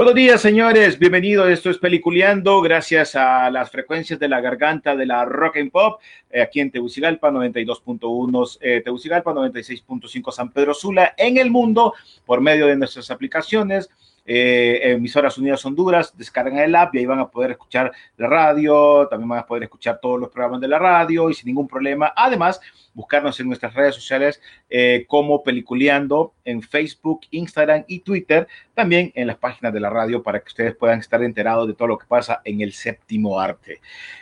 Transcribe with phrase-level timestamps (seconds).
[0.00, 0.98] Buenos días, señores.
[0.98, 1.50] Bienvenidos.
[1.50, 6.00] Esto es Peliculeando, gracias a las frecuencias de la garganta de la Rock and Pop,
[6.30, 11.92] eh, aquí en Tegucigalpa 92.1, eh, Tegucigalpa 96.5 San Pedro Sula, en el mundo,
[12.24, 13.90] por medio de nuestras aplicaciones.
[14.24, 19.06] eh, emisoras Unidas Honduras, descargan el app y ahí van a poder escuchar la radio,
[19.08, 22.12] también van a poder escuchar todos los programas de la radio y sin ningún problema.
[22.16, 22.60] Además,
[22.94, 29.26] buscarnos en nuestras redes sociales eh, como Peliculeando en Facebook, Instagram y Twitter, también en
[29.26, 32.06] las páginas de la radio para que ustedes puedan estar enterados de todo lo que
[32.06, 33.80] pasa en el séptimo arte.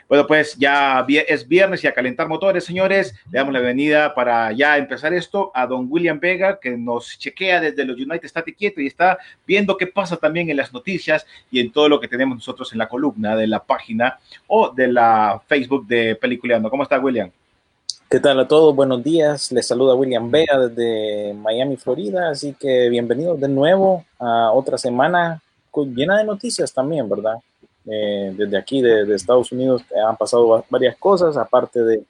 [0.08, 3.14] Bueno, pues ya es viernes y a calentar motores, señores.
[3.30, 7.60] Le damos la bienvenida para ya empezar esto a don William Vega, que nos chequea
[7.60, 11.60] desde los United State quieto y está viendo qué pasa también en las noticias y
[11.60, 15.42] en todo lo que tenemos nosotros en la columna de la página o de la
[15.46, 16.70] Facebook de Peliculeando.
[16.70, 17.30] ¿Cómo está, William?
[18.10, 18.74] ¿Qué tal a todos?
[18.74, 19.52] Buenos días.
[19.52, 22.30] Les saluda William Vega desde Miami, Florida.
[22.30, 25.42] Así que bienvenidos de nuevo a otra semana
[25.94, 27.36] llena de noticias también, ¿verdad?
[27.86, 32.02] Eh, desde aquí, de, de Estados Unidos, eh, han pasado va- varias cosas, aparte de,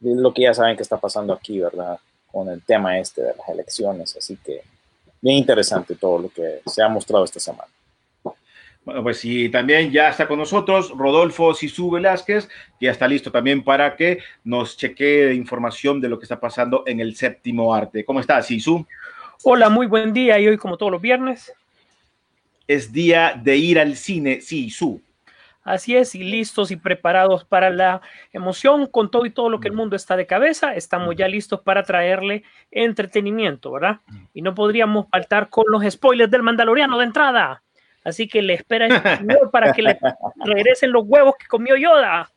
[0.00, 1.98] de lo que ya saben que está pasando aquí, ¿verdad?
[2.32, 4.16] Con el tema este de las elecciones.
[4.16, 4.62] Así que
[5.20, 7.68] bien interesante todo lo que se ha mostrado esta semana.
[8.84, 13.32] Bueno, pues sí, también ya está con nosotros Rodolfo Sisu Velázquez, que ya está listo
[13.32, 18.04] también para que nos chequee información de lo que está pasando en el séptimo arte.
[18.04, 18.86] ¿Cómo estás, Sisu?
[19.42, 21.50] Hola, muy buen día y hoy como todos los viernes.
[22.68, 25.00] Es día de ir al cine, Sisu.
[25.62, 28.02] Así es, y listos y preparados para la
[28.34, 30.74] emoción con todo y todo lo que el mundo está de cabeza.
[30.74, 34.00] Estamos ya listos para traerle entretenimiento, ¿verdad?
[34.34, 37.63] Y no podríamos faltar con los spoilers del Mandaloriano de entrada.
[38.04, 39.98] Así que le espera señor para que le
[40.44, 42.30] regresen los huevos que comió Yoda.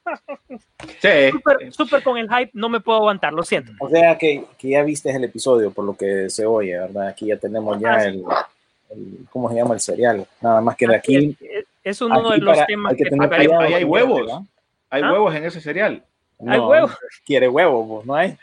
[1.02, 1.30] Sí.
[1.32, 3.74] Súper súper con el hype, no me puedo aguantar, lo siento.
[3.80, 7.10] O sea que, que ya viste el episodio por lo que se oye, ¿verdad?
[7.10, 8.08] Aquí ya tenemos ya sí.
[8.08, 8.24] el,
[8.92, 10.26] el- ¿cómo se llama el serial?
[10.40, 11.38] Nada más que de aquí.
[11.42, 13.74] Es, es uno aquí de los para- temas hay que que, tener Ahí, cuidado ahí
[13.74, 14.22] hay huevos.
[14.22, 14.40] ¿verdad?
[14.90, 15.12] Hay ¿Ah?
[15.12, 16.02] huevos en ese cereal.
[16.48, 16.98] Hay huevos.
[17.26, 18.38] Quiere huevos, pues, no hay.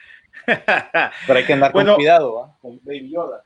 [1.27, 1.93] Pero hay que andar Bueno.
[1.93, 2.57] con cuidado, ¿va?
[2.61, 3.43] Con Baby Yoda.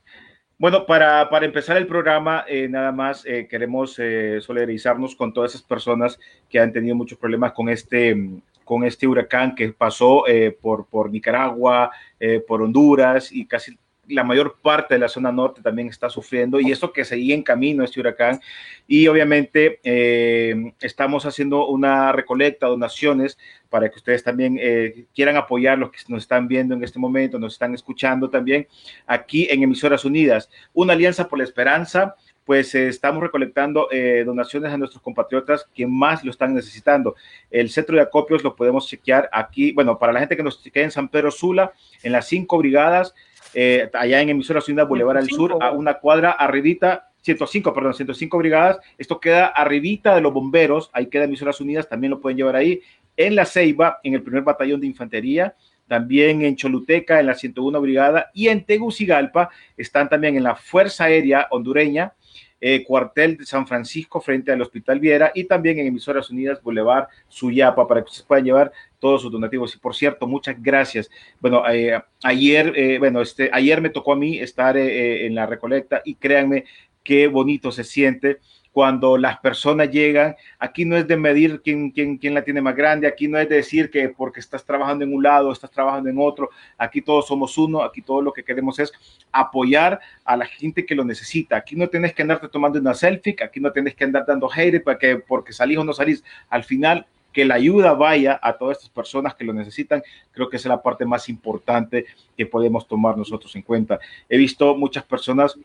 [0.61, 5.53] Bueno, para, para empezar el programa, eh, nada más eh, queremos eh, solidarizarnos con todas
[5.53, 6.19] esas personas
[6.51, 11.11] que han tenido muchos problemas con este, con este huracán que pasó eh, por, por
[11.11, 16.09] Nicaragua, eh, por Honduras y casi la mayor parte de la zona norte también está
[16.09, 18.41] sufriendo y esto que seguía en camino este huracán
[18.87, 23.39] y obviamente eh, estamos haciendo una recolecta, donaciones
[23.69, 27.39] para que ustedes también eh, quieran apoyar los que nos están viendo en este momento,
[27.39, 28.67] nos están escuchando también
[29.07, 30.49] aquí en Emisoras Unidas.
[30.73, 33.89] Una alianza por la esperanza, pues eh, estamos recolectando
[34.25, 37.15] donaciones a nuestros compatriotas que más lo están necesitando.
[37.51, 40.85] El centro de acopios lo podemos chequear aquí, bueno, para la gente que nos chequea
[40.85, 43.15] en San Pedro Sula, en las cinco brigadas,
[43.55, 47.95] eh, allá en Emisoras Unidas Boulevard al Sur, 105, a una cuadra arribita, 105, perdón,
[47.95, 52.39] 105 brigadas, esto queda arribita de los bomberos, ahí queda Emisoras Unidas, también lo pueden
[52.39, 52.81] llevar ahí,
[53.17, 55.55] en La Ceiba, en el primer batallón de infantería,
[55.89, 61.05] también en Choluteca, en la 101 Brigada, y en Tegucigalpa están también en la Fuerza
[61.05, 62.13] Aérea Hondureña,
[62.61, 67.09] eh, cuartel de San Francisco frente al Hospital Viera y también en Emisoras Unidas Boulevard
[67.29, 69.75] Suyapa para que ustedes puedan llevar todos sus donativos.
[69.75, 71.11] Y por cierto, muchas gracias.
[71.41, 75.47] Bueno, eh, ayer, eh, bueno, este, ayer me tocó a mí estar eh, en la
[75.47, 76.65] recolecta y créanme
[77.03, 78.39] qué bonito se siente
[78.73, 82.77] cuando las personas llegan, aquí no es de medir quién, quién, quién la tiene más
[82.77, 86.09] grande, aquí no es de decir que porque estás trabajando en un lado, estás trabajando
[86.09, 88.93] en otro, aquí todos somos uno, aquí todo lo que queremos es
[89.33, 93.37] apoyar a la gente que lo necesita, aquí no tienes que andarte tomando una selfie,
[93.43, 96.65] aquí no tienes que andar dando hate para que, porque salís o no salís, al
[96.65, 100.03] final que la ayuda vaya a todas estas personas que lo necesitan.
[100.33, 102.07] Creo que es la parte más importante
[102.37, 104.01] que podemos tomar nosotros en cuenta.
[104.29, 105.57] He visto muchas personas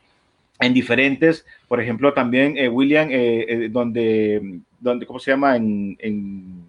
[0.60, 5.56] en diferentes, por ejemplo, también eh, William, eh, eh, donde, donde, ¿cómo se llama?
[5.56, 6.66] En, en,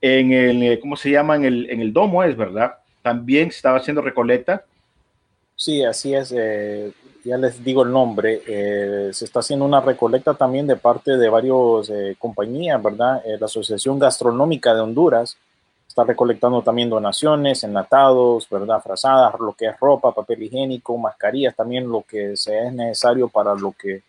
[0.00, 1.36] en el, ¿cómo se llama?
[1.36, 2.74] En el, en el domo es, ¿verdad?
[3.02, 4.64] También estaba haciendo recolecta.
[5.56, 6.34] Sí, así es.
[7.22, 8.40] Ya les digo el nombre.
[9.12, 13.22] Se está haciendo una recolecta también de parte de varias compañías, ¿verdad?
[13.38, 15.36] la Asociación Gastronómica de Honduras
[16.00, 18.80] está recolectando también donaciones, enlatados, ¿verdad?
[18.82, 23.54] Frazadas, lo que es ropa, papel higiénico, mascarillas, también lo que se es necesario para
[23.54, 24.02] lo que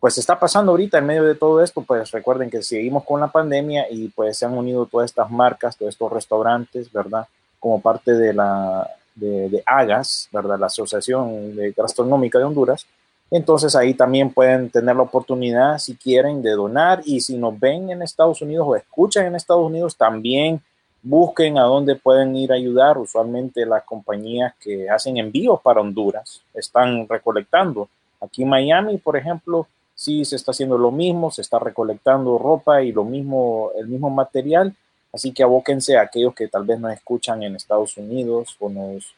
[0.00, 3.28] pues está pasando ahorita en medio de todo esto, pues recuerden que seguimos con la
[3.28, 7.28] pandemia y pues se han unido todas estas marcas, todos estos restaurantes, ¿verdad?
[7.60, 10.58] Como parte de la de, de AGAS, ¿verdad?
[10.58, 12.84] La Asociación de Gastronómica de Honduras.
[13.30, 17.90] Entonces ahí también pueden tener la oportunidad, si quieren, de donar y si nos ven
[17.90, 20.60] en Estados Unidos o escuchan en Estados Unidos, también
[21.02, 22.96] busquen a dónde pueden ir a ayudar.
[22.98, 27.88] Usualmente las compañías que hacen envíos para Honduras están recolectando.
[28.20, 32.82] Aquí en Miami, por ejemplo, sí se está haciendo lo mismo, se está recolectando ropa
[32.82, 34.74] y lo mismo, el mismo material.
[35.12, 39.14] Así que abóquense a aquellos que tal vez nos escuchan en Estados Unidos o nos,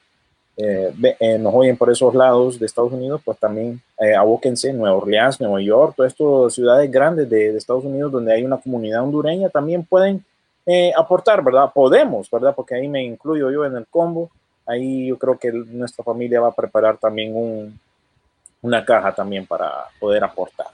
[0.57, 4.79] eh, eh, nos oyen por esos lados de Estados Unidos, pues también eh, abóquense en
[4.79, 8.57] Nueva Orleans, Nueva York, todas estas ciudades grandes de, de, Estados Unidos donde hay una
[8.57, 10.25] comunidad hondureña, también pueden
[10.67, 11.71] eh, aportar, ¿verdad?
[11.73, 12.55] Podemos, ¿verdad?
[12.55, 14.31] Porque ahí me incluyo yo en el combo.
[14.67, 17.79] Ahí yo creo que nuestra familia va a preparar también un,
[18.63, 19.71] una caja también para
[20.01, 20.69] poder aportar.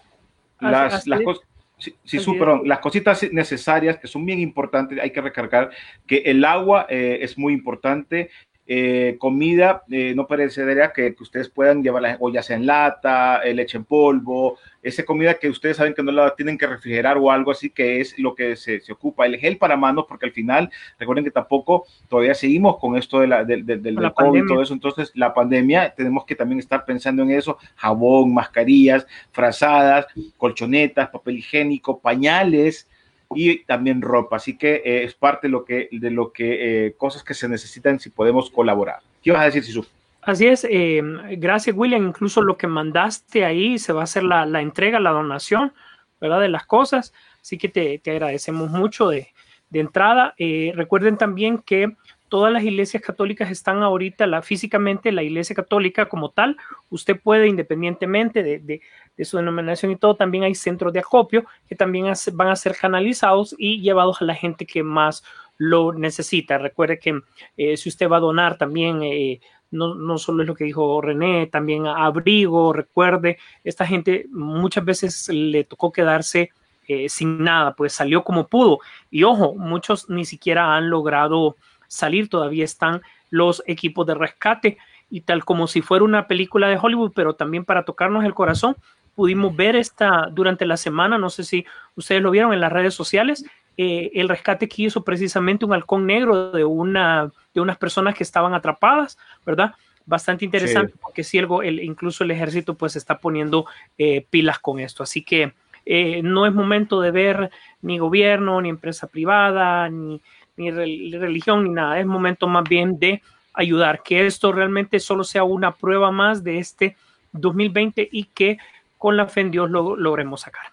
[0.60, 1.44] Las, las cosas.
[1.78, 5.70] Sí, sí su, perdón, las cositas necesarias que son bien importantes, hay que recargar
[6.06, 8.30] que el agua eh, es muy importante,
[8.72, 13.40] eh, comida eh, no perecedera que, que, ustedes puedan llevar, o ya sea en lata,
[13.42, 17.18] eh, leche en polvo, esa comida que ustedes saben que no la tienen que refrigerar
[17.18, 19.26] o algo así, que es lo que se, se ocupa.
[19.26, 20.70] El gel para manos, porque al final,
[21.00, 24.46] recuerden que tampoco todavía seguimos con esto de la, de, de, del la COVID y
[24.46, 30.06] todo eso, entonces la pandemia, tenemos que también estar pensando en eso, jabón, mascarillas, frazadas,
[30.36, 32.88] colchonetas, papel higiénico, pañales,
[33.34, 34.36] y también ropa.
[34.36, 37.48] Así que eh, es parte de lo que, de lo que eh, cosas que se
[37.48, 39.00] necesitan si podemos colaborar.
[39.22, 39.86] ¿Qué vas a decir, Sisu?
[40.22, 41.00] Así es, eh,
[41.38, 45.12] gracias William, incluso lo que mandaste ahí se va a hacer la, la entrega, la
[45.12, 45.72] donación,
[46.20, 46.42] ¿verdad?
[46.42, 49.28] De las cosas, así que te, te agradecemos mucho de,
[49.70, 50.34] de entrada.
[50.36, 51.96] Eh, recuerden también que
[52.28, 56.56] todas las iglesias católicas están ahorita, la, físicamente la iglesia católica como tal,
[56.90, 58.82] usted puede independientemente de, de,
[59.20, 62.74] de, su denominación y todo, también hay centros de acopio que también van a ser
[62.76, 65.22] canalizados y llevados a la gente que más
[65.58, 66.58] lo necesita.
[66.58, 67.20] Recuerde que
[67.56, 69.02] eh, si usted va a donar también...
[69.02, 69.40] Eh,
[69.72, 75.28] no, no, solo es lo que dijo René, también abrigo, recuerde, esta gente muchas veces
[75.28, 76.50] le tocó quedarse
[76.88, 78.80] eh, sin nada, pues salió como pudo.
[79.12, 81.54] Y ojo, muchos ni siquiera han logrado
[81.86, 83.00] salir, todavía están
[83.30, 84.78] los equipos de rescate
[85.08, 88.76] y tal como si fuera una película de Hollywood, pero también para tocarnos el corazón,
[89.14, 91.64] pudimos ver esta durante la semana, no sé si
[91.96, 93.44] ustedes lo vieron en las redes sociales,
[93.76, 98.24] eh, el rescate que hizo precisamente un halcón negro de, una, de unas personas que
[98.24, 99.16] estaban atrapadas,
[99.46, 99.74] ¿verdad?
[100.04, 100.98] Bastante interesante sí.
[101.00, 103.66] porque si el, el, incluso el ejército pues está poniendo
[103.96, 105.02] eh, pilas con esto.
[105.02, 105.52] Así que
[105.86, 110.20] eh, no es momento de ver ni gobierno, ni empresa privada, ni,
[110.56, 111.98] ni religión, ni nada.
[112.00, 113.22] Es momento más bien de
[113.54, 116.96] ayudar, que esto realmente solo sea una prueba más de este
[117.32, 118.58] 2020 y que
[119.00, 120.66] con la fe en Dios lo logremos sacar.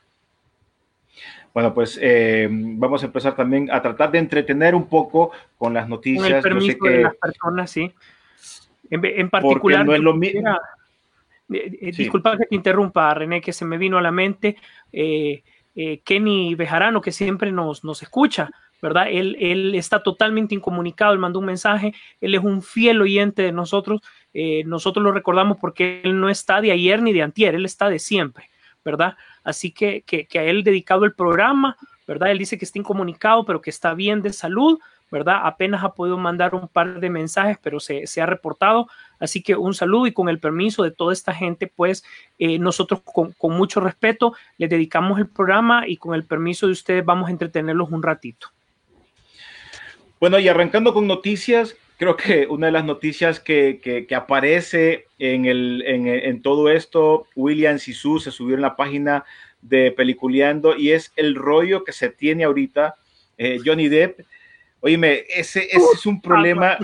[1.54, 5.88] Bueno, pues eh, vamos a empezar también a tratar de entretener un poco con las
[5.88, 6.28] noticias.
[6.28, 7.90] Con el permiso Yo sé que, de las personas, sí.
[8.90, 10.50] En, en particular, no es lo mismo.
[11.54, 12.04] Eh, eh, sí.
[12.04, 14.58] Disculpa que te interrumpa, René, que se me vino a la mente
[14.92, 19.08] Kenny Bejarano, que siempre nos, nos escucha, ¿verdad?
[19.10, 23.52] Él, él, está totalmente incomunicado, él mandó un mensaje, él es un fiel oyente de
[23.52, 24.02] nosotros,
[24.34, 27.90] eh, nosotros lo recordamos porque él no está de ayer ni de antier, él está
[27.90, 28.50] de siempre,
[28.86, 29.16] ¿verdad?
[29.44, 32.32] Así que, que, a él dedicado el programa, ¿verdad?
[32.32, 34.80] Él dice que está incomunicado, pero que está bien de salud,
[35.10, 35.42] ¿verdad?
[35.44, 38.88] Apenas ha podido mandar un par de mensajes, pero se, se, ha reportado.
[39.20, 42.04] Así que un saludo y con el permiso de toda esta gente, pues
[42.38, 46.74] eh, nosotros con, con, mucho respeto les dedicamos el programa y con el permiso de
[46.74, 48.50] ustedes vamos a entretenerlos un ratito.
[50.20, 55.06] Bueno, y arrancando con noticias, creo que una de las noticias que, que, que aparece
[55.20, 59.26] en, el, en, en, todo esto, William Sisu se subió en la página
[59.62, 62.96] de Peliculeando y es el rollo que se tiene ahorita.
[63.38, 64.22] Eh, Johnny Depp,
[64.80, 66.78] oíme, ese, ese es un problema.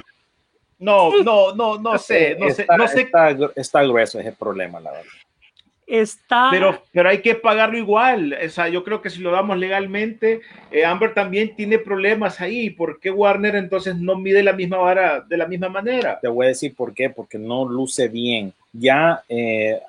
[0.77, 3.01] No, no, no, no sé, no sé, está, no sé.
[3.01, 5.11] Está, está grueso ese problema, la verdad.
[5.87, 6.49] Está.
[6.51, 8.37] Pero, pero hay que pagarlo igual.
[8.45, 12.69] O sea, yo creo que si lo damos legalmente, eh, Amber también tiene problemas ahí.
[12.69, 16.19] ¿Por qué Warner entonces no mide la misma vara de la misma manera?
[16.21, 18.53] Te voy a decir por qué, porque no luce bien.
[18.75, 19.79] Ya eh,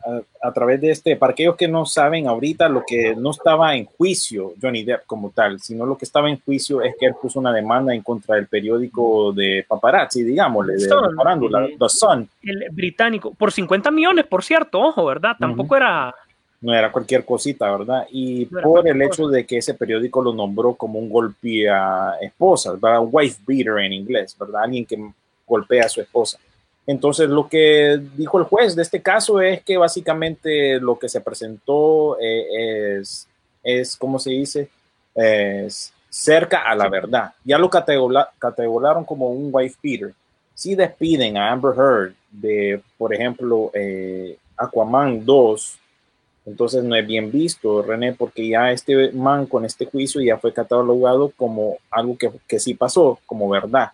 [0.42, 3.74] a, a, través de este, para aquellos que no saben ahorita, lo que no estaba
[3.74, 7.14] en juicio Johnny Depp como tal, sino lo que estaba en juicio es que él
[7.20, 11.78] puso una demanda en contra del periódico de paparazzi, digámosle, de, Sun, de farándula, el-
[11.78, 12.28] The Sun.
[12.42, 15.36] el británico, por 50 millones, por cierto, ojo, ¿verdad?
[15.40, 16.14] Tampoco era.
[16.60, 18.06] no era cualquier cosita, ¿verdad?
[18.12, 22.78] Y No por el hecho de que ese periódico lo nombró como un golpea esposas,
[22.78, 23.00] ¿verdad?
[23.10, 24.64] Wife beater en inglés, ¿verdad?
[24.64, 24.98] Alguien que
[25.46, 26.38] golpea a su esposa.
[26.86, 31.20] Entonces, lo que dijo el juez de este caso es que básicamente lo que se
[31.20, 33.26] presentó eh, es,
[33.62, 34.68] es, ¿cómo se dice?
[35.14, 37.32] Es cerca a la verdad.
[37.42, 40.14] Ya lo categorizaron como un wife beater.
[40.54, 45.78] Si despiden a Amber Heard de, por ejemplo, eh, Aquaman 2,
[46.46, 50.52] entonces no es bien visto, René, porque ya este man con este juicio ya fue
[50.52, 53.90] catalogado como algo que, que sí pasó, como verdad.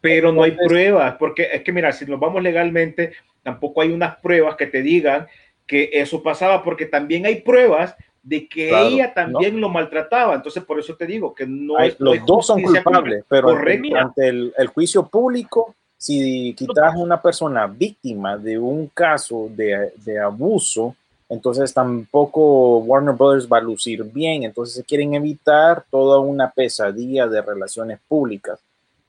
[0.00, 3.12] Pero no hay pruebas, porque es que mira, si nos vamos legalmente,
[3.42, 5.26] tampoco hay unas pruebas que te digan
[5.66, 10.34] que eso pasaba, porque también hay pruebas de que Claro, ella también lo maltrataba.
[10.34, 14.28] Entonces, por eso te digo que no Hay- los dos son culpables, pero ante, ante
[14.28, 20.18] el, el juicio público, si quitas a una persona víctima de un caso de, de
[20.18, 20.94] abuso,
[21.28, 24.42] entonces tampoco Warner Brothers va a lucir bien.
[24.44, 28.60] Entonces se quieren evitar toda una pesadilla de relaciones públicas.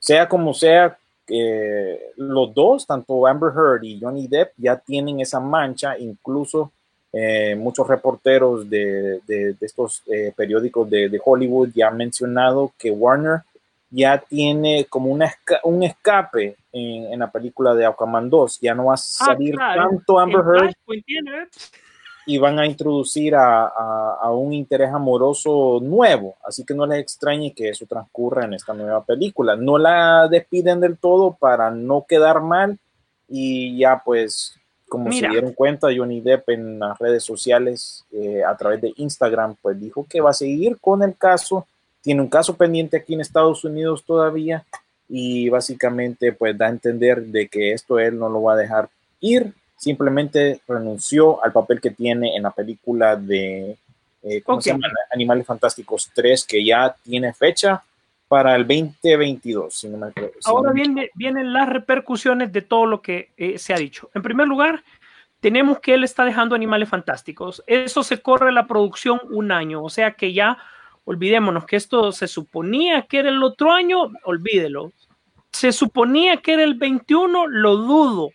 [0.08, 0.96] Sea como sea,
[1.28, 6.72] eh, los dos, tanto Amber Heard y Johnny Depp, ya tienen esa mancha, incluso
[7.12, 12.72] eh, muchos reporteros de, de- de estos eh, periódicos de, de Hollywood ya han mencionado
[12.78, 13.40] que Warner
[13.90, 18.60] ya tiene como una esca- un escape en, en la película de Aquaman 2.
[18.62, 19.90] Ya no va a salir Ah, claro.
[19.90, 20.74] tanto Amber Heard.
[22.28, 26.36] Y van a introducir a, a- a un interés amoroso nuevo.
[26.44, 29.56] Así que no les extrañe que eso transcurra en esta nueva película.
[29.56, 32.78] No la despiden del todo para no quedar mal
[33.28, 34.54] y ya pues
[34.88, 35.28] como Mira.
[35.28, 39.78] se dieron cuenta Johnny Depp en las redes sociales eh, a través de Instagram pues
[39.80, 41.66] dijo que va a seguir con el caso.
[42.02, 44.64] Tiene un caso pendiente aquí en Estados Unidos todavía
[45.08, 48.88] y básicamente pues da a entender de que esto él no lo va a dejar
[49.20, 53.78] ir simplemente renunció al papel que tiene en la película de
[54.22, 54.88] eh, ¿cómo se llama?
[55.12, 57.82] Animales Fantásticos 3, que ya tiene fecha
[58.26, 59.72] para el 2022.
[59.74, 60.32] Si no me acuerdo.
[60.40, 64.10] Si Ahora no- viene, vienen las repercusiones de todo lo que eh, se ha dicho.
[64.14, 64.82] En primer lugar,
[65.40, 67.62] tenemos que él está dejando animales fantásticos.
[67.66, 70.58] Eso se corre la producción un año, o sea que ya
[71.04, 74.92] olvidémonos que esto se suponía que era el otro año, olvídelo.
[75.52, 78.30] Se suponía que era el 21, lo dudo.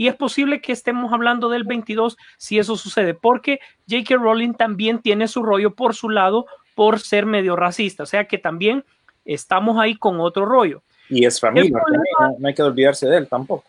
[0.00, 4.16] Y es posible que estemos hablando del 22 si eso sucede, porque J.K.
[4.16, 8.38] Rowling también tiene su rollo por su lado por ser medio racista, o sea que
[8.38, 8.82] también
[9.26, 10.82] estamos ahí con otro rollo.
[11.10, 13.64] Y Ezra Miller problema- también, no, no hay que olvidarse de él tampoco.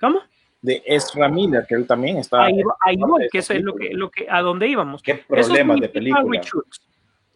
[0.00, 0.20] ¿Cómo?
[0.62, 2.44] De Ezra Miller, que él también está.
[2.44, 5.02] ahí, ahí voy, que eso es lo que, lo que, a dónde íbamos.
[5.02, 6.40] Qué problemas de película.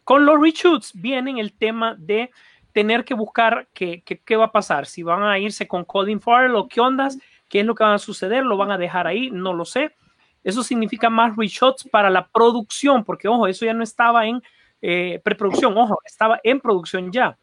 [0.04, 2.30] Con los reshoots vienen el tema de
[2.73, 6.18] tener que buscar qué, qué, qué va a pasar, si van a irse con Colin
[6.18, 9.06] Farrell o qué ondas, qué es lo que va a suceder, lo van a dejar
[9.06, 9.94] ahí, no lo sé.
[10.44, 14.42] Eso significa más reshots para la producción, porque ojo, eso ya no estaba en
[14.80, 17.38] eh, preproducción, ojo, estaba en producción ya.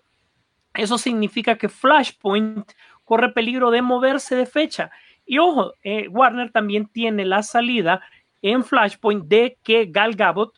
[0.74, 2.72] Eso significa que Flashpoint
[3.04, 4.92] corre peligro de moverse de fecha.
[5.26, 8.02] Y ojo, eh, Warner también tiene la salida
[8.42, 10.54] en Flashpoint de que Gal Gadot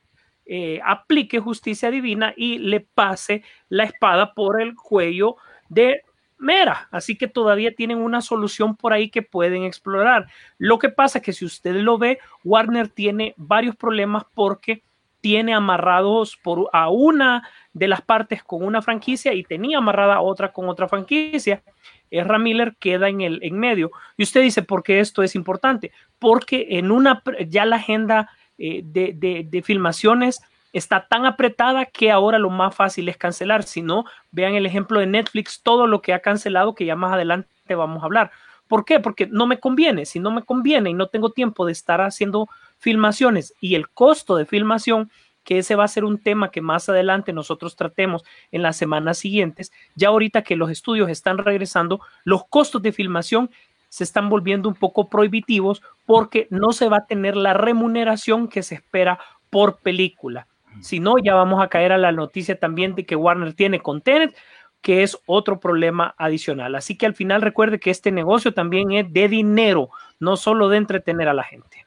[0.46, 5.38] eh, aplique justicia divina y le pase la espada por el cuello
[5.70, 6.02] de
[6.38, 6.88] Mera.
[6.92, 10.28] Así que todavía tienen una solución por ahí que pueden explorar.
[10.58, 14.84] Lo que pasa es que si usted lo ve, Warner tiene varios problemas porque
[15.22, 20.22] tiene amarrados por a una de las partes con una franquicia y tenía amarrada a
[20.22, 21.64] otra con otra franquicia.
[22.12, 23.92] Ezra Miller queda en el en medio.
[24.18, 25.92] Y usted dice, ¿por qué esto es importante?
[26.20, 30.42] Porque en una ya la agenda eh, de, de, de, filmaciones
[30.78, 33.64] está tan apretada que ahora lo más fácil es cancelar.
[33.64, 37.14] Si no, vean el ejemplo de Netflix, todo lo que ha cancelado, que ya más
[37.14, 38.32] adelante vamos a hablar.
[38.68, 39.00] ¿Por qué?
[39.00, 40.06] Porque no me conviene.
[40.06, 44.36] Si no me conviene y no tengo tiempo de estar haciendo filmaciones y el costo
[44.36, 45.10] de filmación,
[45.46, 49.20] que ese va a ser un tema que más adelante nosotros tratemos en las semanas
[49.20, 53.50] siguientes, ya ahorita que los estudios están regresando, los costos de filmación
[53.88, 58.62] se están volviendo un poco prohibitivos porque no se va a tener la remuneración que
[58.62, 60.48] se espera por película.
[60.82, 64.02] Si no, ya vamos a caer a la noticia también de que Warner tiene con
[64.02, 64.36] Tenet,
[64.82, 66.76] que es otro problema adicional.
[66.76, 69.90] Así que al final recuerde que este negocio también es de dinero,
[70.20, 71.86] no solo de entretener a la gente.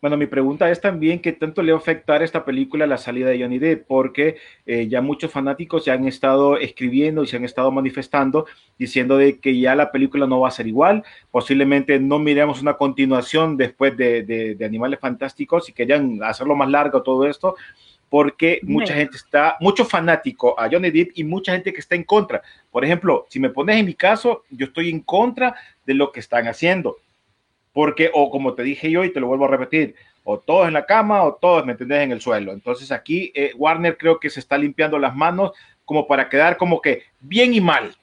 [0.00, 3.28] Bueno, mi pregunta es también qué tanto le va a afectar esta película la salida
[3.28, 7.44] de Johnny Depp, porque eh, ya muchos fanáticos se han estado escribiendo y se han
[7.44, 8.46] estado manifestando
[8.78, 12.78] diciendo de que ya la película no va a ser igual, posiblemente no miremos una
[12.78, 17.56] continuación después de, de, de Animales Fantásticos y querían hacerlo más largo todo esto,
[18.10, 22.04] porque mucha gente está, mucho fanático a Johnny Depp y mucha gente que está en
[22.04, 22.42] contra.
[22.70, 25.54] Por ejemplo, si me pones en mi caso, yo estoy en contra
[25.86, 26.98] de lo que están haciendo
[27.72, 30.74] porque, o como te dije yo y te lo vuelvo a repetir, o todos en
[30.74, 32.52] la cama o todos, ¿me entendés?, en el suelo.
[32.52, 35.52] Entonces aquí eh, Warner creo que se está limpiando las manos
[35.84, 37.96] como para quedar como que bien y mal.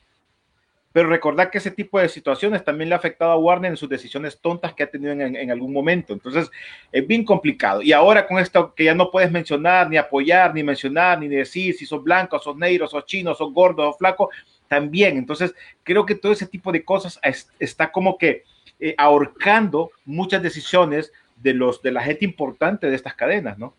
[0.97, 3.87] Pero recordar que ese tipo de situaciones también le ha afectado a Warner en sus
[3.87, 6.11] decisiones tontas que ha tenido en, en algún momento.
[6.11, 6.49] Entonces
[6.91, 7.83] es bien complicado.
[7.83, 11.75] Y ahora con esto que ya no puedes mencionar, ni apoyar, ni mencionar, ni decir
[11.75, 14.31] si sos blanco, sos negro, sos chino, sos gordo, sos flaco,
[14.67, 15.17] también.
[15.17, 18.41] Entonces creo que todo ese tipo de cosas es, está como que
[18.79, 23.75] eh, ahorcando muchas decisiones de, los, de la gente importante de estas cadenas, ¿no?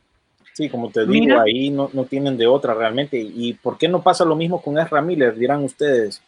[0.53, 1.43] Sí, como te digo, Mira.
[1.43, 3.19] ahí no, no, tienen de otra realmente.
[3.19, 5.37] ¿Y por qué no pasa lo mismo con Ezra Miller?
[5.37, 6.23] Dirán ustedes.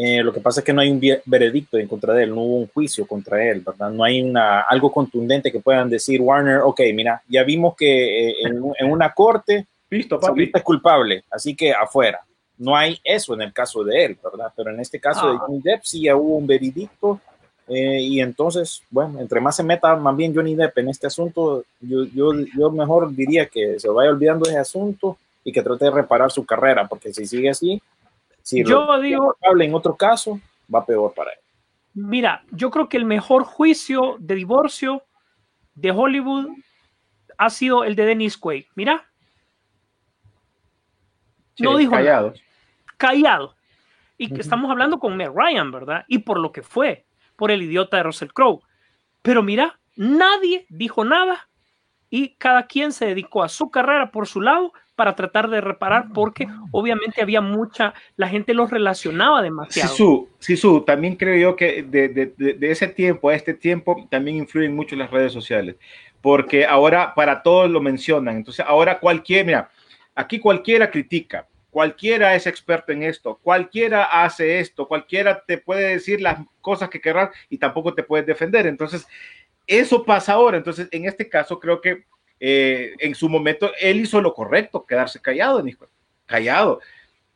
[0.00, 2.42] Eh, lo que pasa es que no hay un veredicto en contra de él, no
[2.42, 3.90] hubo un juicio contra él, ¿verdad?
[3.90, 8.34] No hay una, algo contundente que puedan decir, Warner, ok, mira, ya vimos que eh,
[8.42, 10.20] en, en, una corte Listo,
[10.54, 12.20] es culpable, así que afuera.
[12.58, 14.52] No hay eso en el caso de él, ¿verdad?
[14.54, 15.32] Pero en este caso Ah.
[15.32, 17.20] de Johnny Depp sí ya hubo un veredicto
[17.66, 21.64] eh, y entonces, bueno, entre más se meta más bien Johnny Depp en este asunto,
[21.80, 25.86] yo, yo, yo mejor diría que se vaya olvidando de ese asunto y que trate
[25.86, 27.82] de reparar su carrera, porque si sigue así,
[28.48, 30.40] si yo digo, habla en otro caso,
[30.74, 31.38] va peor para él.
[31.92, 35.02] Mira, yo creo que el mejor juicio de divorcio
[35.74, 36.48] de Hollywood
[37.36, 38.64] ha sido el de Dennis Quaid.
[38.74, 39.06] Mira.
[41.56, 42.28] Sí, no dijo callado.
[42.28, 42.40] nada.
[42.96, 43.54] Callado.
[44.16, 44.40] Y uh -huh.
[44.40, 46.06] estamos hablando con Meg Ryan, ¿verdad?
[46.08, 47.04] Y por lo que fue
[47.36, 48.62] por el idiota de Russell Crowe.
[49.20, 51.50] Pero mira, nadie dijo nada
[52.08, 56.06] y cada quien se dedicó a su carrera por su lado para tratar de reparar
[56.12, 59.90] porque obviamente había mucha, la gente los relacionaba demasiado.
[59.90, 64.38] Sisu, Sisu también creo yo que de, de, de, ese tiempo a este tiempo también
[64.38, 65.76] influyen mucho las redes sociales,
[66.20, 69.70] porque ahora para todos lo mencionan, entonces ahora cualquier, mira,
[70.16, 76.20] aquí cualquiera critica, cualquiera es experto en esto, cualquiera hace esto, cualquiera te puede decir
[76.20, 78.66] las cosas que querrás y tampoco te puedes defender.
[78.66, 79.06] Entonces,
[79.64, 80.56] eso pasa ahora.
[80.56, 82.04] Entonces, en este caso, creo que
[82.40, 85.86] eh, en su momento él hizo lo correcto, quedarse callado, hijo,
[86.26, 86.80] callado.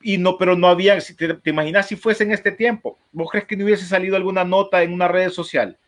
[0.00, 3.30] Y no, pero no había, si te, te, imaginas si fuese en este tiempo, ¿vos
[3.30, 5.78] crees que no hubiese salido alguna nota en una red social?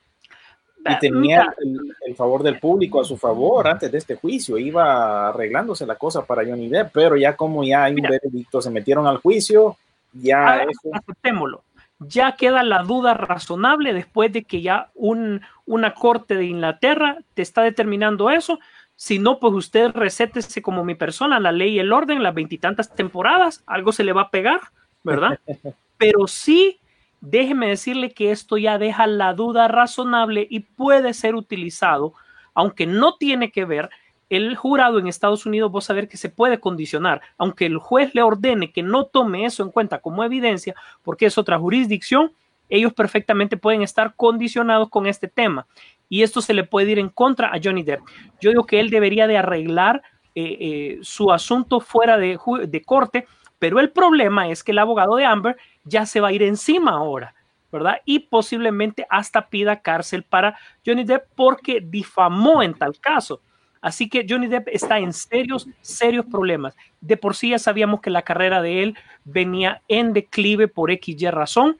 [0.86, 5.28] y tenía el, el, favor del público a su favor antes de este juicio, iba
[5.28, 9.06] arreglándose la cosa para Johnny Depp, pero ya como ya hay un veredicto, se metieron
[9.06, 9.76] al juicio,
[10.12, 10.90] ya eso...
[10.92, 11.62] aceptémoslo.
[12.00, 17.40] Ya queda la duda razonable después de que ya un, una corte de Inglaterra te
[17.40, 18.58] está determinando eso.
[18.96, 22.94] Si no, pues usted recétese como mi persona, la ley y el orden, las veintitantas
[22.94, 24.60] temporadas, algo se le va a pegar,
[25.02, 25.38] ¿verdad?
[25.98, 26.80] Pero sí
[27.24, 32.12] déjeme decirle que esto ya deja la duda razonable y puede ser utilizado,
[32.52, 33.90] aunque no tiene que ver,
[34.30, 38.22] el jurado en Estados Unidos, vos saber que se puede condicionar, aunque el juez le
[38.22, 42.32] ordene que no tome eso en cuenta como evidencia, porque es otra jurisdicción,
[42.74, 45.66] ellos perfectamente pueden estar condicionados con este tema.
[46.08, 48.00] Y esto se le puede ir en contra a Johnny Depp.
[48.40, 50.02] Yo digo que él debería de arreglar
[50.34, 52.38] eh, eh, su asunto fuera de,
[52.84, 53.26] corte,
[53.58, 56.92] pero el problema es que el abogado de Amber ya se va a ir encima
[56.92, 57.34] ahora,
[57.70, 58.00] ¿verdad?
[58.04, 63.40] Y posiblemente hasta pida cárcel para Johnny Depp porque difamó en tal caso.
[63.80, 66.74] Así que Johnny Depp está en serios, serios problemas.
[67.00, 71.30] De por sí ya sabíamos que la carrera de él venía en declive por XY
[71.30, 71.76] razón,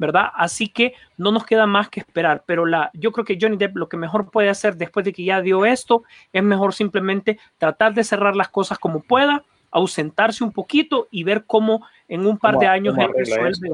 [0.00, 0.30] ¿verdad?
[0.34, 2.42] Así que no nos queda más que esperar.
[2.46, 5.24] Pero la, yo creo que Johnny Depp lo que mejor puede hacer después de que
[5.24, 10.52] ya dio esto es mejor simplemente tratar de cerrar las cosas como pueda, ausentarse un
[10.52, 13.68] poquito y ver cómo en un par de años él resuelve.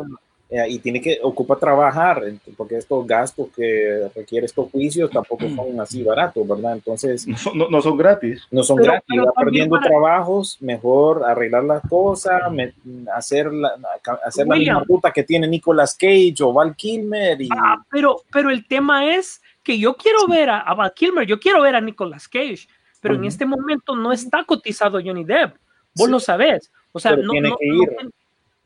[0.49, 2.23] Eh, y tiene que ocupa trabajar,
[2.57, 6.75] porque estos gastos que requiere estos juicios tampoco son así baratos, ¿verdad?
[6.75, 7.27] Entonces.
[7.27, 8.47] No son, no, no son gratis.
[8.53, 9.89] No son pero, gratis, pero va perdiendo para...
[9.89, 12.73] trabajos, mejor arreglar las cosas, me,
[13.13, 13.73] hacer la,
[14.25, 17.41] hacer la misma ruta que tiene Nicolas Cage o Val Kilmer.
[17.43, 17.49] Y...
[17.51, 21.41] Ah, pero, pero el tema es que yo quiero ver a, a Val Kilmer, yo
[21.41, 22.69] quiero ver a Nicolas Cage,
[23.01, 23.23] pero uh -huh.
[23.23, 25.57] en este momento no está cotizado Johnny Depp.
[25.97, 26.13] Vos sí.
[26.13, 26.71] lo sabés.
[26.93, 27.57] O sea, no, no, no,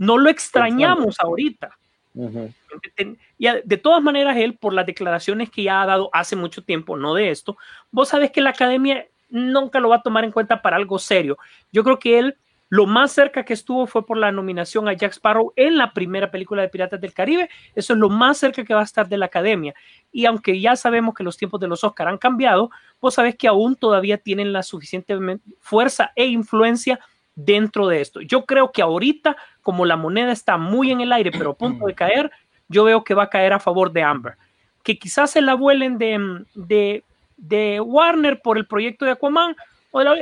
[0.01, 1.77] no, lo extrañamos ahorita.
[2.15, 3.17] Uh -huh.
[3.39, 6.97] Y de todas maneras, él, por las declaraciones que ya ha dado hace mucho tiempo,
[6.97, 7.57] no de esto,
[7.93, 11.39] vos sabés que la academia nunca lo va a tomar en cuenta para algo serio.
[11.71, 12.37] Yo creo que él
[12.71, 16.31] Lo más cerca que estuvo fue por la nominación a Jack Sparrow en la primera
[16.31, 17.51] película de Piratas del Caribe.
[17.75, 19.75] Eso es lo más cerca que va a estar de la academia.
[20.13, 23.49] Y aunque ya sabemos que los tiempos de los Oscar han cambiado, vos sabés que
[23.49, 25.19] aún todavía tienen la suficiente
[25.59, 27.01] fuerza e influencia
[27.35, 28.21] dentro de esto.
[28.21, 31.87] Yo creo que ahorita, como la moneda está muy en el aire, pero a punto
[31.87, 32.31] de caer,
[32.69, 34.37] yo veo que va a caer a favor de Amber.
[34.83, 37.05] Que quizás se la vuelen de, de,
[37.37, 39.57] de Warner por el proyecto de Aquaman,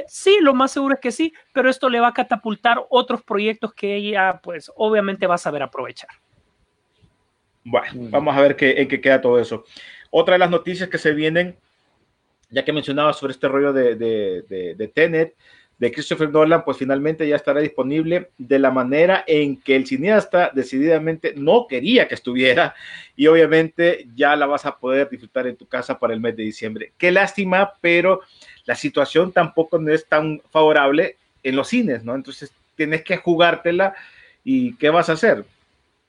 [0.07, 3.75] sí, lo más seguro es que sí, pero esto le va a catapultar otros proyectos
[3.75, 6.11] que ella, pues, obviamente va a saber aprovechar.
[7.65, 9.65] Bueno, vamos a ver qué, en qué queda todo eso.
[10.11, 11.57] Otra de las noticias que se vienen,
[12.51, 15.37] ya que mencionaba sobre este rollo de, de, de, Tenet,
[15.79, 20.51] de Christopher Nolan, pues finalmente ya estará disponible de la manera en que el cineasta
[20.53, 22.75] decididamente no quería que estuviera
[23.17, 26.43] y obviamente ya la vas a poder disfrutar en tu casa para el mes de
[26.43, 26.93] diciembre.
[26.99, 28.23] Qué lástima, pero
[28.65, 32.15] la situación tampoco no es tan favorable en los cines, ¿no?
[32.15, 33.95] Entonces tienes que jugártela
[34.43, 35.45] y ¿qué vas a hacer?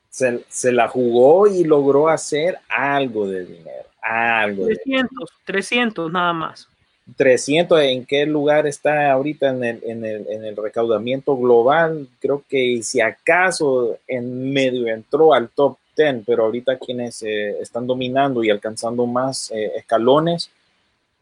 [0.09, 4.65] Se, la jugó y logró hacer algo de dinero, algo.
[4.65, 6.67] 300, 300 nada más.
[7.15, 12.07] 300, ¿en qué lugar está ahorita en el, en el, en el recaudamiento global?
[12.19, 17.85] Creo que si acaso en medio entró al top 10, pero ahorita quienes eh, están
[17.85, 20.49] dominando y alcanzando más eh, escalones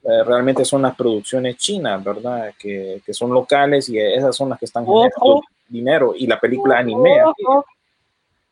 [0.03, 2.53] eh, realmente son las producciones chinas, ¿verdad?
[2.57, 6.13] Que, que, son locales y esas son las que están generando dinero.
[6.15, 7.23] Y la película anime.
[7.23, 7.65] Ojo,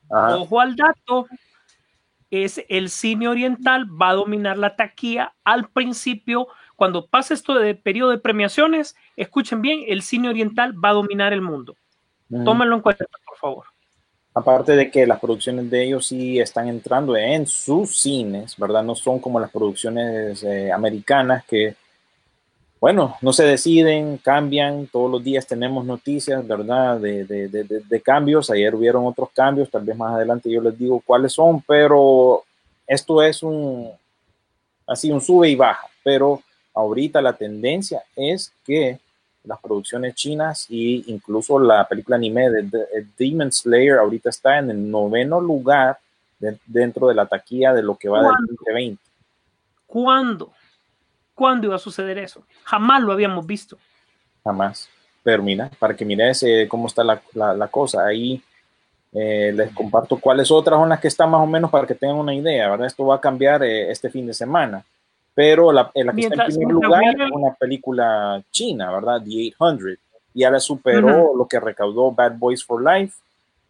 [0.10, 1.28] ojo al dato.
[2.30, 6.48] Es el cine oriental va a dominar la taquilla al principio.
[6.76, 11.34] Cuando pase esto de periodo de premiaciones, escuchen bien, el cine oriental va a dominar
[11.34, 11.76] el mundo.
[12.44, 13.66] Tómenlo en cuenta, por favor.
[14.34, 18.84] Aparte de que las producciones de ellos sí están entrando en sus cines, ¿verdad?
[18.84, 21.76] No son como las producciones eh, americanas que,
[22.82, 27.00] bueno, no se deciden, cambian, todos los días tenemos noticias, ¿verdad?
[27.00, 30.78] De, de, de, de, cambios, ayer hubieron otros cambios, tal vez más adelante yo les
[30.78, 32.44] digo cuáles son, pero
[32.86, 33.90] esto es un,
[34.86, 36.42] así, un sube y baja, pero
[36.76, 39.00] ahorita la tendencia es que
[39.46, 44.92] las producciones chinas e incluso la película anime de, Demon Slayer ahorita está en el
[44.92, 45.98] noveno lugar
[46.66, 49.02] dentro de la taquilla de lo que va del 2020.
[49.88, 50.52] ¿Cuándo?
[51.34, 52.44] ¿Cuándo iba a suceder eso?
[52.64, 53.78] Jamás lo habíamos visto.
[54.44, 54.90] Jamás.
[55.24, 58.42] Pero mira, para que mires eh, cómo está la, la, cosa, ahí
[59.12, 62.18] eh, les comparto cuáles otras son las que están más o menos para que tengan
[62.18, 62.86] una idea, ¿verdad?
[62.86, 64.86] Esto va a cambiar eh, este fin de semana
[65.36, 69.22] pero la, la que está en primer lugar es una película china, ¿verdad?
[69.22, 70.00] The 800.
[70.34, 73.14] Y ahora superó lo que recaudó Bad Boys for Life.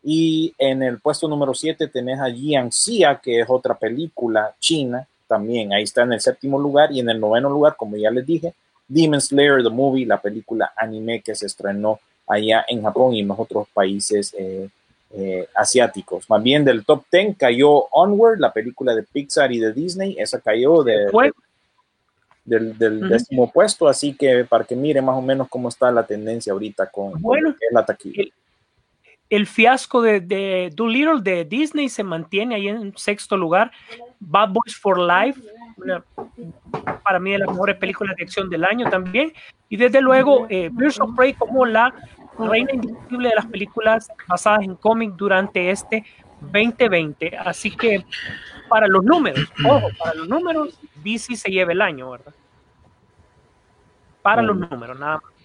[0.03, 5.73] Y en el puesto número 7 tenés a Jiangxia, que es otra película china también.
[5.73, 6.91] Ahí está en el séptimo lugar.
[6.91, 8.53] Y en el noveno lugar, como ya les dije,
[8.87, 13.27] Demon Slayer, The Movie, la película anime que se estrenó allá en Japón y en
[13.27, 14.69] los otros países eh,
[15.15, 16.29] eh, asiáticos.
[16.29, 20.15] Más bien del top 10 cayó Onward, la película de Pixar y de Disney.
[20.19, 21.07] Esa cayó de,
[22.45, 26.53] del, décimo puesto, así que para que mire más o menos cómo está la tendencia
[26.53, 28.23] ahorita con, bueno, la taquilla.
[29.29, 33.71] El, fiasco de, de Doolittle de Disney se mantiene ahí en sexto lugar.
[34.19, 35.41] Bad Boys for Life,
[37.03, 39.33] para mí de las mejores películas de acción del año también.
[39.67, 41.93] Y desde luego, eh, Birds of Prey como la
[42.37, 46.05] reina indiscutible de las películas basadas en cómic durante este
[46.51, 47.37] 2020.
[47.37, 48.05] Así que
[48.67, 52.33] para los números, ojo, para los números, DC se lleva el año, ¿verdad?
[54.21, 55.35] Para los números, nada más.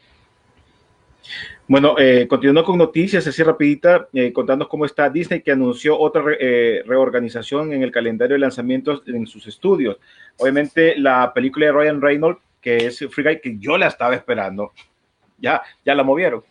[1.68, 6.24] Bueno, eh, continuando con noticias, así rapidita, eh, contando cómo está Disney, que anunció otra
[6.40, 9.98] eh, reorganización en el calendario de lanzamientos en sus estudios.
[10.38, 14.72] Obviamente, la película de Ryan Reynolds, que es Free Guy, que yo la estaba esperando,
[15.38, 16.42] ya, ya la movieron.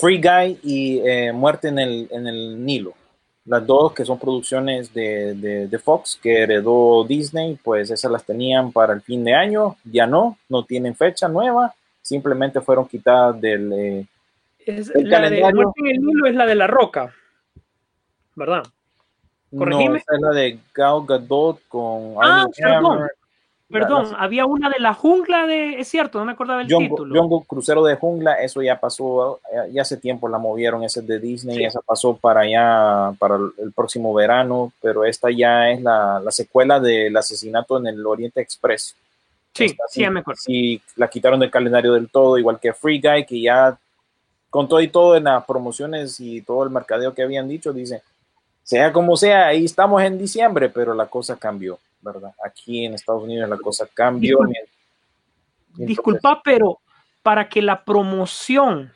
[0.00, 2.94] Free Guy y eh, Muerte en el, en el Nilo.
[3.44, 5.34] Las dos que son producciones de,
[5.68, 10.06] de, Fox que heredó Disney, pues esas las tenían para el fin de año, ya
[10.06, 14.06] no, no tienen fecha nueva, simplemente fueron quitadas del, eh,
[14.66, 17.12] es, la De el Nilo es la de La Roca,
[18.36, 18.62] ¿verdad?
[19.50, 23.08] No, es la de Gal Gadot con ah, Perdón,
[24.18, 27.20] había una de la jungla de, es cierto, no me acordaba del título.
[27.20, 31.18] Jungle Crucero de Jungla, eso ya pasó, eh, ya hace tiempo la movieron, ese de
[31.18, 36.80] Disney, esa pasó para allá, para el próximo verano, pero esta ya es la, secuela
[36.80, 38.96] del asesinato en el Oriente Express.
[39.52, 40.40] Sí, sí, me acuerdo.
[40.40, 43.76] Sí, la quitaron del calendario del todo, igual que Free Guy, que ya
[44.48, 48.02] con todo y todo en las promociones y todo el mercadeo que habían dicho, dice,
[48.64, 51.78] sea como sea, ahí estamos en diciembre, pero la cosa cambió.
[52.00, 52.32] ¿Verdad?
[52.44, 54.38] Aquí en Estados Unidos la cosa cambió.
[55.74, 56.80] Disculpa, pero
[57.22, 58.92] para que la promoción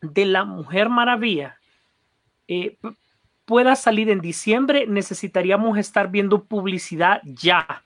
[0.00, 1.58] de la Mujer Maravilla
[2.48, 2.76] eh,
[3.44, 7.82] pueda salir en diciembre, necesitaríamos estar viendo publicidad ya.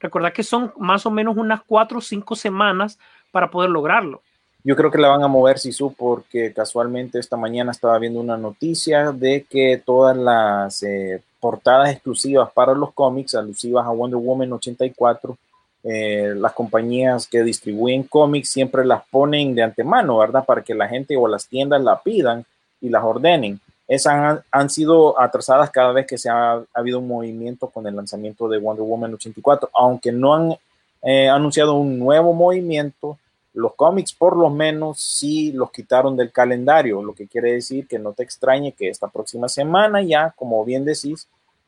[0.00, 2.98] Recordad que son más o menos unas cuatro o cinco semanas
[3.30, 4.22] para poder lograrlo.
[4.68, 8.36] Yo creo que la van a mover Sisu porque casualmente esta mañana estaba viendo una
[8.36, 14.52] noticia de que todas las eh, portadas exclusivas para los cómics alusivas a Wonder Woman
[14.52, 15.38] 84,
[15.84, 20.44] eh, las compañías que distribuyen cómics siempre las ponen de antemano, ¿verdad?
[20.44, 22.44] Para que la gente o las tiendas la pidan
[22.82, 23.58] y las ordenen.
[23.86, 27.96] Esas han, sido atrasadas cada vez que se ha, ha habido un movimiento con el
[27.96, 30.56] lanzamiento de Wonder Woman 84, aunque no han
[31.00, 33.16] eh, anunciado un nuevo movimiento
[33.58, 37.98] los cómics por lo menos sí los quitaron del calendario, lo que quiere decir que
[37.98, 41.26] no te extrañe que esta próxima semana ya, como bien decís,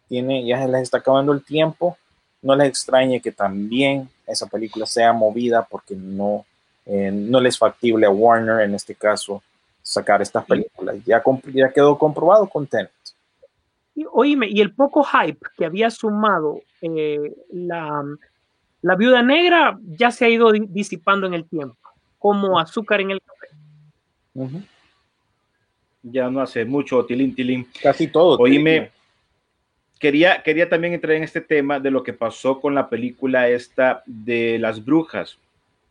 [0.09, 1.96] tiene, ya se les está acabando el tiempo,
[2.42, 6.44] no les extrañe que también esa película sea movida porque no,
[6.87, 9.42] eh, no les es factible a Warner en este caso
[9.83, 10.96] sacar estas películas.
[11.05, 11.20] Ya,
[11.53, 12.92] ya quedó comprobado con Tenet.
[13.96, 18.05] Y, oíme, y el poco hype que había sumado eh, la,
[18.83, 21.76] la viuda negra ya se ha ido disipando en el tiempo,
[22.20, 23.48] como azúcar en el café.
[24.35, 24.62] Uh -huh.
[26.02, 27.66] Ya no hace mucho, tilín, tilín.
[27.83, 28.38] Casi todo.
[28.38, 28.90] Oíme,
[29.98, 34.02] quería, quería también entrar en este tema de lo que pasó con la película esta
[34.06, 35.38] de las brujas,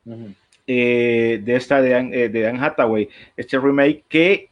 [0.05, 0.35] uh -huh.
[0.67, 4.49] eh, de esta de, eh, de Anne Hathaway, este remake que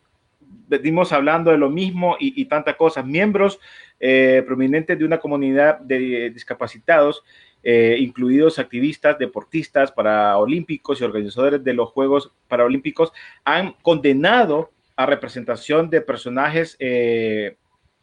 [0.68, 3.06] venimos hablando de lo mismo y, y tantas cosas.
[3.06, 3.60] Miembros
[4.00, 7.24] eh, prominentes de una comunidad de discapacitados
[7.70, 13.12] eh, incluidos activistas, deportistas, paraolímpicos y organizadores de los Juegos Paralímpicos,
[13.44, 17.58] han condenado a representación de personajes, eh,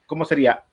[0.04, 0.64] ¿cómo sería?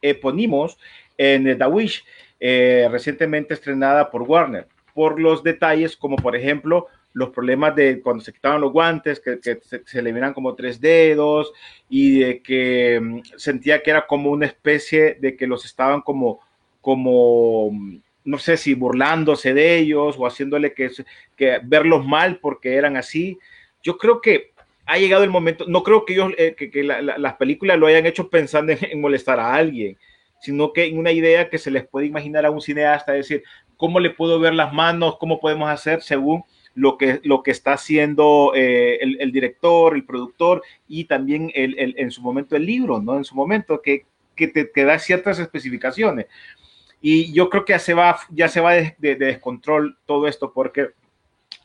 [0.00, 0.78] Epónimos
[1.16, 2.04] en The Wish,
[2.38, 8.22] eh, recientemente estrenada por Warner, por los detalles como, por ejemplo, los problemas de cuando
[8.22, 11.52] se quitaban los guantes, que, que se, se, le miran como tres dedos
[11.88, 16.38] y de que um, sentía que era como una especie de que los estaban como,
[16.80, 17.72] como
[18.28, 20.90] no sé si burlándose de ellos o haciéndole que,
[21.34, 23.38] que verlos mal porque eran así.
[23.82, 24.52] Yo creo que
[24.84, 27.78] ha llegado el momento, no creo que, ellos, eh, que, que la, la, las películas
[27.78, 29.96] lo hayan hecho pensando en, molestar a alguien,
[30.42, 33.44] sino que en una idea que se les puede imaginar a un cineasta, decir,
[33.78, 35.16] ¿cómo le puedo ver las manos?
[35.18, 40.62] ¿Cómo podemos hacer según lo que, lo que está haciendo eh, el, director, el productor
[40.86, 43.16] y también el, en su momento el libro, ¿no?
[43.16, 44.04] En su momento que,
[44.36, 46.26] que te da ciertas especificaciones.
[47.00, 50.26] Y yo creo que ya se va, ya se va de, de, de, descontrol todo
[50.26, 50.90] esto porque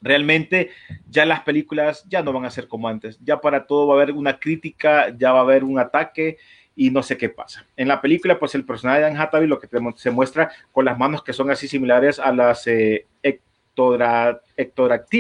[0.02, 0.70] realmente
[1.10, 3.20] ya las películas ya no van a ser como antes.
[3.24, 6.38] Ya para todo va a haber una crítica, ya va a haber un ataque
[6.76, 7.66] y no sé qué pasa.
[7.78, 10.86] En la película, pues el personaje de Anne Hathaway lo que te, se muestra con
[10.86, 13.08] las manos que son así similares a las eh,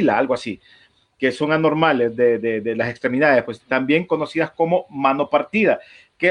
[0.09, 0.59] algo así,
[1.17, 5.79] que son anormales de, de, de, las extremidades, pues también conocidas como mano partida,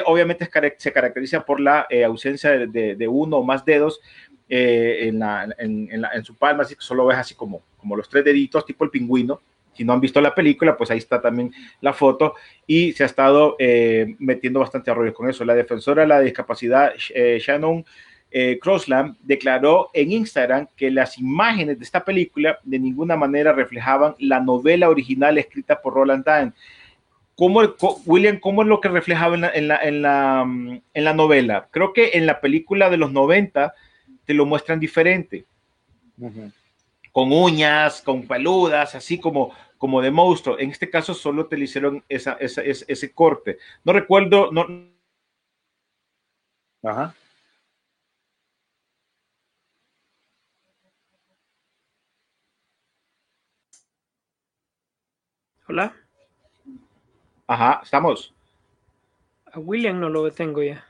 [0.00, 4.00] obviamente se caracteriza por la eh, ausencia de, uno o más dedos
[4.48, 5.10] eh,
[5.58, 7.62] en, su palma, así que solo ves así como,
[7.96, 9.40] los tres deditos, tipo el pingüino.
[9.74, 11.50] Si no han visto la película, pues ahí está también
[11.80, 12.34] la foto
[12.66, 15.46] y se ha estado eh, metiendo bastante rollo con eso.
[15.46, 17.84] La defensora de la discapacidad, Shannon
[18.60, 24.40] Crossland, declaró en Instagram que las imágenes de esta película de ninguna manera reflejaban la
[24.40, 26.52] novela original escrita por Roland Dahl.
[27.34, 27.60] ¿Cómo,
[28.06, 30.42] William, ¿cómo es lo que reflejaba en la, en, la, en, la,
[30.94, 31.68] en la novela?
[31.70, 33.74] Creo que en la película de los 90
[34.24, 35.46] te lo muestran diferente.
[36.18, 36.52] Uh -huh.
[37.10, 40.58] Con uñas, con peludas, así como, como de monstruo.
[40.58, 43.58] En este caso solo te le hicieron esa, esa, ese, ese corte.
[43.84, 44.66] No recuerdo, no.
[46.82, 47.14] Ajá.
[55.68, 56.01] Hola.
[57.52, 58.32] Ajá, estamos.
[59.52, 60.82] A William no lo tengo ya.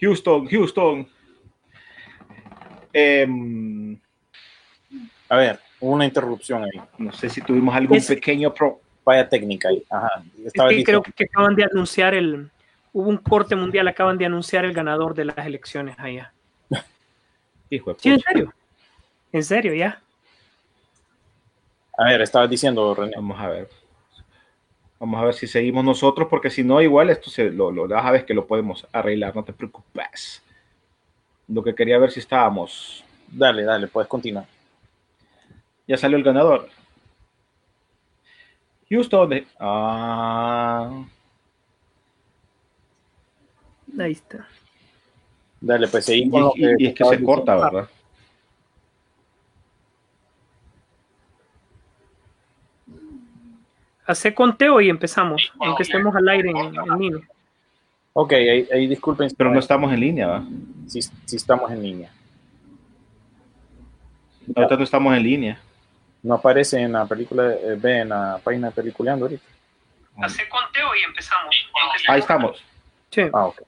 [0.00, 1.08] Houston, Houston.
[2.92, 3.26] Eh,
[5.28, 6.80] a ver, hubo una interrupción ahí.
[6.98, 8.80] No sé si tuvimos algún es, pequeño pro.
[9.04, 9.82] Vaya técnica ahí.
[9.90, 10.22] Ajá.
[10.44, 12.48] Estaba es que creo que acaban de anunciar el.
[12.92, 16.32] Hubo un corte mundial, acaban de anunciar el ganador de las elecciones allá.
[17.70, 18.54] Hijo de sí, en serio.
[19.32, 20.00] En serio, ya.
[21.98, 23.14] A ver, estabas diciendo, René.
[23.16, 23.83] Vamos a ver.
[25.04, 28.06] Vamos a ver si seguimos nosotros, porque si no, igual esto se lo, lo vas
[28.06, 30.42] a ver que lo podemos arreglar, no te preocupes.
[31.46, 33.04] Lo que quería ver si estábamos.
[33.28, 34.46] Dale, dale, puedes continuar.
[35.86, 36.70] Ya salió el ganador.
[38.88, 39.46] Houston de.
[39.60, 41.04] Ah.
[43.98, 44.48] Ahí está.
[45.60, 46.56] Dale, pues seguimos.
[46.56, 47.88] Y, y, y es que se corta, ¿verdad?
[54.06, 57.28] Hace conteo y empezamos, aunque estemos al aire en, en línea.
[58.12, 59.30] Ok, ahí, ahí disculpen.
[59.36, 60.44] Pero no estamos en línea, ¿va?
[60.86, 62.10] Sí, sí estamos en línea.
[64.54, 65.60] Ahorita no estamos en línea.
[66.22, 69.44] No aparece en la película, eh, ve en la página de Peliculeando ahorita.
[70.22, 71.70] Hace conteo y empezamos.
[72.08, 72.64] Ahí estamos.
[73.10, 73.22] Sí.
[73.32, 73.62] Ah, ok.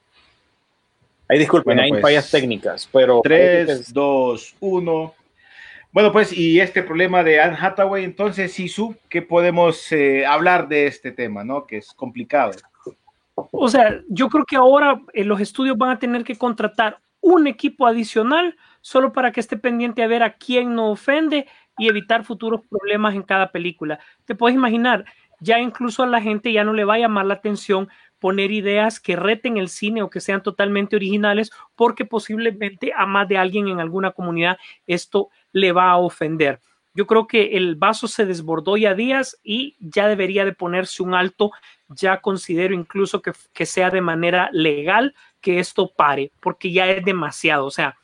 [1.28, 3.20] Ahí disculpen, Bueno, hay pues, fallas técnicas, pero...
[3.22, 5.14] 3, 2, 1.
[5.96, 10.86] Bueno, pues, y este problema de Anne Hathaway, entonces, Sisu, ¿qué podemos eh, hablar de
[10.86, 11.66] este tema, no?
[11.66, 12.52] Que es complicado.
[13.34, 17.46] O sea, yo creo que ahora eh, los estudios van a tener que contratar un
[17.46, 21.46] equipo adicional solo para que esté pendiente a ver a quién no ofende
[21.78, 23.98] y evitar futuros problemas en cada película.
[24.26, 25.06] Te puedes imaginar,
[25.40, 29.00] ya incluso a la gente ya no le va a llamar la atención poner ideas
[29.00, 33.68] que reten el cine o que sean totalmente originales porque posiblemente a más de alguien
[33.68, 36.60] en alguna comunidad esto le va a ofender.
[36.94, 41.12] Yo creo que el vaso se desbordó ya días y ya debería de ponerse un
[41.12, 41.50] alto.
[41.88, 47.04] Ya considero incluso que, que sea de manera legal que esto pare, porque ya es
[47.04, 47.66] demasiado.
[47.66, 47.96] O sea,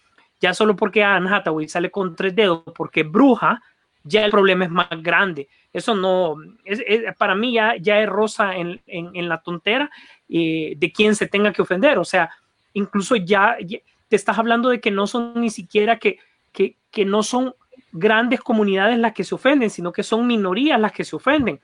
[0.43, 3.63] ya solo porque Anne Hathaway sale con tres dedos, porque bruja,
[4.05, 5.49] ya el problema es más grande.
[5.73, 9.91] Eso no, es, es- para mí ya, ya es rosa en, en- en la tontera
[10.29, 11.99] eh, de quien se tenga que ofender.
[11.99, 12.31] O sea,
[12.75, 16.19] incluso ya, ya te estás hablando de que no son ni siquiera que,
[16.53, 17.55] que, que no son
[17.93, 21.61] grandes comunidades las que se ofenden, sino que son minorías las que se ofenden.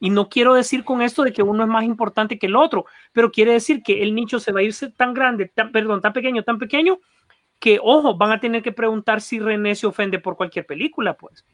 [0.00, 2.86] Y no quiero decir con esto de que uno es más importante que el otro,
[3.12, 6.12] pero quiere decir que el nicho se va a irse tan grande, tan, perdón, tan
[6.12, 6.98] pequeño, tan pequeño,
[7.60, 11.44] que, ojo, van a tener que preguntar si René se ofende por cualquier película, pues.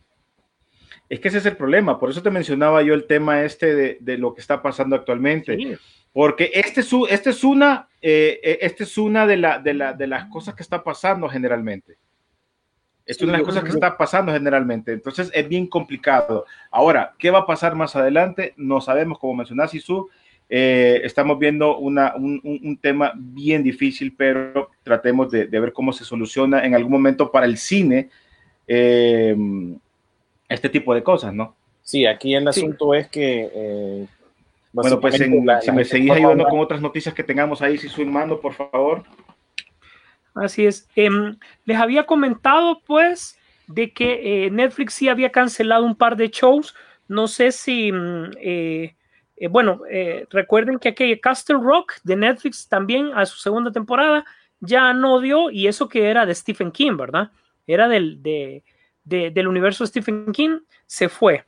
[1.08, 3.98] Es que ese es el problema, por eso te mencionaba yo el tema este de,
[4.00, 5.56] de lo que está pasando actualmente.
[5.56, 5.74] Sí.
[6.12, 9.74] Porque este es, u- este es una, eh, eh, este es una de, la, de,
[9.74, 11.96] la- de las cosas que está pasando generalmente.
[13.06, 14.92] Esta es una de las cosas que está pasando generalmente.
[14.92, 16.44] Entonces es bien complicado.
[16.70, 18.52] Ahora, ¿qué va a pasar más adelante?
[18.58, 20.08] No sabemos, como mencionaste, Isu.
[20.50, 25.72] Eh, estamos viendo una, un, un- un tema bien difícil, pero tratemos de, de ver
[25.72, 28.10] cómo se soluciona en algún momento para el cine
[28.66, 29.34] eh,
[30.48, 31.54] este tipo de cosas, ¿no?
[31.82, 32.61] Sí, aquí el Sí.
[32.61, 33.50] asunto es que...
[33.54, 34.06] eh,
[34.72, 37.62] Bueno, pues básicamente en- la- si la me seguís ayudando con otras noticias que tengamos
[37.62, 39.02] ahí, si su mando, por favor.
[40.34, 40.88] Así es.
[40.94, 46.28] Em, les había comentado, pues, de que eh, Netflix sí había cancelado un par de
[46.28, 46.74] shows.
[47.08, 48.94] No sé si, mm, eh,
[49.37, 54.24] eh, bueno, eh, recuerden que aquella Castle Rock de Netflix también a su segunda temporada
[54.61, 57.30] ya no dio, y eso que era de Stephen King, ¿verdad?
[57.66, 58.62] Era del, de-
[59.08, 61.44] de- del universo Stephen King, se fue.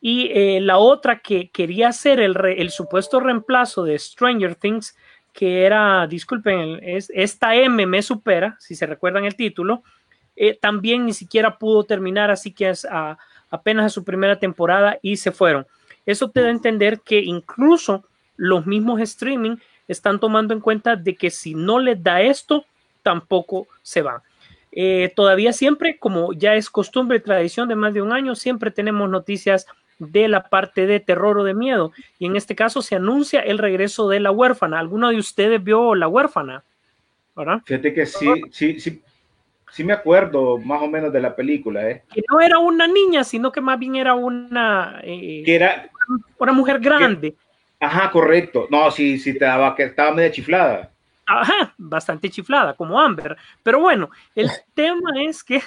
[0.00, 4.96] Y eh, la otra que quería hacer el, el supuesto reemplazo de Stranger Things,
[5.32, 9.82] que era, disculpen, es, esta M me supera, si se recuerdan el título,
[10.36, 13.18] eh, también ni siquiera pudo terminar, así que es a-
[13.50, 15.66] apenas a su primera temporada y se fueron.
[16.06, 18.04] Eso te da a entender que incluso
[18.36, 22.64] los mismos streaming están tomando en cuenta de que si no les da esto,
[23.02, 24.20] tampoco se van.
[24.72, 28.70] Eh, todavía siempre, como ya es costumbre y tradición de más de un año, siempre
[28.70, 29.66] tenemos noticias
[29.98, 31.92] de la parte de terror o de miedo.
[32.18, 34.78] Y en este caso se anuncia el regreso de la huérfana.
[34.78, 36.64] ¿Alguno de ustedes vio la huérfana?
[37.36, 37.60] ¿Verdad?
[37.64, 39.02] Fíjate que sí, sí, sí,
[39.70, 42.02] sí me acuerdo más o menos de la película, ¿eh?
[42.12, 45.90] Que no era una niña, sino que más bien era una, eh, Que era,
[46.38, 47.34] una mujer grande.
[47.78, 48.66] ajá, correcto.
[48.70, 50.90] No, sí, sí, te daba, que estaba media chiflada.
[51.32, 53.36] Ajá, bastante chiflada, como Amber.
[53.62, 55.62] Pero bueno, el tema es que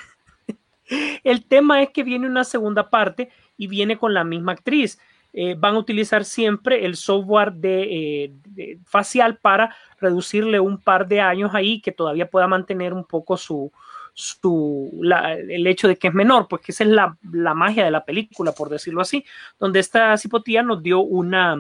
[1.23, 4.99] el tema es que viene una segunda parte y viene con la misma actriz.
[5.31, 7.83] Eh, van a utilizar siempre el software de,
[8.25, 13.03] eh, de facial para reducirle un par de años ahí que todavía pueda mantener un
[13.05, 13.71] poco su,
[14.13, 17.83] su la- el hecho de que es menor, pues que esa es la, la magia
[17.85, 19.25] de la película, por decirlo así,
[19.59, 21.57] donde esta cipotía nos dio una,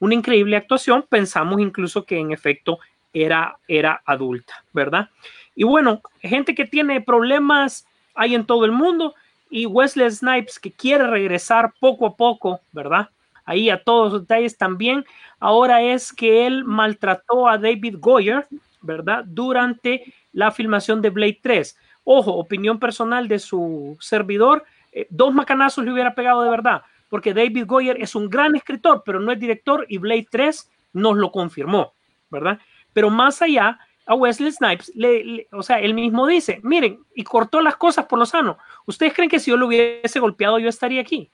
[0.00, 2.78] una increíble actuación, pensamos incluso que en efecto
[3.14, 5.08] era, era adulta, ¿verdad?
[5.54, 9.14] Y bueno, gente que tiene problemas hay en todo el mundo
[9.50, 13.08] y Wesley Snipes que quiere regresar poco a poco, ¿verdad?
[13.44, 15.04] Ahí a todos los detalles también.
[15.38, 18.46] Ahora es que él maltrató a David Goyer,
[18.80, 19.24] ¿verdad?
[19.26, 21.76] Durante la filmación de Blade 3.
[22.04, 27.34] Ojo, opinión personal de su servidor, eh, dos macanazos le hubiera pegado de verdad, porque
[27.34, 31.30] David Goyer es un gran escritor, pero no es director y Blade 3 nos lo
[31.30, 31.94] confirmó,
[32.30, 32.58] ¿verdad?
[32.94, 37.60] Pero más allá, a Wesley Snipes, le, o sea, él mismo dice, miren, y cortó
[37.60, 38.58] las cosas por lo sano.
[38.86, 41.30] ¿Ustedes creen que si yo lo hubiese golpeado yo estaría aquí?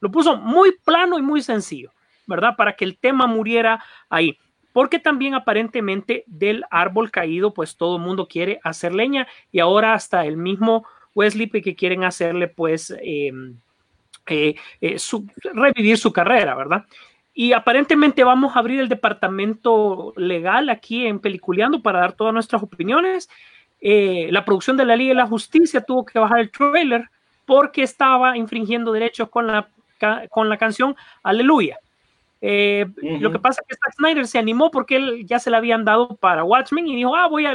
[0.00, 1.92] Lo puso muy plano y muy sencillo,
[2.26, 2.56] ¿verdad?
[2.56, 4.38] Para que el tema muriera ahí.
[4.72, 9.94] Porque también aparentemente del árbol caído, pues todo el mundo quiere hacer leña y ahora
[9.94, 13.32] hasta el mismo Wesley que quieren hacerle, pues, eh,
[14.26, 14.96] eh, eh,
[15.52, 16.84] revivir su carrera, ¿verdad?
[17.34, 22.62] Y aparentemente vamos a abrir el departamento legal aquí en Peliculeando para dar todas nuestras
[22.62, 23.28] opiniones.
[23.80, 27.10] Eh, la producción de la Liga de la Justicia tuvo que bajar el trailer
[27.44, 29.68] porque estaba infringiendo derechos con la,
[30.30, 31.78] con la canción Aleluya.
[32.40, 32.86] Eh.
[33.20, 35.84] Lo que pasa es que Zack Snyder se animó porque él ya se la habían
[35.84, 37.54] dado para Watchmen y dijo, ah, voy a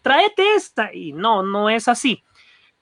[0.00, 0.94] traete esta.
[0.94, 2.22] Y no, no es así.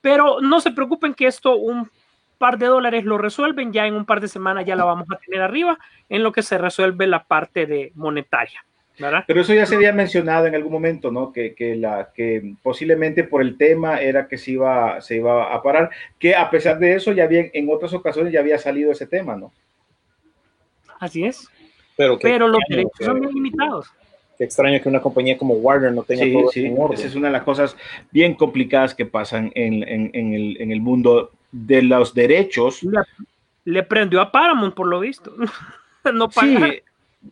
[0.01, 1.91] Pero no se preocupen que esto un
[2.39, 5.17] par de dólares lo resuelven, ya en un par de semanas ya la vamos a
[5.19, 5.79] tener arriba,
[6.09, 8.65] en lo que se resuelve la parte de monetaria,
[8.99, 9.25] ¿verdad?
[9.27, 11.33] Pero eso ya se había mencionado en algún momento, ¿no?
[11.33, 15.63] Que, que, la, que posiblemente por el tema era que se iba, se iba a
[15.63, 19.07] parar, que a pesar de eso ya había, en otras ocasiones ya había salido ese
[19.07, 19.53] tema, ¿no?
[20.99, 21.49] Así es.
[21.97, 23.91] Pero, los derechos son que- bien limitados.
[24.39, 26.99] qué extraño que una compañía como Warner no tenga Sí, todo sí, eso en orden.
[26.99, 27.77] esa es una de las cosas
[28.11, 31.31] bien complicadas que pasan en, en- en el, en el mundo
[31.65, 32.83] de los derechos.
[32.83, 33.01] Le,
[33.65, 35.35] le prendió a Paramount, por lo visto.
[36.13, 36.75] no Sí, pagar.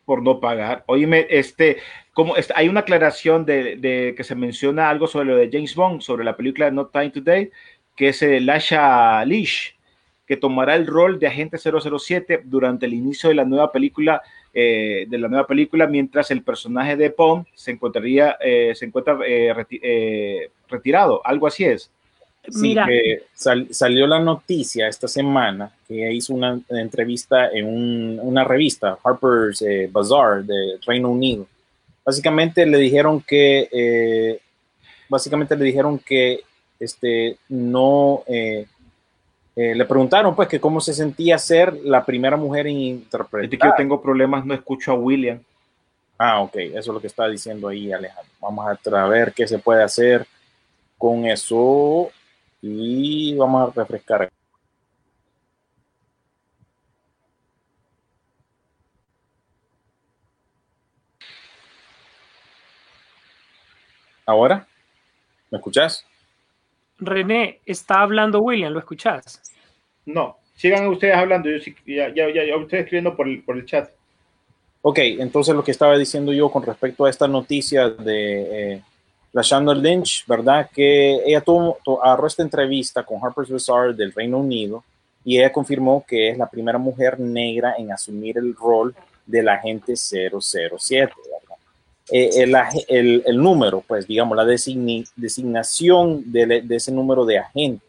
[0.05, 0.83] por no pagar.
[0.87, 1.79] Oíme, este,
[2.13, 5.75] como este, hay una aclaración de, de que se menciona algo sobre lo de James
[5.75, 7.51] Bond, sobre la película No Time Today,
[7.97, 9.73] que es el Lasha Leash,
[10.27, 14.23] que tomará el rol de agente 007 durante el inicio de la nueva película,
[14.55, 19.19] eh, de la nueva película, mientras el personaje de Bond se encontraría, eh, se encuentra
[19.27, 21.93] eh, reti- eh, retirado, algo así es.
[22.51, 28.21] Sí, Mira, que sal- salió la noticia esta semana que hizo una entrevista en un-
[28.23, 31.47] una revista, Harper's eh, Bazaar de Reino Unido.
[32.05, 34.41] Básicamente le dijeron que, eh,
[35.09, 36.41] básicamente le dijeron que
[36.79, 38.67] este, no, eh,
[39.57, 43.49] eh, le preguntaron pues que cómo se sentía ser la primera mujer en interpretar.
[43.49, 45.41] que yo tengo problemas, no escucho a William.
[46.19, 48.31] Ah, ok, eso es lo que está diciendo ahí Alejandro.
[48.41, 50.27] Vamos a ver qué se puede hacer
[50.99, 52.11] con eso
[52.67, 54.31] y vamos a refrescar.
[64.25, 64.67] Ahora,
[65.51, 66.07] ¿me escuchas?
[66.99, 69.43] René, está hablando William, ¿lo escuchás?
[70.07, 73.59] No, sigan ustedes hablando, yo sí, ya, ya, ya, ya estoy escribiendo por el, por
[73.59, 73.91] el chat.
[74.81, 78.83] Ok, entonces lo que estaba diciendo yo con respecto a esta noticia de eh,
[79.35, 80.71] la Chandler Lynch, ¿verdad?
[80.73, 84.83] Que ella tuvo, tu- agarró esta entrevista con Harper's Bazaar del Reino Unido
[85.25, 88.95] y ella confirmó que es la primera mujer negra en asumir el rol
[89.27, 91.57] del agente 007, ¿verdad?
[92.11, 92.31] Eh,
[92.89, 94.45] el, el- número, pues digamos, la
[95.17, 97.85] designación de, de ese número de agente.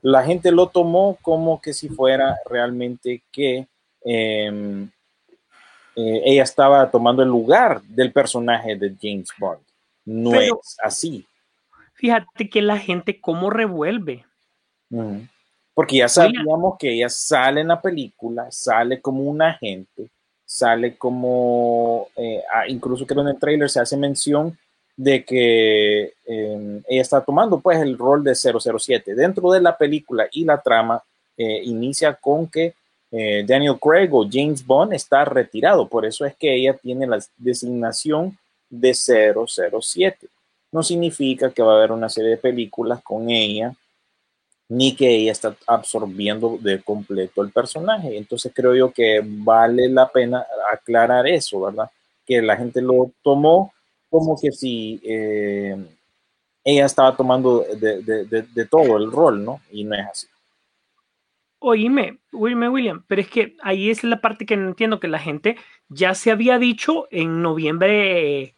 [0.00, 3.66] La gente lo tomó como que si fuera realmente que...
[4.04, 4.88] em,
[5.94, 9.60] eh, ella estaba tomando el lugar del personaje de James Bond.
[10.04, 11.26] No Pero- es así.
[11.94, 14.24] Fíjate que la gente cómo revuelve.
[15.74, 20.08] Porque ya sabíamos que ella sale en la película, sale como un agente,
[20.44, 24.58] sale como, eh, ah, incluso creo en el trailer se hace mención
[24.96, 29.14] de que eh, ella está tomando pues el rol de 007.
[29.14, 31.02] Dentro de la película y la trama
[31.36, 32.74] eh, inicia con que
[33.10, 37.18] eh, Daniel Craig o James Bond está retirado, por eso es que ella tiene la
[37.36, 38.36] designación
[38.72, 40.26] de 007.
[40.72, 43.74] No significa que va a haber una serie de películas con ella,
[44.68, 48.16] ni que ella está absorbiendo de completo el personaje.
[48.16, 51.90] Entonces creo yo que vale la pena aclarar eso, ¿verdad?
[52.26, 53.74] Que la gente lo tomó
[54.08, 55.76] como que si eh,
[56.64, 59.60] ella estaba tomando de, de- de- de todo el rol, ¿no?
[59.70, 60.26] Y no es así.
[61.64, 65.20] Oíme, oíme, William, pero es que ahí es la parte que no entiendo, que la
[65.20, 65.56] gente
[65.88, 68.56] ya se había dicho en noviembre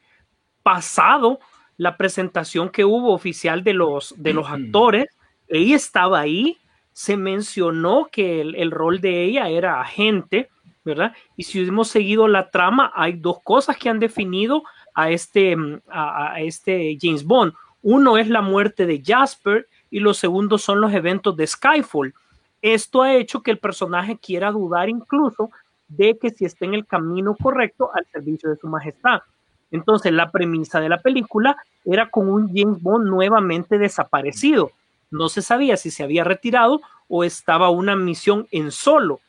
[0.64, 1.38] pasado,
[1.76, 5.06] la presentación que hubo oficial de los, de los actores,
[5.46, 6.58] ella estaba ahí,
[6.92, 10.48] se mencionó que el, el rol de ella era agente,
[10.84, 11.12] ¿verdad?
[11.36, 15.80] Y si hemos seguido la trama, hay dos cosas que han definido a este, mm,
[15.88, 17.52] a, a este James Bond.
[17.82, 22.14] Uno es la muerte de Jasper y lo segundo son los eventos de Skyfall.
[22.62, 25.50] Esto ha hecho que el personaje quiera dudar incluso
[25.88, 29.20] de que si está en el camino correcto al servicio de su majestad.
[29.70, 34.70] Entonces, la premisa de la película era con un James Bond nuevamente desaparecido.
[35.10, 39.20] No se sabía si se había retirado o estaba una misión en solo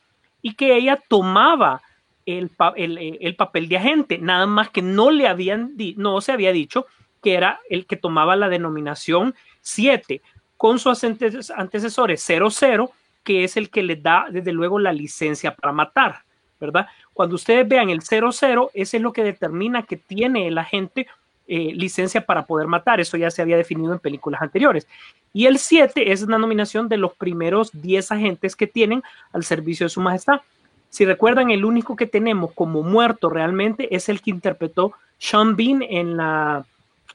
[0.42, 1.82] y que ella tomaba
[2.24, 6.20] el, pa- el- el- el papel de agente, nada más que no le habían no
[6.20, 6.86] se había dicho
[7.22, 10.22] que era el que tomaba la denominación 7
[10.56, 11.02] con sus
[11.50, 12.90] antecesores 00
[13.22, 16.20] que es el que le da desde luego la licencia para matar,
[16.60, 16.86] ¿verdad?
[17.16, 21.06] Cuando ustedes vean el 00, ese es lo que determina que tiene el agente
[21.48, 23.00] eh, licencia para poder matar.
[23.00, 24.86] Eso ya se había definido en películas anteriores.
[25.32, 29.02] Y el 7 es una nominación de los primeros 10 agentes que tienen
[29.32, 30.42] al servicio de su majestad.
[30.90, 35.80] Si recuerdan, el único que tenemos como muerto realmente es el que interpretó Sean Bean
[35.80, 36.66] en la,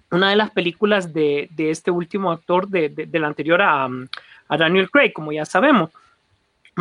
[0.10, 3.88] una de las películas de, este último actor de, del anterior a
[4.50, 5.92] Daniel Craig, como ya sabemos.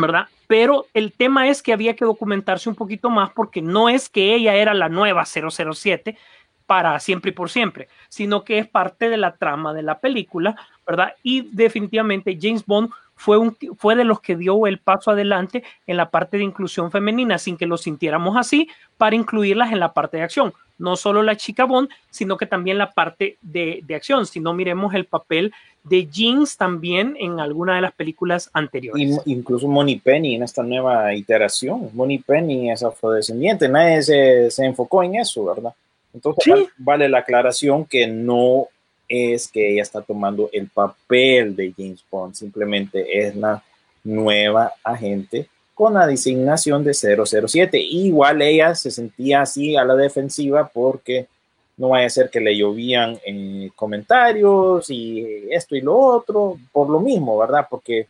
[0.01, 0.27] ¿Verdad?
[0.47, 4.35] Pero el tema es que había que documentarse un poquito más porque no es que
[4.35, 6.17] ella era la nueva 007
[6.65, 10.55] para siempre y por siempre, sino que es parte de la trama de la película,
[10.87, 11.15] ¿verdad?
[11.21, 12.91] Y definitivamente James Bond
[13.21, 16.89] fue, un, fue de los que dio el paso adelante en la parte de inclusión
[16.89, 18.67] femenina sin que lo sintiéramos así
[18.97, 20.53] para incluirlas en la parte de acción.
[20.79, 24.25] No solo la chica Bond, sino que también la parte de, de acción.
[24.25, 25.53] Si no miremos el papel
[25.83, 29.21] de Jeans también en alguna de las películas anteriores.
[29.25, 31.91] incluso Moni Penny en esta nueva iteración.
[31.93, 35.75] Moni Penny es afrodescendiente, nadie se, se enfocó en eso, ¿verdad?
[36.11, 36.67] Entonces ¿Sí?
[36.77, 38.67] vale la aclaración que no
[39.11, 43.61] es que ella está tomando el papel de James Bond, simplemente es la
[44.03, 47.77] nueva agente con la designación de 007.
[47.77, 51.27] Igual ella se sentía así a la defensiva porque
[51.75, 56.89] no vaya a ser que le llovían eh, comentarios y esto y lo otro, por
[56.89, 57.67] lo mismo, ¿verdad?
[57.69, 58.07] Porque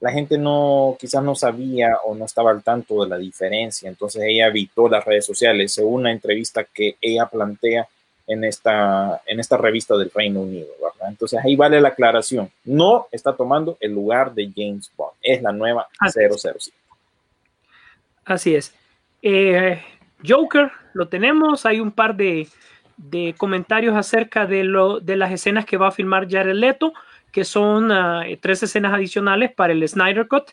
[0.00, 4.22] la gente no, quizás no sabía o no estaba al tanto de la diferencia, entonces
[4.26, 7.86] ella evitó las redes sociales, según una entrevista que ella plantea
[8.26, 11.08] en esta, en esta revista del Reino Unido, ¿verdad?
[11.08, 15.52] Entonces ahí vale la aclaración, no está tomando el lugar de James Bond, es la
[15.52, 16.58] nueva Así 007.
[16.58, 16.72] Es.
[18.24, 18.74] Así es.
[19.22, 19.80] Eh,
[20.26, 22.48] Joker, lo tenemos, hay un par de,
[22.96, 26.92] de comentarios acerca de, lo, de las escenas que va a filmar Jared Leto,
[27.32, 30.50] que son uh, tres escenas adicionales para el Snyder Cut,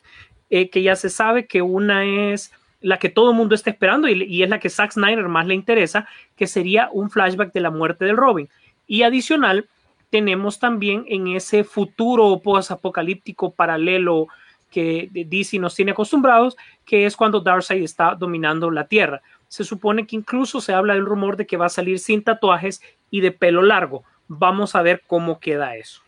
[0.50, 2.52] eh, que ya se sabe que una es
[2.82, 5.56] la que todo el mundo está esperando y, es la que Zack Snyder más le
[5.56, 8.48] interesa, que sería un flashback de la muerte del Robin.
[8.88, 9.68] Y adicional,
[10.10, 14.28] tenemos también en ese futuro post-apocalíptico paralelo
[14.72, 16.56] que DC nos tiene acostumbrados,
[16.86, 21.06] que es cuando Darkseid está dominando la Tierra se supone que incluso se habla del
[21.06, 24.04] rumor de que va a salir sin tatuajes y de pelo largo.
[24.28, 26.02] Vamos a ver cómo queda eso.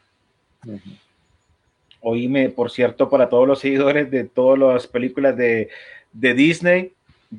[2.02, 5.70] Oíme, por cierto, para todos los seguidores de todas las películas de,
[6.14, 6.94] de Disney,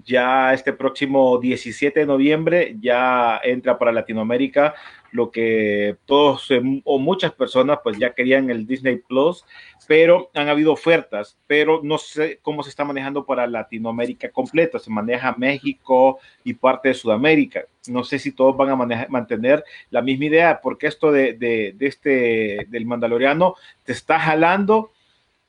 [0.05, 4.75] ya este próximo 17 de noviembre ya entra para Latinoamérica
[5.11, 6.49] lo que todos
[6.85, 9.45] o muchas personas pues ya querían el Disney Plus,
[9.87, 14.91] pero han habido ofertas, pero no sé cómo se está manejando para Latinoamérica completa, se
[14.91, 17.65] maneja México y parte de Sudamérica.
[17.89, 22.67] No sé si todos van a mantener la misma idea, porque esto de, de este
[22.71, 24.93] del Mandaloriano te está jalando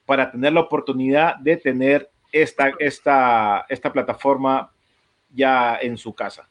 [0.05, 4.71] para tener la oportunidad de tener esta, esta, esta plataforma
[5.29, 6.49] ya en su casa.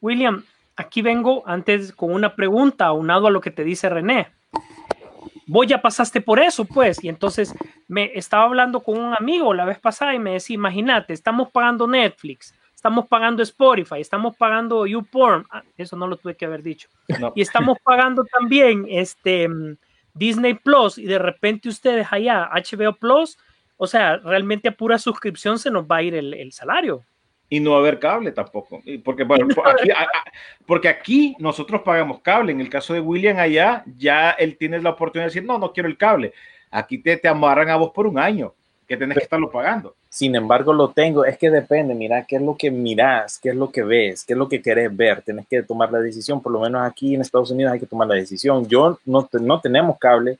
[0.00, 0.44] William,
[0.76, 4.28] aquí vengo antes con una pregunta aunado a lo que te dice René.
[5.46, 7.54] Vos ya pasaste por eso, pues, y entonces
[7.86, 11.86] me estaba hablando con un amigo la vez pasada y me decía, imagínate, estamos pagando
[11.86, 16.88] Netflix, estamos pagando Spotify, estamos pagando YouPorn, ah, eso no lo tuve que haber dicho,
[17.20, 17.32] no.
[17.34, 19.48] y estamos pagando también este
[20.14, 23.36] Disney Plus y de repente ustedes allá HBO Plus,
[23.76, 27.04] o sea, realmente a pura suscripción se nos va a ir el, el salario
[27.48, 28.82] y no va a haber cable tampoco.
[29.04, 30.08] Porque, bueno, aquí, a,
[30.66, 32.52] porque aquí nosotros pagamos cable.
[32.52, 35.72] En el caso de William allá, ya él tiene la oportunidad de decir, no, no
[35.72, 36.32] quiero el cable.
[36.70, 38.52] Aquí te, te amarran a vos por un año,
[38.88, 39.94] que tenés que estarlo pagando.
[40.08, 41.24] Sin embargo, lo tengo.
[41.24, 44.32] Es que depende, mira, qué es lo que mirás, qué es lo que ves, qué
[44.32, 45.22] es lo que querés ver.
[45.22, 46.42] Tenés que tomar la decisión.
[46.42, 48.66] Por lo menos aquí en Estados Unidos hay que tomar la decisión.
[48.66, 50.38] Yo no, no tenemos cable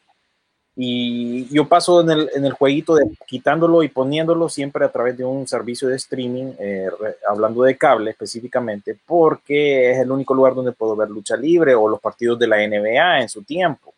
[0.76, 5.16] y yo paso en el, en el jueguito de quitándolo y poniéndolo siempre a través
[5.16, 6.88] de un servicio de streaming, eh,
[7.28, 11.88] hablando de cable específicamente, porque es el único lugar donde puedo ver lucha libre o
[11.88, 13.94] los partidos de la NBA en su tiempo,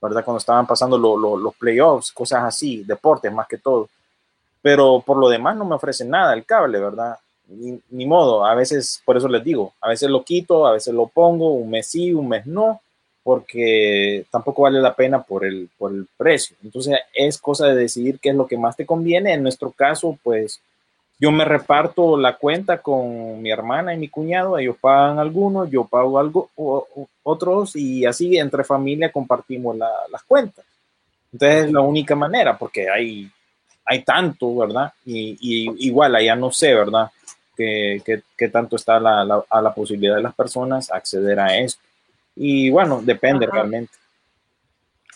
[0.00, 0.24] ¿verdad?
[0.24, 3.88] Cuando estaban pasando lo, lo, los playoffs, cosas así, deportes más que todo.
[4.62, 7.16] Pero por lo demás no me ofrecen nada el cable, ¿verdad?
[7.48, 10.94] Ni, ni modo, a veces, por eso les digo, a veces lo quito, a veces
[10.94, 12.80] lo pongo, un mes sí, un mes no
[13.30, 16.56] porque tampoco vale la pena por el, por el precio.
[16.64, 19.32] Entonces es cosa de decidir qué es lo que más te conviene.
[19.32, 20.60] En nuestro caso, pues
[21.16, 25.84] yo me reparto la cuenta con mi hermana y mi cuñado, ellos pagan algunos, yo
[25.84, 26.88] pago algo, o,
[27.22, 30.64] otros y así entre familia compartimos la, las cuentas.
[31.32, 33.30] Entonces es la única manera porque hay,
[33.84, 34.92] hay tanto, ¿verdad?
[35.06, 37.08] Y, igual allá no sé, ¿verdad?
[37.56, 41.56] Que, que, que tanto está la, la, a la posibilidad de las personas acceder a
[41.56, 41.89] esto.
[42.34, 43.56] Y bueno, depende Ajá.
[43.56, 43.92] realmente.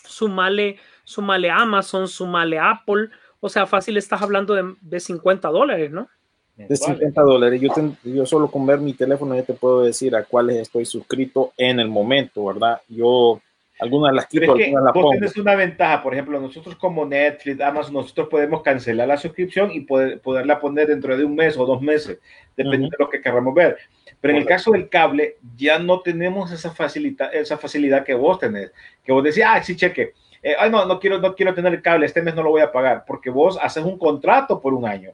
[0.03, 3.09] Sumale, sumale Amazon, sumale Apple.
[3.39, 6.07] O sea, fácil estás hablando de, de 50 dólares, ¿no?
[6.55, 7.59] De 50 dólares.
[7.59, 7.71] Yo,
[8.03, 11.79] yo solo con ver mi teléfono ya te puedo decir a cuáles estoy suscrito en
[11.79, 12.81] el momento, ¿verdad?
[12.87, 13.41] Yo
[13.79, 15.13] Algunas las quito, es que algunas las vos pongo.
[15.15, 19.81] tenés una ventaja, por ejemplo, nosotros como Netflix, Amazon, nosotros podemos cancelar la suscripción y
[19.81, 22.19] poder, poderla poner dentro de un mes o dos meses,
[22.55, 23.77] dependiendo de lo que queramos ver.
[24.21, 28.39] Pero en el caso del cable, ya no tenemos esa facilidad, esa facilidad que vos
[28.39, 28.71] tenés,
[29.03, 31.81] que vos decís, ah, sí, cheque, eh, ay, no, no quiero, no quiero tener el
[31.81, 34.85] cable, este mes no lo voy a pagar, porque vos haces un contrato por un
[34.85, 35.11] año.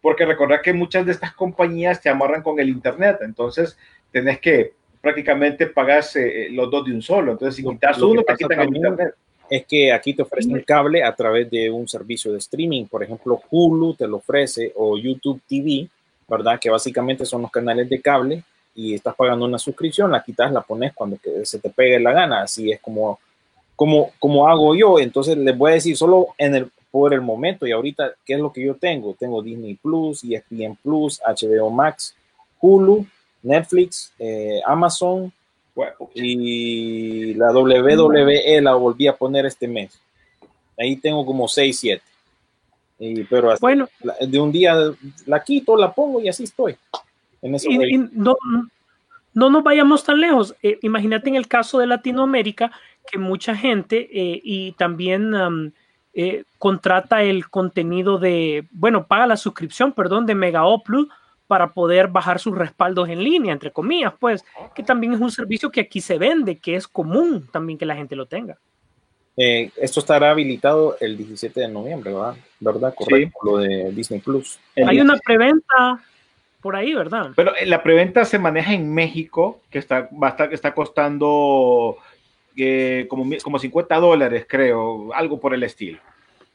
[0.00, 3.76] Porque recordad que muchas de estas compañías te amarran con el Internet, entonces
[4.10, 6.04] tenés que prácticamente pagar
[6.50, 7.32] los dos de un solo.
[7.32, 9.14] Entonces, si quitas lo uno, te quitan el Internet.
[9.48, 13.40] es que aquí te ofrecen cable a través de un servicio de streaming, por ejemplo,
[13.50, 15.88] Hulu te lo ofrece o YouTube TV,
[16.28, 16.58] ¿verdad?
[16.60, 18.44] Que básicamente son los canales de cable
[18.74, 22.42] y estás pagando una suscripción, la quitas, la pones cuando se te pegue la gana,
[22.42, 23.18] así es como,
[23.74, 24.98] como, como hago yo.
[25.00, 28.40] Entonces les voy a decir solo en el, por el momento y ahorita, ¿qué es
[28.40, 29.14] lo que yo tengo?
[29.14, 32.14] Tengo Disney Plus, ESPN Plus, HBO Max,
[32.60, 33.06] Hulu,
[33.42, 35.32] Netflix, eh, Amazon,
[36.14, 39.98] y la WWE la volví a poner este mes.
[40.78, 42.02] Ahí tengo como 6, 7.
[42.98, 44.76] Y, pero así, Bueno, la- de un día
[45.26, 46.76] la quito, la pongo y así estoy.
[47.42, 47.94] En ese y- way.
[47.94, 48.36] y no,
[49.32, 50.54] no nos vayamos tan lejos.
[50.62, 52.70] Eh, imagínate en el caso de Latinoamérica
[53.10, 55.72] que mucha gente eh, y también am,
[56.12, 61.06] eh, contrata el contenido de, bueno, paga la suscripción, perdón, de Mega Upload
[61.50, 65.68] para poder bajar sus respaldos en línea, entre comillas, pues, que también es un servicio
[65.68, 68.56] que aquí se vende, que es común también que la gente lo tenga.
[69.36, 72.36] Eh, esto estará habilitado el 17 de noviembre, ¿verdad?
[72.60, 72.94] ¿Verdad?
[72.94, 74.60] Correcto, lo de Disney Plus.
[74.76, 76.00] el- Hay una preventa
[76.60, 77.30] por ahí, ¿verdad?
[77.34, 81.96] Pero eh, la preventa se maneja en México, que está, va a estar- está costando
[82.56, 85.98] eh, como, como 50 dólares, creo, algo por el estilo.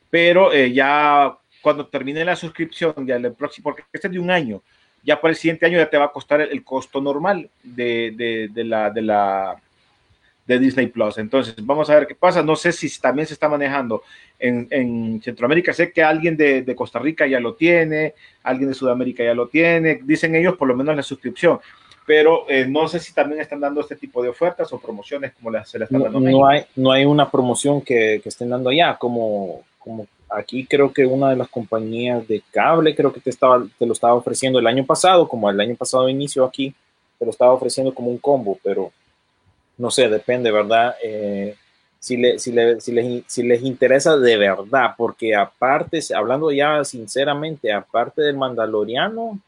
[0.10, 4.30] Pero eh, ya cuando termine la suscripción, ya el próximo, porque este es de un
[4.32, 4.62] año,
[5.06, 8.14] ya para el siguiente año ya te va a costar el, el costo normal de,
[8.16, 9.56] de- de la, de la
[10.48, 11.18] de Disney Plus.
[11.18, 12.44] Entonces, vamos a ver qué pasa.
[12.44, 14.04] No sé si también se está manejando
[14.38, 15.74] en, en Centroamérica.
[15.74, 19.48] Sé que alguien de, de Costa Rica ya lo tiene, alguien de Sudamérica ya lo
[19.48, 20.02] tiene.
[20.04, 21.60] Dicen ellos por lo menos la suscripción.
[22.06, 25.50] Pero eh, no sé si también están dando este tipo de ofertas o promociones como
[25.50, 26.30] las, se las están No, dando.
[26.30, 30.92] no hay, no hay una promoción que, que estén dando allá, como, como aquí creo
[30.94, 34.60] que una de las compañías de cable creo que te, estaba, te lo estaba ofreciendo
[34.60, 36.74] el año pasado, como el año pasado inicio aquí,
[37.20, 38.92] te lo estaba ofreciendo como un combo, pero
[39.78, 40.96] no sé, depende, ¿verdad?
[41.04, 41.56] Eh,
[42.00, 46.84] si, le, si, le- si les, si les interesa de verdad, porque aparte, hablando ya
[46.84, 49.40] sinceramente, aparte del Mandaloriano,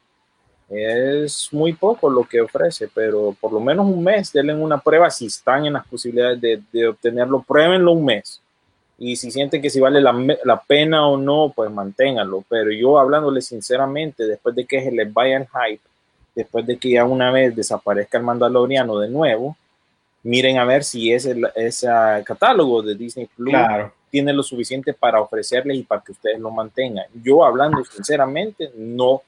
[0.68, 5.10] es muy poco lo que ofrece, pero por lo menos un mes, denle una prueba
[5.10, 8.42] si están en las posibilidades de, de obtenerlo, pruébenlo un mes.
[8.98, 10.12] Y si sienten que si vale la,
[10.44, 12.44] la pena o no, pues manténganlo.
[12.48, 15.82] Pero yo hablándole sinceramente, después de que se les vaya el hype,
[16.34, 19.56] después de que ya una vez desaparezca el Mandaloriano de nuevo,
[20.24, 21.86] miren a ver si ese, ese
[22.24, 23.92] catálogo de Disney Plus Claro.
[24.10, 27.06] tiene lo suficiente para ofrecerles y para que ustedes lo mantengan.
[27.22, 29.22] Yo hablando sinceramente, no,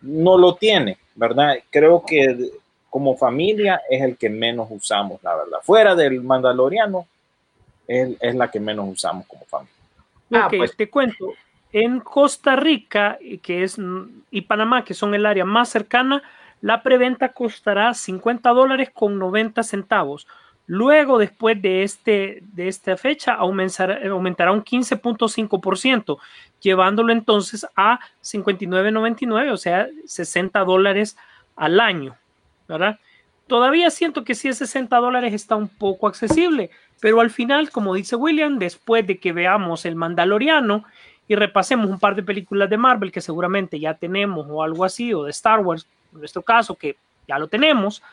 [0.00, 1.56] no lo tiene, ¿verdad?
[1.70, 2.50] Creo que
[2.88, 5.58] como familia es el que menos usamos, la verdad.
[5.62, 7.06] Fuera del Mandaloriano,
[7.90, 9.74] es, es la que menos usamos como familia.
[10.32, 10.76] Ah, ok, pues.
[10.76, 11.32] te cuento.
[11.72, 13.78] En Costa Rica, y que es,
[14.30, 16.22] y Panamá, que son el área más cercana,
[16.60, 20.26] la preventa costará 50 dólares con 90 centavos.
[20.66, 26.18] Luego, después de, este, de esta fecha, aumentará, aumentará un 15.5%,
[26.60, 31.16] llevándolo entonces a 59.99, o sea, 60 dólares
[31.56, 32.16] al año,
[32.68, 33.00] ¿verdad?
[33.50, 36.70] Todavía siento que si es 60 dólares está un poco accesible,
[37.00, 40.84] pero al final, como dice William, después de que veamos el Mandaloriano
[41.26, 45.12] y repasemos un par de películas de Marvel que seguramente ya tenemos o algo así,
[45.12, 46.94] o de Star Wars, en nuestro caso, que
[47.26, 48.04] ya lo tenemos,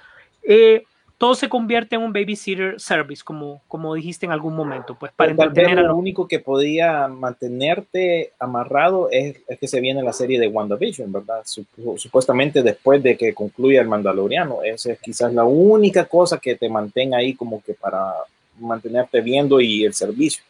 [0.41, 0.85] eh,
[1.17, 5.33] todo se convierte en un babysitter service, como, como dijiste en algún momento, pues para
[5.33, 10.13] vez entretener a lo único que podía mantenerte amarrado es, es que se viene la
[10.13, 11.41] serie de WandaVision, ¿verdad?
[11.43, 14.61] Sup- Supuestamente después de que concluya el Mandaloriano.
[14.63, 18.13] Esa es quizás la única cosa que te mantenga ahí como que para
[18.59, 20.43] mantenerte viendo y el servicio.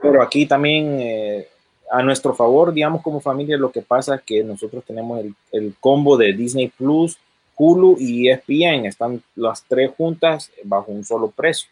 [0.00, 1.48] Pero aquí también, eh,
[1.90, 5.74] a nuestro favor, digamos como familia, lo que pasa es que nosotros tenemos el, el
[5.78, 7.16] combo de Disney Plus,
[7.56, 8.86] Hulu y ESPN.
[8.86, 11.68] Están las tres juntas bajo un solo precio.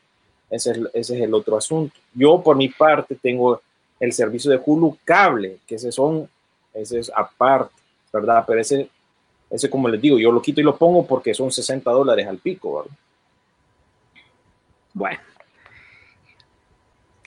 [0.51, 1.95] Ese es, el otro asunto.
[2.15, 3.63] Yo, por mi parte, tengo
[3.99, 6.29] el servicio de Hulu cable, que ese son,
[6.75, 7.75] ese es aparte,
[8.13, 8.45] ¿verdad?
[8.47, 8.89] Pero ese,
[9.49, 12.39] ese, como les digo, yo lo quito y lo pongo porque son 60 dólares al
[12.39, 12.99] pico, ¿verdad?
[14.95, 15.21] Bueno,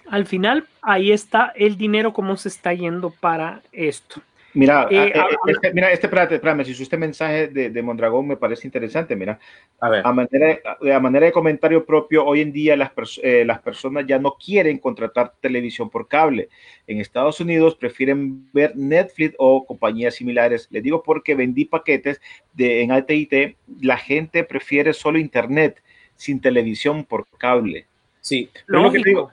[0.08, 4.22] al final ahí está el dinero como se está yendo para esto.
[4.56, 8.26] Mira, Eh, eh, ah, este, mira, este, espérate, espérame, si este mensaje de, de Mondragón
[8.26, 9.38] me parece interesante, mira,
[9.80, 10.60] A ver, a manera,
[10.96, 14.36] a manera de comentario propio, hoy en día las, pers- eh, las personas ya no
[14.44, 16.48] quieren contratar televisión por cable.
[16.88, 20.68] En Estados Unidos prefieren ver Netflix o compañías similares.
[20.72, 22.22] Les digo porque vendí paquetes
[22.54, 25.84] de, en AT&T, la gente prefiere solo internet,
[26.16, 27.88] sin televisión por cable.
[28.22, 29.32] sí, Pero lo que te digo.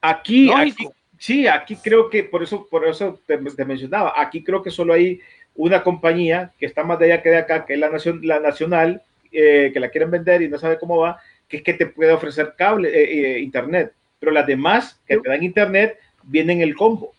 [0.00, 0.88] Aquí, aquí.
[1.24, 4.92] Sí, aquí creo que, por eso, por eso te, te mencionaba, aquí creo que solo
[4.92, 5.20] hay
[5.54, 8.40] una compañía que está más de allá que de acá, que es la, nación, la
[8.40, 9.00] nacional,
[9.32, 11.18] eh, que la quieren vender y no sabe cómo va,
[11.48, 15.30] que es que te puede ofrecer cable, eh, eh, internet, pero las demás que te
[15.30, 17.14] dan internet vienen en el combo.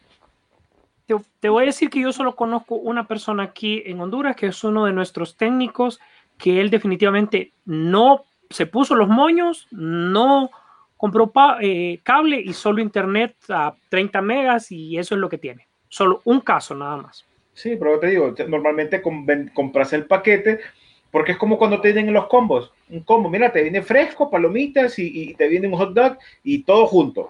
[1.08, 4.47] Te, te voy a decir que yo solo conozco una persona aquí en Honduras, que
[4.47, 5.99] es uno de nuestros técnicos,
[6.38, 10.51] que él definitivamente no se puso los moños, no
[10.98, 11.32] compró
[11.62, 15.68] eh, cable y solo internet a 30 megas y eso es lo que tiene.
[15.89, 17.26] Solo un caso nada más.
[17.54, 19.02] Sí, pero te digo, te- normalmente
[19.54, 20.60] compras el paquete
[21.12, 22.74] porque es como cuando te vienen los combos.
[22.89, 26.64] Un combo, mira, te viene fresco, palomitas y, y te viene un hot dog y
[26.64, 27.30] todo junto.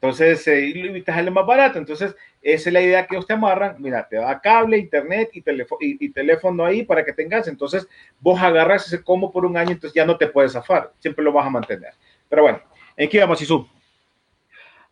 [0.00, 1.78] Entonces, eh, te sale más barato.
[1.78, 3.76] Entonces, esa es la idea que ellos te amarran.
[3.78, 7.48] Mira, te da cable, internet y, teléfono y, y teléfono ahí para que tengas.
[7.48, 7.86] Entonces,
[8.20, 10.92] vos agarras ese combo por un año, entonces ya no te puedes zafar.
[10.98, 11.92] Siempre lo vas a mantener.
[12.28, 12.60] Pero bueno,
[12.96, 13.66] ¿en qué vamos, Isu?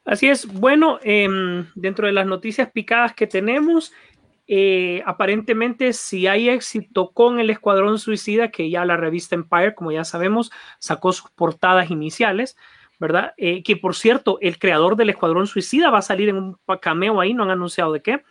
[0.04, 0.46] Así es.
[0.46, 3.92] Bueno, em, dentro de las noticias picadas que tenemos,
[4.46, 9.92] eh, aparentemente si hay éxito con el Escuadrón Suicida, que ya la revista Empire, como
[9.92, 12.56] ya sabemos, sacó sus portadas iniciales,
[13.00, 13.32] ¿verdad?
[13.38, 17.20] Eh, que por cierto, el creador del Escuadrón Suicida va a salir en un cameo
[17.20, 18.22] ahí, no han anunciado de qué.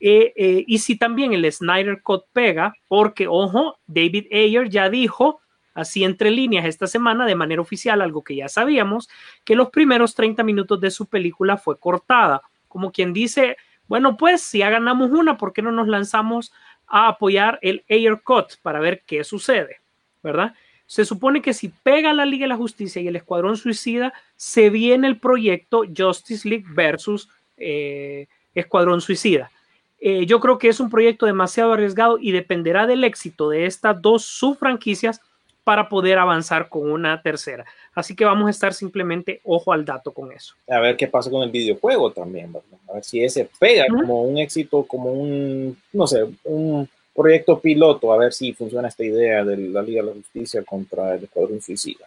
[0.00, 5.40] Eh, y si también el Snyder Cut pega, porque, ojo, David Ayer ya dijo,
[5.74, 9.08] así entre líneas esta semana, de manera oficial, algo que ya sabíamos,
[9.44, 12.42] que los primeros 30 minutos de su película fue cortada.
[12.68, 13.56] Como quien dice,
[13.86, 16.52] bueno, pues si ya ganamos una, ¿por qué no nos lanzamos
[16.86, 19.80] a apoyar el Ayer Cut para ver qué sucede?
[20.22, 20.54] ¿Verdad?
[20.86, 24.70] Se supone que si pega la Liga de la Justicia y el Escuadrón Suicida, se
[24.70, 29.50] viene el proyecto Justice League versus eh, Escuadrón Suicida.
[29.98, 34.00] Eh, yo creo que es un proyecto demasiado arriesgado y dependerá del éxito de estas
[34.02, 35.22] dos subfranquicias
[35.64, 37.64] para poder avanzar con una tercera.
[37.94, 40.54] Así que vamos a estar simplemente ojo al dato con eso.
[40.68, 42.78] a ver qué pasa con el videojuego también, ¿verdad?
[42.88, 44.00] A ver si ese pega Ujú.
[44.00, 49.04] como un éxito, como un, no sé, un proyecto piloto, a ver si funciona esta
[49.04, 52.04] idea de la Liga de la Justicia contra el Escuadrón Suicida.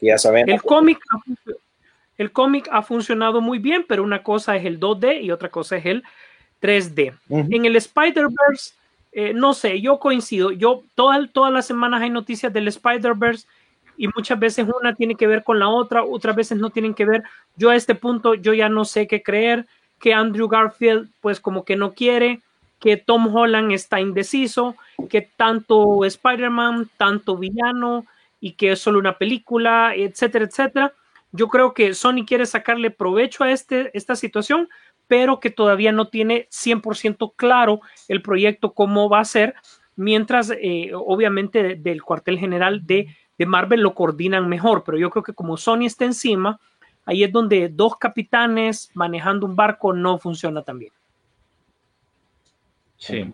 [0.00, 0.48] Que ya sabemos.
[0.52, 0.98] El cómic,
[2.16, 5.76] el cómic ha funcionado muy bien, pero una cosa es el 2D y otra cosa
[5.76, 6.02] es el
[6.60, 7.14] 3D.
[7.28, 7.48] Ujú.
[7.50, 8.72] En el Spider-Verse,
[9.20, 10.52] eh, no sé, yo coincido.
[10.52, 13.48] Yo todas, todas las semanas hay noticias del Spider-Verse
[13.96, 17.04] y muchas veces una tiene que ver con la otra, otras veces no tienen que
[17.04, 17.24] ver.
[17.56, 19.66] Yo a este punto yo ya no sé qué creer,
[19.98, 22.42] que Andrew Garfield pues como que no quiere,
[22.78, 24.76] que Tom Holland está indeciso,
[25.10, 28.06] que tanto Spider-Man, tanto villano
[28.40, 30.92] y que es solo una película, etcétera, etcétera.
[31.32, 34.68] Yo creo que Sony quiere sacarle provecho a este, esta situación,
[35.08, 39.54] pero que todavía no tiene 100% claro el proyecto, cómo va a ser,
[39.96, 45.10] mientras eh, obviamente de- del cuartel general de, de Marvel lo coordinan mejor, pero yo
[45.10, 46.60] creo que como Sony está encima,
[47.04, 50.92] ahí es donde dos capitanes manejando un barco no funciona tan bien.
[52.96, 53.32] Sí.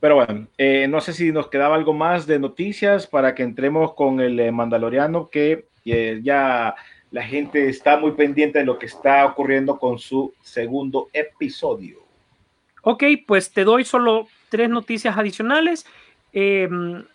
[0.00, 3.94] Pero bueno, eh, no sé si nos quedaba algo más de noticias para que entremos
[3.94, 5.66] con el eh, Mandaloriano, que
[6.22, 6.74] ya
[7.10, 11.98] la gente está muy pendiente de lo que está ocurriendo con su segundo episodio.
[12.82, 15.86] Ok, pues te doy solo tres noticias adicionales.
[16.32, 16.68] Eh,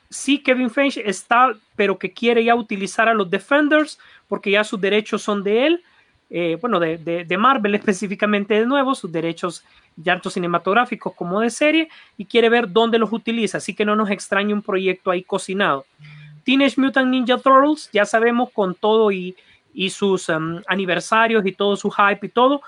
[0.09, 4.81] sí, Kevin Feige está, pero que quiere ya utilizar a los Defenders porque ya sus
[4.81, 5.83] derechos son de él.
[6.29, 9.63] Eh, bueno, de, de, de, Marvel específicamente de nuevo, sus derechos
[10.03, 14.09] tanto cinematográficos como de serie, y quiere ver dónde los utiliza, así que no nos
[14.09, 15.85] extrañe un proyecto ahí cocinado.
[16.43, 19.35] Teenage Mutant Ninja Turtles, ya sabemos con todo y,
[19.73, 22.61] y sus um, aniversarios y todo su hype y todo,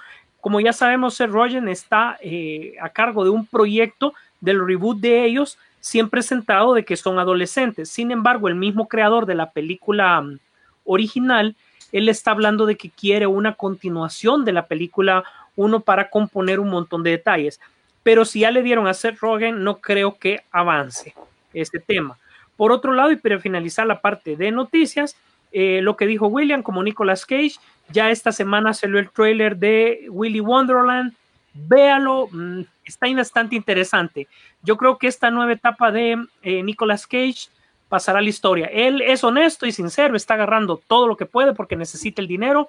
[0.45, 5.25] como ya sabemos, Seth Rogen está eh, a cargo de un proyecto del reboot de
[5.25, 7.89] ellos, siempre sentado de que son adolescentes.
[7.89, 10.37] Sin embargo, el mismo creador de la película um,
[10.83, 11.55] original,
[11.91, 15.23] él está hablando de que quiere una continuación de la película
[15.55, 17.59] 1 para componer un montón de detalles.
[18.03, 21.15] Pero si ya le dieron a Seth Rogen, no creo que avance
[21.55, 22.19] este tema.
[22.55, 25.15] Por otro lado, y para finalizar la parte de noticias,
[25.57, 27.53] eh, lo que dijo William como Nicolas Cage,
[27.89, 31.13] ya esta semana salió el trailer de Willy Wonderland.
[31.53, 34.27] Véalo, mmm, está bastante interesante.
[34.63, 37.47] Yo creo que esta nueva etapa de eh, Nicolas Cage
[37.87, 38.65] pasará la historia.
[38.65, 42.67] Él es honesto y sincero, está agarrando todo lo que puede porque necesita el dinero,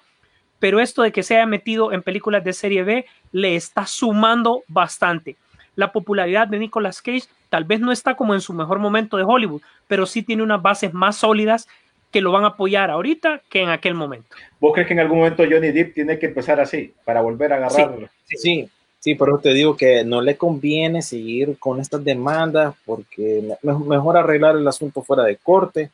[0.60, 4.62] pero esto de que se haya metido en películas de serie B le está sumando
[4.68, 5.36] bastante.
[5.74, 9.24] la popularidad de Nicolas Cage tal vez no está como en su mejor momento de
[9.24, 11.66] Hollywood, pero sí tiene unas bases más sólidas
[12.10, 14.28] que lo van a apoyar ahorita que en aquel momento.
[14.60, 17.56] ¿Vos crees que en algún momento Johnny Depp tiene que empezar así para volver a
[17.56, 18.08] agarrarlo?
[18.24, 18.68] Sí, sí,
[19.00, 23.72] sí, por eso te digo que no le conviene seguir con estas demandas porque me-
[23.78, 25.90] mejor arreglar el asunto fuera de corte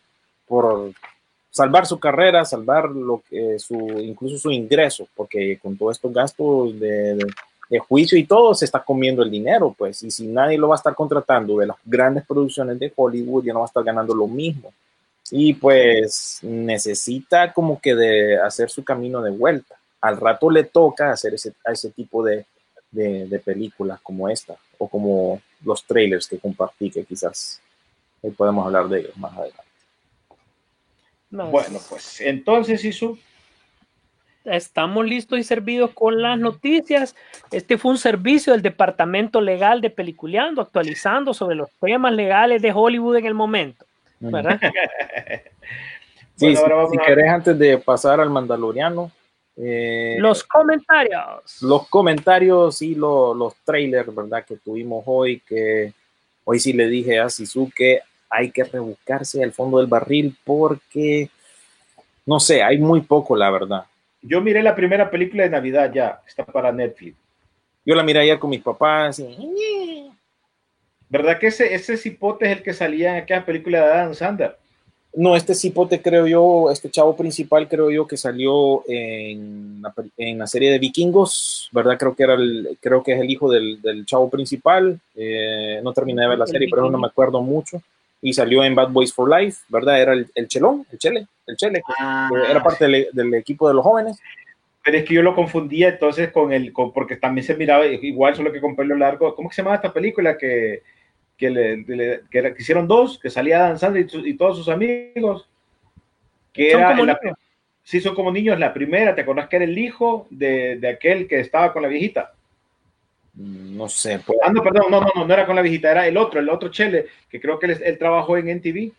[0.47, 0.93] por
[1.51, 6.79] salvar su carrera, salvar lo que su incluso su ingreso, porque con todos estos gastos
[6.79, 7.27] de, de-
[7.69, 10.75] de juicio y todo se está comiendo el dinero, pues, y si nadie lo va
[10.75, 14.15] a estar contratando de las grandes producciones de Hollywood, ya no va a estar ganando
[14.15, 14.73] lo mismo.
[15.35, 19.76] Y pues necesita como que de hacer su camino de vuelta.
[20.01, 22.45] Al rato le toca hacer ese, a ese tipo de,
[22.91, 27.61] de, de películas como esta, o como los trailers que compartí, que quizás
[28.22, 29.62] ahí podemos hablar de ellos más adelante.
[31.30, 33.18] No, Bueno, pues entonces, Isu,
[34.45, 37.14] Estamos listos y servidos con las noticias.
[37.53, 42.72] Este fue un servicio del Departamento Legal de Peliculeando, actualizando sobre los temas legales de
[42.72, 43.87] Hollywood en el momento.
[44.31, 44.61] ¿Verdad?
[46.35, 49.12] Sí, Bueno, si- ahora vamos si a- querés, antes de pasar al Mandaloriano,
[49.57, 51.59] eh, Los comentarios.
[51.61, 54.43] los comentarios y lo- los trailers, ¿verdad?
[54.45, 55.93] Que tuvimos hoy, que
[56.45, 58.01] hoy sí le dije a Sisu que
[58.31, 61.29] hay que rebuscarse al fondo del barril porque,
[62.25, 63.85] no sé, hay muy poco, la verdad.
[64.23, 67.14] yo miré la primera película de Navidad ya, está para Netflix.
[67.85, 70.11] Yo la miré ayer con mis papás y,
[71.13, 74.57] ¿Verdad que ese, ese cipote es el que salía en aquella película de Adam Sandler?
[75.15, 80.09] No, este cipote creo yo, este chavo principal creo yo que salió en la, pe-
[80.17, 81.99] en la serie de Vikingos, ¿verdad?
[81.99, 84.99] Creo que era el, creo que es el hijo del, del chavo principal.
[85.15, 87.83] eh, no terminé de ver la serie, pero no me acuerdo mucho.
[88.23, 90.01] Y salió en Bad Boys for Life, ¿verdad?
[90.01, 91.93] Era el, el chelón, el chele, el chele, que
[92.45, 94.19] que era parte del, del equipo de los jóvenes.
[94.83, 98.35] Pero es que yo lo confundía entonces con el, con- porque también se miraba igual,
[98.35, 99.35] solo que con pelo largo.
[99.35, 100.83] ¿Cómo que se llama esta película que,
[101.43, 103.18] que, le, le- que, era- que hicieron dos?
[103.18, 105.49] Que salía Adam Sandler y, su- y todos sus amigos.
[106.53, 107.36] Que Son era como la- niños.
[107.82, 108.59] sí, son como niños.
[108.61, 111.88] La primera, ¿te acordás que era el hijo de, de aquel que estaba con la
[111.88, 112.32] viejita?
[113.34, 116.07] No sé, pues, Ah, no, perdón, no, no, no, no era con la viejita, era
[116.07, 118.93] el otro, el otro Chele, que creo que él, él trabajó en NTV.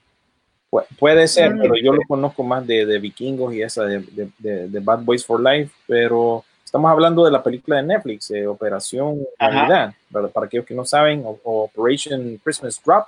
[0.71, 1.61] pu- puede ser, Mm.
[1.61, 5.03] pero yo lo conozco más de, de Vikingos y esa de, de- de- de Bad
[5.03, 6.43] Boys for Life, pero
[6.73, 9.19] estamos hablando de la película de Netflix, eh, Operación.
[9.39, 10.29] Navidad, ¿verdad?
[10.31, 13.05] para aquellos que no saben, o- o Operation Christmas Drop,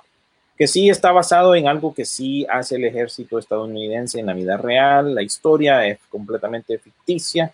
[0.56, 4.56] que sí está basado en algo que sí hace el ejército estadounidense en la vida
[4.56, 7.50] real, la historia es completamente ficticia,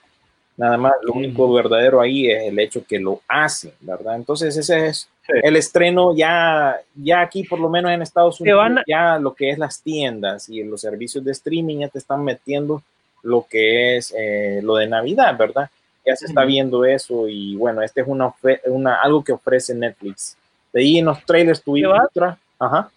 [0.59, 4.17] nada más, lo único verdadero ahí es el hecho que lo hacen, ¿verdad?
[4.17, 5.33] Entonces ese es Sí.
[5.43, 9.49] el estreno ya, ya aquí, por lo menos en Estados Unidos, a- ya lo que
[9.49, 12.83] es las tiendas y los servicios de streaming ya te están metiendo
[13.23, 15.71] lo que es eh, lo de Navidad, ¿verdad?
[16.05, 18.33] Ya se está viendo eso y bueno, este es una,
[18.67, 20.37] una algo que ofrece Netflix.
[20.73, 22.39] De ahí en los trailers tuvimos otra.
[22.59, 22.91] Ajá.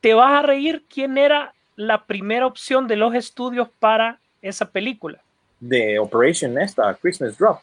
[0.00, 5.20] Te vas a reír quién era la primera opción de los estudios para esa película.
[5.60, 7.60] De Operation esta, Christmas Drop.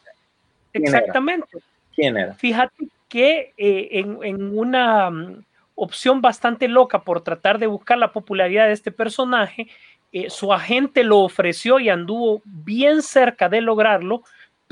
[0.72, 1.00] ¿Quién era?
[1.00, 1.58] Exactamente.
[1.96, 2.34] ¿Quién era?
[2.34, 5.44] Fíjate que eh, en, en una mm,
[5.76, 9.68] opción bastante loca por tratar de buscar la popularidad de este personaje,
[10.16, 14.22] eh, su agente lo ofreció y anduvo bien cerca de lograrlo,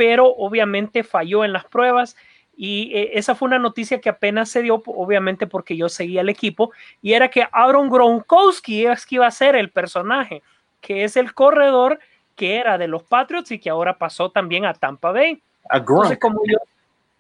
[0.02, 2.18] pero obviamente falló en las pruebas.
[2.58, 6.30] Y eh, esa fue una noticia que apenas se dio, obviamente porque yo seguía el
[6.30, 6.72] equipo,
[7.04, 10.41] y era que Aaron Gronkowski es que iba a ser el personaje,
[10.82, 11.99] que es el corredor
[12.36, 15.39] que era de los Patriots y que ahora pasó también a Tampa Bay.
[15.70, 16.20] A Entonces, Gronk.
[16.20, 16.58] como yo,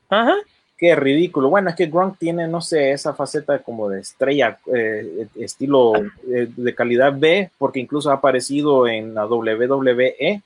[0.09, 0.33] Ajá.
[0.75, 1.49] Qué ridículo.
[1.49, 6.47] Bueno, es que Gronk tiene, no sé, esa faceta como de estrella, eh, estilo eh,
[6.49, 10.41] de calidad B, porque incluso ha aparecido en la WWE.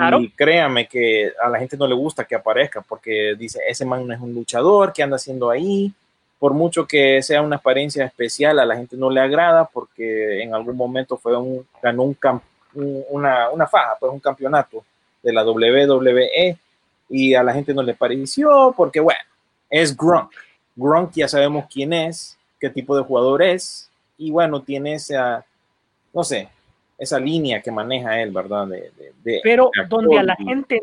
[0.00, 0.20] Claro.
[0.20, 4.06] Y créame que a la gente no le gusta que aparezca, porque dice, ese man
[4.06, 5.92] no es un luchador, ¿qué anda haciendo ahí?
[6.38, 10.54] Por mucho que sea una apariencia especial, a la gente no le agrada, porque en
[10.54, 12.16] algún momento fue un, ganó un
[12.74, 14.84] un- una, una faja, pues un campeonato
[15.22, 16.56] de la WWE,
[17.10, 19.20] y a la gente no le pareció, porque bueno,
[19.68, 20.30] es Gronk.
[20.76, 25.44] Gronk ya sabemos quién es, qué tipo de jugador es, y bueno, tiene esa,
[26.14, 26.48] no sé,
[27.00, 28.68] esa línea que maneja él, ¿verdad?
[28.68, 30.80] De, de- de- pero de donde a la gente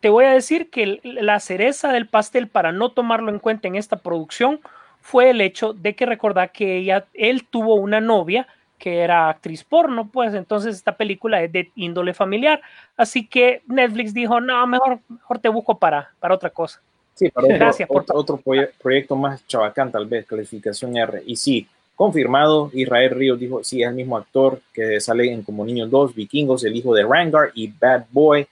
[0.00, 3.74] te voy a decir que la cereza del pastel para no tomarlo en cuenta en
[3.76, 4.60] esta producción
[5.00, 8.46] fue el hecho de que recordar que ella, él tuvo una novia
[8.78, 12.60] que era actriz porno, pues entonces esta película es de índole familiar,
[12.96, 16.80] así que Netflix dijo, no, mejor, mejor te busco para, para otra cosa.
[17.14, 21.22] Sí, para otro, Gracias por- otro, otro proye- proyecto más chabacán, tal vez, calificación R.
[21.24, 25.64] Y sí, confirmado, Israel Ríos dijo, sí, es el mismo actor que sale en Como
[25.64, 28.46] Niños 2, Vikingos, el hijo de Rangar y Bad Boy.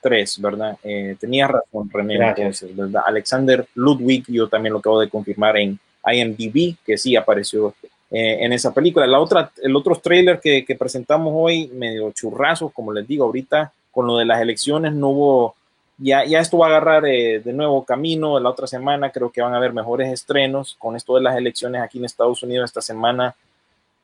[0.00, 0.78] tres, ¿verdad?
[0.82, 2.38] Eh, tenías razón, René, Gracias.
[2.62, 3.02] entonces, ¿verdad?
[3.06, 5.78] Alexander Ludwig, yo también lo acabo de confirmar en
[6.10, 7.74] IMDb, que sí apareció
[8.10, 9.06] eh, en esa película.
[9.06, 13.72] La otra, el otro trailer que, que presentamos hoy, medio churrazos, como les digo, ahorita
[13.90, 15.54] con lo de las elecciones no hubo,
[15.98, 18.38] ya, ya esto va a agarrar eh, de nuevo camino.
[18.40, 21.82] La otra semana creo que van a haber mejores estrenos con esto de las elecciones
[21.82, 23.34] aquí en Estados Unidos esta semana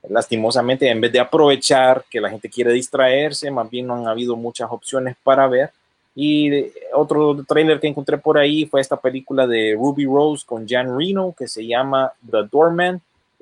[0.09, 4.37] lastimosamente, en vez de aprovechar que la gente quiere distraerse, más bien no han habido
[4.37, 5.71] muchas opciones para ver.
[6.15, 10.69] Y de- otro trailer que encontré por ahí fue esta película de Ruby Rose con
[10.69, 13.01] Jan Reno que se llama The Doorman,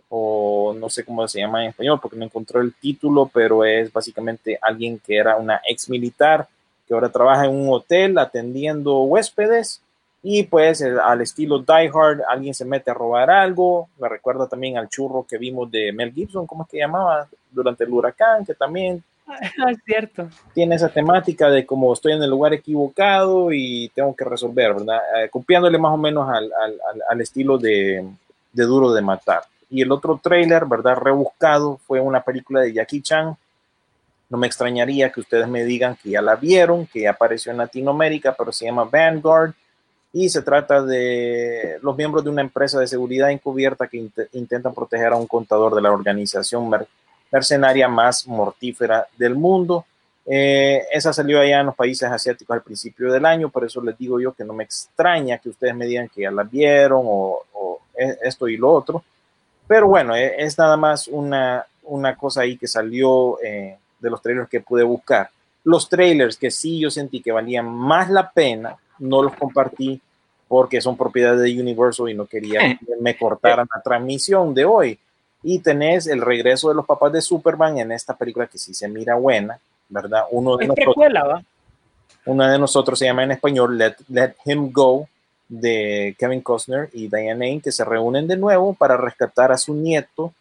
[0.08, 3.92] o no sé cómo se llama en español porque no encontré el título, pero es
[3.92, 6.46] básicamente alguien que era una ex militar
[6.92, 9.80] que ahora trabaja en un hotel atendiendo huéspedes
[10.22, 13.88] y pues al estilo Die Hard, alguien se mete a robar algo.
[13.98, 17.26] Me recuerda también al churro que vimos de Mel Gibson, ¿cómo es que llamaba?
[17.50, 20.28] Durante el huracán, que también Ah, es cierto.
[20.52, 25.00] tiene esa temática de como estoy en el lugar equivocado y tengo que resolver, ¿verdad?
[25.16, 28.04] Eh, copiándole más o menos al, al- al- al estilo de,
[28.52, 29.42] de Duro de Matar.
[29.70, 30.96] Y el otro trailer, ¿verdad?
[30.96, 33.34] Rebuscado, fue una película de Jackie Chan.
[34.32, 38.34] No me extrañaría que ustedes me digan que ya la vieron, que apareció en Latinoamérica,
[38.34, 39.52] pero se llama Vanguard
[40.10, 44.72] y se trata de los miembros de una empresa de seguridad encubierta que int- intentan
[44.72, 46.88] proteger a un contador de la organización mer-
[47.30, 49.84] mercenaria más mortífera del mundo.
[50.24, 53.98] Eh, esa salió allá en los países asiáticos al principio del año, por eso les
[53.98, 57.42] digo yo que no me extraña que ustedes me digan que ya la vieron o,
[57.94, 59.04] e- esto y lo otro.
[59.68, 64.20] Pero bueno, eh, es nada más una, una cosa ahí que salió eh, de los
[64.20, 65.30] trailers que pude buscar.
[65.64, 70.00] Los trailers que sí yo sentí que valían más la pena, no los compartí
[70.48, 74.98] porque son propiedad de Universal y no quería que me cortaran la transmisión de hoy.
[75.42, 78.88] Y tenés el regreso de los papás de Superman en esta película que sí se
[78.88, 80.24] mira buena, ¿verdad?
[80.30, 81.42] Uno de Es nosotros, precuela, ¿va?
[82.26, 85.08] una de nosotros se llama en español Let, Let Him Go
[85.48, 89.74] de Kevin Costner y Diane Lane que se reúnen de nuevo para rescatar a su
[89.74, 90.32] nieto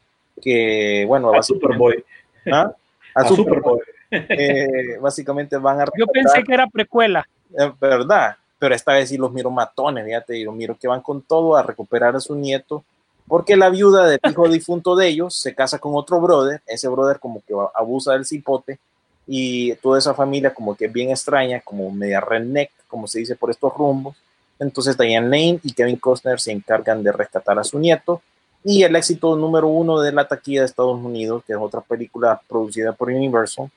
[0.41, 2.03] que bueno A Superboy.
[2.51, 2.71] ¿Ah?
[3.15, 3.27] A A.
[3.27, 3.79] Superboy.
[4.11, 7.25] Eh, básicamente van a Yo pensé que era precuela.
[7.57, 11.01] es verdad, pero esta vez sí los miro matones, fíjate, y los miro que van
[11.01, 12.83] con todo a recuperar a su nieto,
[13.27, 17.19] porque la viuda del hijo difunto de ellos se casa con otro brother, ese brother
[17.19, 18.79] como que abusa del cipote,
[19.25, 23.35] y toda esa familia como que es bien extraña, como media redneck, como se dice
[23.35, 24.17] por estos rumbos.
[24.59, 28.21] Entonces Diane Lane y Kevin Costner se encargan de rescatar a su nieto,
[28.63, 32.39] y el éxito número uno de la taquilla de Estados Unidos, que es otra película
[32.47, 33.69] producida por Universal,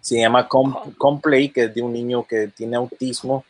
[0.00, 3.44] se llama Com- Complay, que es de un niño que tiene autismo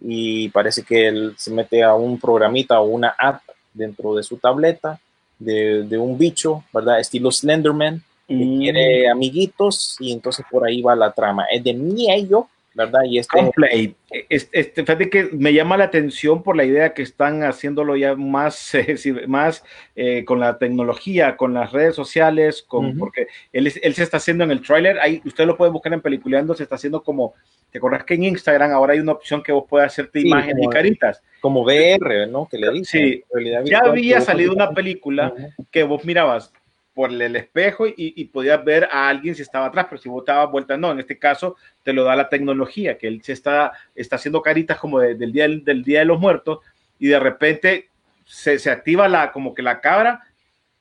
[0.00, 3.42] y parece que él se mete a un programita o una app
[3.72, 4.98] dentro de su tableta
[5.38, 7.00] de, de un bicho, ¿verdad?
[7.00, 8.58] Estilo Slenderman, que Mm.
[8.58, 11.44] quiere amiguitos y entonces por ahí va la trama.
[11.50, 13.00] Es de miedo, ¿verdad?
[13.08, 13.96] Y este Complay.
[14.28, 18.14] Es- Este, fíjate que me llama la atención por la idea que están haciéndolo ya
[18.14, 18.96] más, eh,
[19.26, 19.64] más
[19.96, 22.98] eh, con la tecnología, con las redes sociales, con, Ujú.
[22.98, 26.02] porque él, él se está haciendo en el tráiler, ahí usted lo puede buscar en
[26.02, 27.32] Peliculeando, se está haciendo como,
[27.70, 30.62] ¿te acordás que en Instagram ahora hay una opción que vos puedes hacerte Sí, imágenes
[30.62, 31.22] y caritas?
[31.40, 32.46] como VR, ¿no?
[32.48, 33.02] Que le dicen.
[33.08, 33.24] Sí.
[33.64, 35.66] Ya había salido una película Ujú.
[35.70, 36.52] que vos mirabas
[36.96, 40.24] por el espejo y, y podías ver a alguien si estaba atrás, pero si vos
[40.24, 43.72] dabas vuelta, no, en este caso te lo da la tecnología, que él se está,
[43.94, 46.60] está haciendo caritas como de- del, día, del, del Día de los Muertos
[46.98, 47.90] y de repente
[48.24, 50.22] se, se activa la, como que la cabra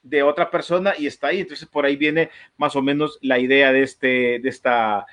[0.03, 3.73] de otra persona y está ahí, entonces por ahí viene más o menos la idea
[3.73, 5.05] de, este, de, esta,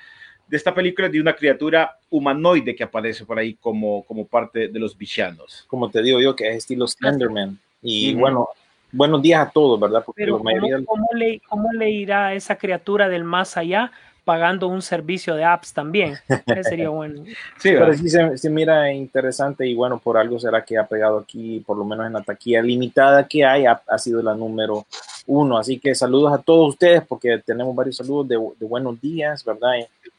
[0.47, 4.79] de esta película de una criatura humanoide que aparece por ahí como, como parte de
[4.79, 5.65] los villanos.
[5.67, 7.59] como te digo yo, que es estilo Slenderman.
[7.81, 8.47] Y bueno,
[8.93, 10.03] buenos días a todos, ¿verdad?
[10.05, 10.75] Porque Pero la mayoría...
[10.85, 13.91] ¿cómo, cómo le, ¿cómo le irá a esa criatura del más allá
[14.23, 16.15] pagando un servicio de apps también?
[16.45, 17.23] Ese sería bueno.
[17.57, 21.19] Sí, Pero sí se, se mira interesante y bueno, por algo será que ha pegado
[21.19, 24.85] aquí, por lo menos en la taquilla limitada que hay, ha, ha sido la número
[25.25, 25.57] uno.
[25.57, 29.71] Así que saludos a todos ustedes porque tenemos varios saludos de, de buenos días, ¿verdad?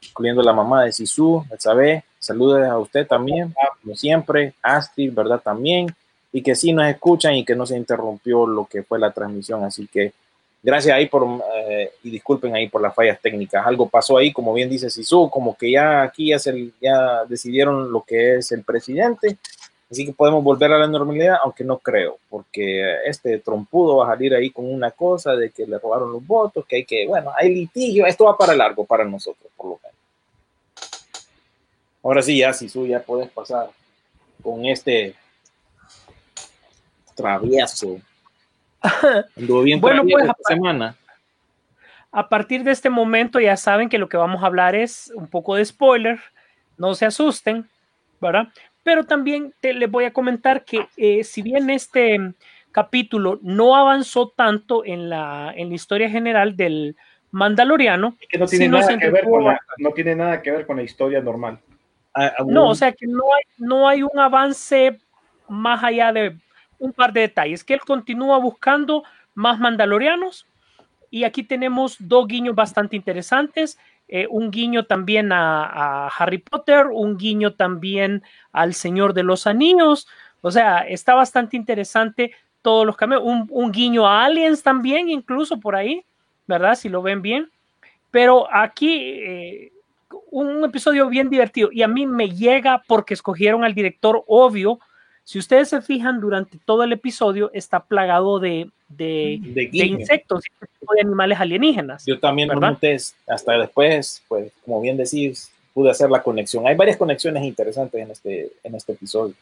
[0.03, 5.43] Incluyendo la mamá de Sisu, sabe Saludos a usted también, como siempre, Astrid, ¿verdad?
[5.45, 5.95] También.
[6.35, 9.63] Y que sí nos escuchan y que no se interrumpió lo que fue la transmisión.
[9.63, 10.13] Así que
[10.63, 13.65] gracias ahí por, eh, y disculpen ahí por las fallas técnicas.
[13.65, 17.93] Algo pasó ahí, como bien dice Sisu, como que ya aquí ya, se, ya decidieron
[17.93, 19.37] lo que es el presidente.
[19.91, 24.17] Así que podemos volver a la normalidad, aunque no creo, porque este trompudo va a
[24.17, 27.31] salir ahí con una cosa de que le robaron los votos, que hay que, bueno,
[27.37, 29.97] hay litigio, esto va para largo para nosotros, por lo menos.
[32.03, 33.71] Ahora sí, ya, Sisu, ya puedes pasar
[34.43, 35.15] con este
[37.15, 38.01] travieso.
[39.37, 40.97] Anduvo bien Bueno, travieso pues, esta semana.
[42.13, 45.27] A partir de este momento ya saben que lo que vamos a hablar es un
[45.27, 46.21] poco de spoiler
[46.77, 47.69] no se asusten,
[48.21, 48.49] ¿verdad?
[48.83, 52.19] Pero también te, les voy a comentar que eh, si bien este
[52.71, 56.97] capítulo no avanzó tanto en la, en la historia general del
[57.31, 60.77] Mandaloriano, Que no tiene, nada que ver con la, no tiene nada que ver con
[60.77, 61.59] la historia normal.
[62.15, 65.01] Ah, ah, No, un- o sea que no hay, no hay un avance
[65.49, 66.37] más allá de
[66.79, 69.05] un par de detalles, que él continúa buscando
[69.35, 70.47] más mandalorianos
[71.11, 77.17] y aquí tenemos dos guiños bastante interesantes, eh, un guiño también a, Harry Potter, un
[77.17, 78.23] guiño también
[78.53, 80.09] al Señor de los Anillos,
[80.41, 85.61] o sea, está bastante interesante todos los cambios, un, un guiño a Aliens también, incluso
[85.61, 86.05] por ahí,
[86.47, 86.75] ¿verdad?
[86.75, 87.51] Si lo ven bien,
[88.11, 88.99] pero aquí...
[88.99, 89.71] eh,
[90.31, 94.81] un episodio bien divertido y a mí me llega porque escogieron al director obvio.
[95.25, 100.45] Si ustedes se fijan, durante todo el episodio está plagado de, de, de de insectos
[100.47, 102.05] y de animales alienígenas.
[102.07, 102.79] Yo también lo
[103.27, 106.67] hasta después, pues como bien decís, pude hacer la conexión.
[106.67, 109.35] Hay varias conexiones interesantes en este, en este episodio.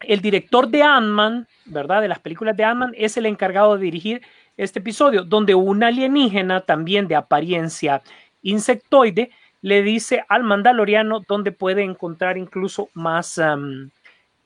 [0.00, 2.00] El director de Ant-Man, ¿verdad?
[2.00, 4.22] De las películas de Ant-Man, es el encargado de dirigir
[4.56, 8.02] este episodio, donde un alienígena también de apariencia
[8.42, 9.30] insectoide
[9.60, 13.90] le dice al mandaloriano dónde puede encontrar incluso más, am,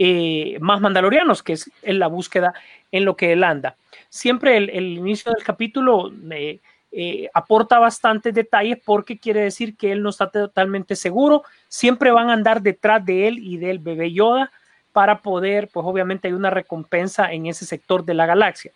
[0.04, 2.54] eh, más mandalorianos, que es en la búsqueda
[2.90, 3.76] en lo que él anda.
[4.08, 6.58] Siempre el, el inicio del capítulo eh,
[6.90, 11.44] eh, aporta bastantes detalles porque quiere decir que él no está totalmente seguro.
[11.68, 14.50] Siempre van a andar detrás de él y del bebé Yoda
[14.90, 18.72] para poder, pues obviamente hay una recompensa en ese sector de la galaxia,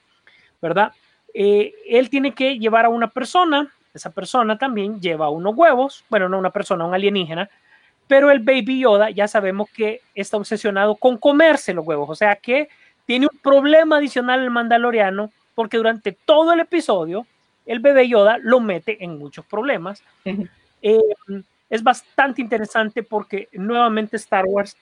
[0.62, 0.93] ¿verdad?
[1.35, 6.39] Él tiene que llevar a una persona, esa persona también lleva unos huevos, bueno, no
[6.39, 7.51] una persona, un alienígena,
[8.09, 12.37] pero el Baby Yoda ya sabemos que está obsesionado con comerse los huevos, o sea
[12.37, 12.69] que
[13.05, 17.27] tiene un problema adicional el mandaloriano, porque durante todo el episodio
[17.67, 20.03] el bebé Yoda lo mete en muchos problemas.
[20.83, 21.01] Eh,
[21.69, 24.77] es bastante interesante porque nuevamente Star Wars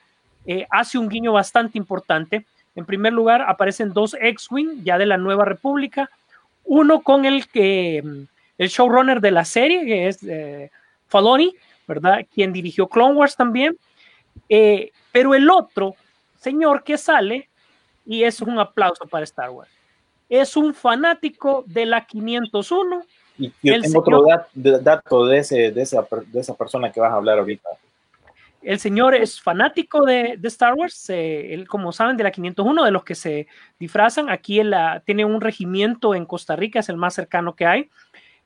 [0.47, 2.45] eh, hace un guiño bastante importante.
[2.75, 6.11] En primer lugar, aparecen dos X-Wing ya de la Nueva República,
[6.64, 8.03] uno con el que
[8.59, 10.70] el showrunner de la serie, que es eh,
[11.09, 11.55] Faloni,
[11.87, 12.26] ¿verdad?
[12.32, 13.76] Quien dirigió Clone Wars también.
[14.49, 15.95] Eh, pero el otro
[16.41, 17.49] señor que sale,
[18.07, 19.70] y es un aplauso para Star Wars,
[20.28, 23.05] es un fanático de la 501.
[23.39, 26.55] Y yo El tengo otro señor- dat- de- dato de, ese, de, esa, de esa
[26.55, 27.68] persona que vas a hablar ahorita.
[28.62, 32.85] El señor es fanático de, de Star Wars, eh, él, como saben, de la 501,
[32.85, 33.47] de los que se
[33.78, 34.30] disfrazan.
[34.30, 34.74] Aquí él
[35.05, 37.91] tiene un regimiento en Costa Rica, es el más cercano que hay.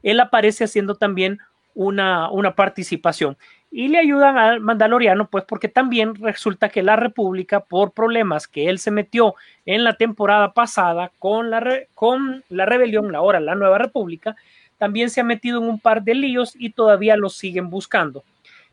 [0.02, 1.38] Él aparece haciendo también
[1.78, 3.36] una, una participación
[3.70, 8.68] y le ayudan al Mandaloriano, pues porque también resulta que la República, por problemas que
[8.68, 11.62] él se metió en la temporada pasada con la,
[11.94, 14.34] con la rebelión, ahora la Nueva República,
[14.76, 18.24] también se ha metido en un par de líos y todavía lo siguen buscando.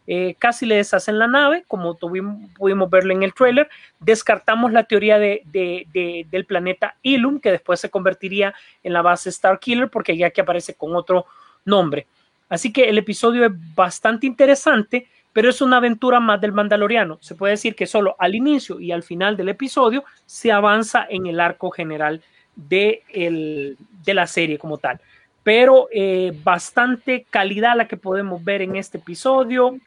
[0.07, 3.69] Eh, casi le deshacen la nave, como tuvimos, pudimos verlo en el trailer.
[3.99, 9.31] Descartamos la teoría de- de- del planeta Ilum, que después se convertiría en la base
[9.31, 11.25] Starkiller, porque ya que aparece con otro
[11.65, 12.05] nombre.
[12.49, 17.17] Así que el episodio es bastante interesante, pero es una aventura más del Mandaloriano.
[17.21, 21.25] Se puede decir que solo al inicio y al final del episodio se avanza en
[21.27, 22.21] el arco general
[22.55, 24.99] de, el- de la serie como tal.
[25.43, 29.77] Pero eh, bastante calidad la que podemos ver en este episodio.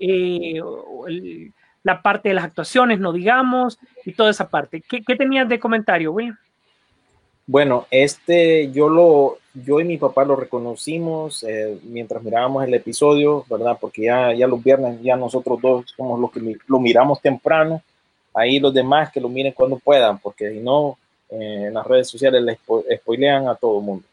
[0.00, 0.60] eh,
[1.84, 4.82] la parte de las actuaciones, no digamos, y toda esa parte.
[4.88, 6.36] ¿Qué, qué tenías de comentario, William?
[7.52, 13.44] Bueno, este yo lo, yo y mi papá lo reconocimos eh, mientras mirábamos el episodio,
[13.50, 13.76] ¿verdad?
[13.78, 17.82] Porque ya, ya los viernes ya nosotros dos somos los que lo miramos temprano.
[18.32, 20.96] Ahí los demás que lo miren cuando puedan, porque si no,
[21.28, 24.04] eh, en las redes sociales les spo- spoilean a todo el mundo.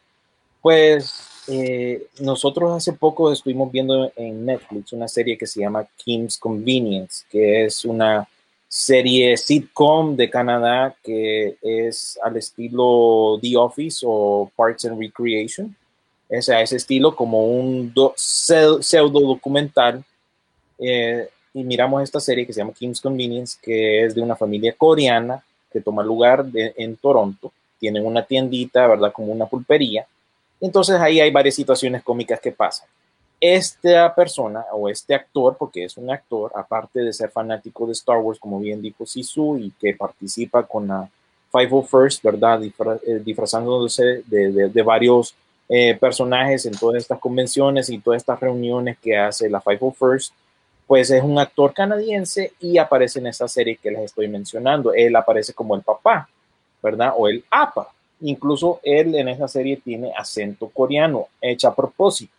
[0.62, 6.38] Pues eh, nosotros hace poco estuvimos viendo en Netflix una serie que se llama Kim's
[6.38, 8.28] Convenience, que es una
[8.72, 15.76] serie sitcom de Canadá que es al estilo The Office o Parks and Recreation.
[16.30, 20.04] Es a ese estilo como un do- pseu- pseudo documental.
[20.78, 24.72] Eh, y miramos esta serie que se llama Kim's Convenience, que es de una familia
[24.78, 25.44] coreana
[25.74, 27.52] que toma lugar en Toronto.
[27.80, 29.12] Tienen una tiendita, ¿verdad?
[29.12, 30.06] Como una pulpería.
[30.62, 32.88] Entonces ahí hay varias situaciones cómicas que pasan
[33.40, 38.18] esta persona o este actor, porque es un actor, aparte de ser fanático de Star
[38.18, 41.10] Wars, como bien dijo Sisu, y que participa con la
[41.52, 42.60] 501st, ¿verdad?
[42.60, 43.22] Disfra- eh,
[44.28, 45.36] de, de- de varios
[45.68, 50.32] eh, personajes en todas estas convenciones y todas estas reuniones que hace la 501st,
[50.88, 54.92] pues es un actor canadiense y aparece en esta serie que les estoy mencionando.
[54.94, 56.28] Él aparece como el papá,
[56.82, 57.14] ¿verdad?
[57.16, 57.90] O el apa.
[58.22, 62.34] Incluso él en esa serie tiene acento coreano, hecho a propósito.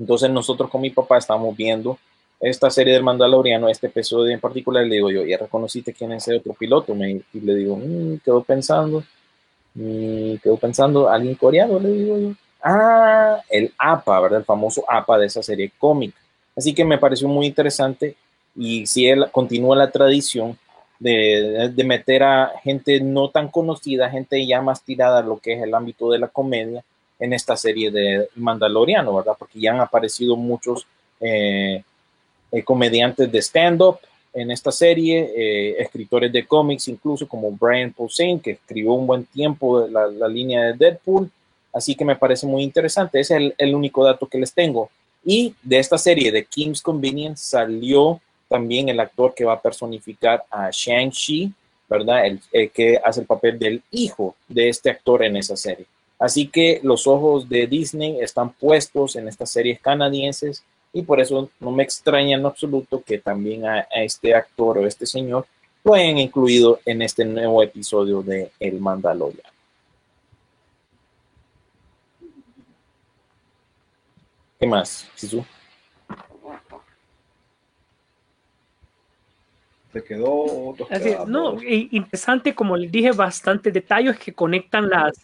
[0.00, 1.98] Entonces nosotros con mi papá estamos viendo
[2.40, 6.26] esta serie del Mandaloriano, este episodio en particular, le digo yo, ya reconociste quién es
[6.26, 9.04] ese otro piloto, y le digo, mmm, quedó pensando,
[9.74, 12.32] y quedó pensando, alguien coreano, le digo yo,
[12.64, 14.38] ah, el APA, ¿verdad?
[14.38, 16.18] El famoso APA de esa serie cómica.
[16.56, 18.16] Así que me pareció muy interesante
[18.56, 20.58] y si él continúa la tradición
[20.98, 25.54] de, de, meter a gente no tan conocida, gente ya más tirada a lo que
[25.54, 26.84] es el ámbito de la comedia
[27.20, 29.36] en esta serie de Mandaloriano, ¿verdad?
[29.38, 30.86] Porque ya han aparecido muchos
[31.20, 31.84] eh,
[32.50, 33.98] eh, comediantes de stand-up
[34.32, 39.24] en esta serie, eh, escritores de cómics, incluso como Brian Posehn, que escribió un buen
[39.26, 41.30] tiempo la, la, línea de Deadpool.
[41.72, 43.20] Así que me parece muy interesante.
[43.20, 44.90] Ese es el, el, único dato que les tengo.
[45.24, 50.44] Y de esta serie de Kim's Convenience salió también el actor que va a personificar
[50.50, 51.52] a Shang-Chi,
[51.88, 52.26] ¿verdad?
[52.26, 55.86] El, el, que hace el papel del hijo de este actor en esa serie.
[56.20, 61.50] Así que los ojos de Disney están puestos en estas series canadienses y por eso
[61.58, 65.46] no me extraña en absoluto que también a, a este actor o este señor
[65.82, 69.50] lo hayan incluido en este nuevo episodio de El Mandalorian.
[74.58, 75.42] ¿Qué más, Sisu?
[79.90, 80.76] Se quedó.
[80.90, 85.18] Así, no, interesante, como les dije, bastantes detalles que conectan las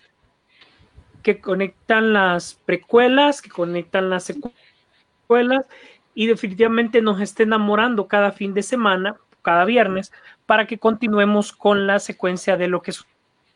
[1.23, 5.67] que conectan las precuelas, que conectan las secuelas
[6.15, 10.13] y definitivamente nos está enamorando cada fin de semana, cada viernes,
[10.47, 12.93] para que continuemos con la secuencia de lo que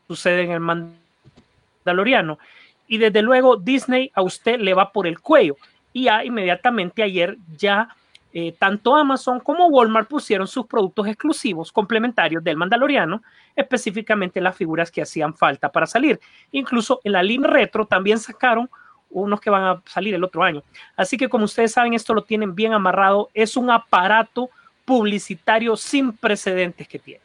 [0.09, 2.39] sucede en el Mandaloriano.
[2.87, 5.57] Y desde luego Disney a usted le va por el cuello.
[5.93, 7.97] Y ya inmediatamente ayer ya
[8.33, 13.23] eh, tanto Amazon como Walmart pusieron sus productos exclusivos complementarios del Mandaloriano,
[13.57, 16.21] específicamente las figuras que hacían falta para salir.
[16.53, 18.71] Incluso en la línea retro también sacaron
[19.11, 20.63] unos que van a salir el otro año.
[20.97, 23.29] Así que como ustedes saben, esto lo tienen bien amarrado.
[23.35, 24.51] Es un aparato
[24.85, 27.23] publicitario sin precedentes que tiene.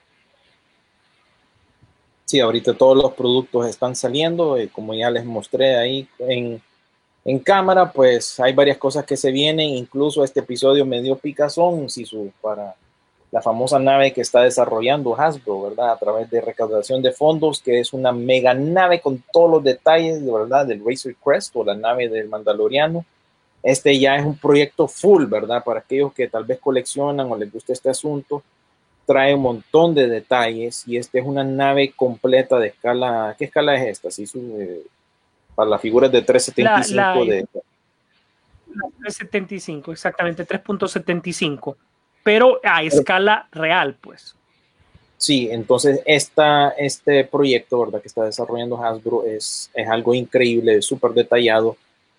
[2.25, 6.59] Sí, ahorita todos los productos están saliendo, eh, como ya les mostré ahí en,
[7.25, 11.89] en cámara, pues hay varias cosas que se vienen, incluso este episodio me dio picazón,
[11.89, 12.75] si su, para
[13.31, 15.91] la famosa nave que está desarrollando Hasbro, ¿verdad?
[15.91, 20.23] A través de recaudación de fondos, que es una mega nave con todos los detalles,
[20.23, 23.03] de verdad, del Razor Crest o la nave del Mandaloriano.
[23.63, 25.63] Este ya es un proyecto full, ¿verdad?
[25.63, 28.43] Para aquellos que tal vez coleccionan o les gusta este asunto,
[29.07, 33.35] trae un montón de detalles y esta es una nave completa de escala.
[33.37, 34.11] ¿Qué escala es esta?
[34.11, 34.83] Sí, su, eh,
[35.55, 37.47] para las figuras de 375 la, la, de.
[39.01, 41.75] 375, exactamente, 3.75,
[42.23, 44.35] pero a escala real, pues.
[45.17, 48.01] Sí, entonces esta, este proyecto ¿verdad?
[48.01, 51.77] que está desarrollando Hasbro es, es algo increíble, súper detallado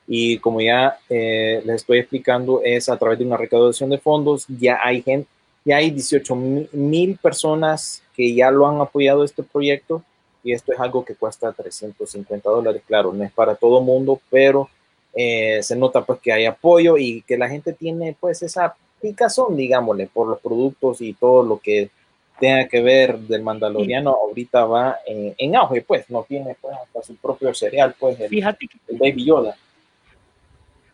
[0.09, 4.47] y como ya eh, les estoy explicando, es a través de una recaudación de fondos,
[4.49, 5.29] ya hay gente,
[5.65, 6.37] ya hay 18
[6.73, 10.03] mil personas que ya lo han apoyado este proyecto
[10.47, 14.70] y esto es algo que cuesta 350 dólares, claro, no es para todo mundo, pero
[15.12, 19.56] eh, se nota pues que hay apoyo y que la gente tiene pues esa picazón,
[19.56, 21.90] digámosle, por los productos y todo lo que
[22.39, 27.02] tenga que ver del Mandaloriano, ahorita va en, en auge, pues, no tiene pues hasta
[27.02, 29.56] su propio cereal, pues, el, Fíjate que el Baby Yoda.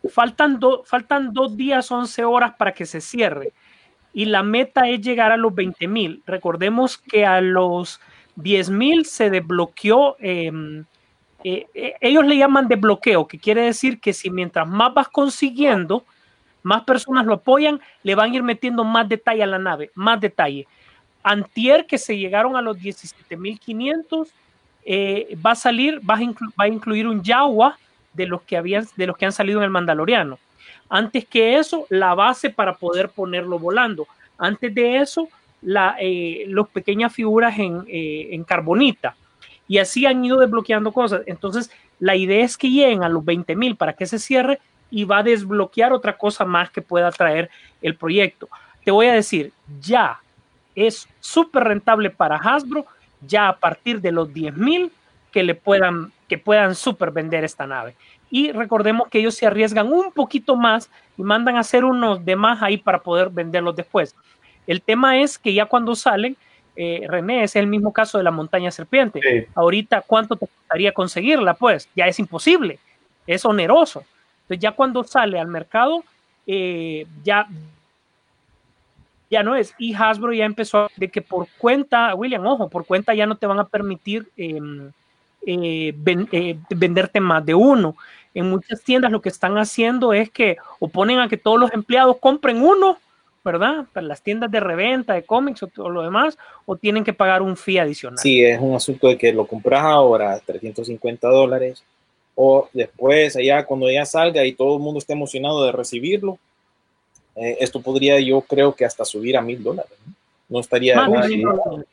[0.09, 3.53] Faltan, do, faltan dos días, 11 horas para que se cierre.
[4.13, 6.23] Y la meta es llegar a los 20 mil.
[6.25, 7.99] Recordemos que a los
[8.35, 10.15] 10 mil se desbloqueó.
[10.19, 10.51] Eh,
[11.43, 16.05] eh, ellos le llaman desbloqueo, que quiere decir que si mientras más vas consiguiendo,
[16.61, 20.19] más personas lo apoyan, le van a ir metiendo más detalle a la nave, más
[20.21, 20.67] detalle.
[21.21, 24.29] Antier, que se llegaron a los 17.500,
[24.85, 27.77] eh, va a salir, va a, va a, incluir un Yawa
[28.13, 30.39] de los, que habían, de los que han salido en el Mandaloriano.
[30.89, 34.07] Antes que eso, la base para poder ponerlo volando.
[34.37, 35.29] Antes de eso,
[35.63, 39.15] la, eh, pequeñas figuras en, eh, en, carbonita.
[39.67, 41.21] Y así han ido desbloqueando cosas.
[41.25, 44.59] Entonces, la idea es que lleguen a los 20 mil para que se cierre
[44.91, 47.49] y va a desbloquear otra cosa más que pueda traer
[47.81, 48.49] el proyecto.
[48.83, 50.19] Te voy a decir, ya
[50.75, 52.85] es súper rentable para Hasbro,
[53.21, 54.91] ya a partir de los 10 mil
[55.31, 57.95] que le puedan, que puedan súper vender esta nave.
[58.29, 62.35] Y recordemos que ellos se arriesgan un poquito más y mandan a hacer unos de
[62.35, 64.15] más ahí para poder venderlos después.
[64.67, 66.37] El tema es que ya cuando salen,
[66.75, 69.19] eh, René, es el mismo caso de la montaña serpiente.
[69.21, 69.45] Sí.
[69.55, 71.53] Ahorita, ¿cuánto te costaría conseguirla?
[71.53, 72.79] Pues ya es imposible,
[73.27, 74.03] es oneroso.
[74.43, 76.03] Entonces, ya cuando sale al mercado,
[76.47, 77.47] eh, ya,
[79.29, 79.73] ya no es.
[79.77, 83.47] Y Hasbro ya empezó de que por cuenta, William, ojo, por cuenta ya no te
[83.47, 86.29] van a permitir eh, ven,
[86.69, 87.95] venderte más de uno.
[88.33, 91.71] En muchas tiendas lo que están haciendo es que o ponen a que todos los
[91.71, 92.97] empleados compren uno
[93.43, 93.85] ¿verdad?
[93.91, 97.57] Para las tiendas de reventa de cómics o lo demás, o tienen que pagar un
[97.57, 98.19] fee adicional.
[98.19, 101.83] Sí, es un asunto de que lo compras ahora a 350 dólares
[102.35, 106.39] o después, allá cuando ya salga y todo el mundo esté emocionado de recibirlo,
[107.35, 109.93] eh, esto podría yo creo que hasta subir a mil dólares.
[110.05, 110.13] ¿no?
[110.49, 110.95] No estaría...
[110.95, 111.37] Más de así.
[111.37, 111.85] mil dólares.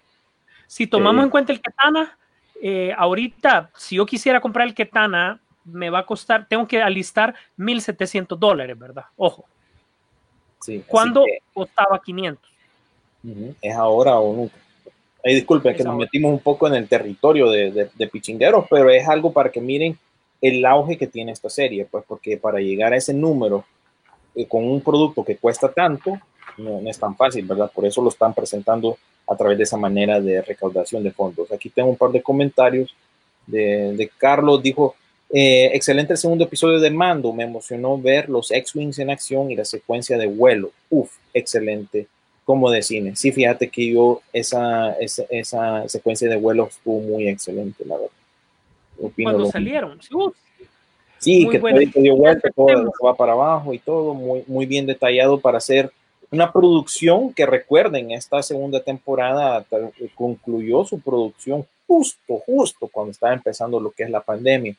[0.66, 2.16] Si tomamos en cuenta el Ketana,
[2.62, 7.34] eh, ahorita, si yo quisiera comprar el Ketana, me va a costar, tengo que alistar
[7.58, 9.04] 1.700 dólares, ¿verdad?
[9.16, 9.46] Ojo,
[10.60, 12.50] Sí, así cuando que, costaba 500.
[13.24, 14.54] ujú, es ahora o nunca.
[15.24, 16.04] Ay, disculpen Es que nos ahora.
[16.04, 19.60] metimos un poco en el territorio de, de, de pichingueros, pero es algo para que
[19.60, 19.98] miren
[20.40, 23.64] el auge que tiene esta serie, pues porque para llegar a ese número
[24.34, 26.18] eh, con un producto que cuesta tanto,
[26.56, 27.70] no, no es tan fácil, ¿verdad?
[27.74, 28.96] Por eso lo están presentando
[29.28, 31.52] a través de esa manera de recaudación de fondos.
[31.52, 32.94] Aquí tengo un par de comentarios
[33.46, 34.94] de, de Carlos, dijo,
[35.32, 39.56] eh, excelente el segundo episodio de Mando, me emocionó ver los X-Wings en acción y
[39.56, 40.72] la secuencia de vuelo.
[40.88, 42.06] Uf, excelente,
[42.44, 43.16] como de cine.
[43.16, 48.10] Sí, fíjate que yo esa, esa, esa secuencia de vuelo estuvo muy excelente, la verdad.
[49.00, 50.00] Opino Cuando salieron.
[50.02, 50.34] Sí, uf,
[51.20, 51.92] Sí, Muy que buena.
[51.92, 55.92] todo dio vuelta, todo va para abajo y todo muy, muy bien detallado para hacer
[56.30, 59.64] una producción que recuerden, esta segunda temporada
[60.14, 64.74] concluyó su producción justo, justo cuando estaba empezando lo que es la pandemia.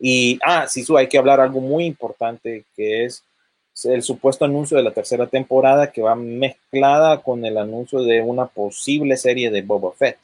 [0.00, 3.22] Y, ah, sí, su, hay que hablar algo muy importante que es
[3.84, 8.46] el supuesto anuncio de la tercera temporada que va mezclada con el anuncio de una
[8.46, 10.18] posible serie de Boba Fett,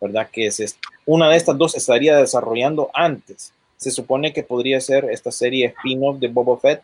[0.00, 0.28] ¿verdad?
[0.30, 3.52] Que es una de estas dos estaría desarrollando antes
[3.84, 6.82] se supone que podría ser esta serie spin-off de Boba Fett,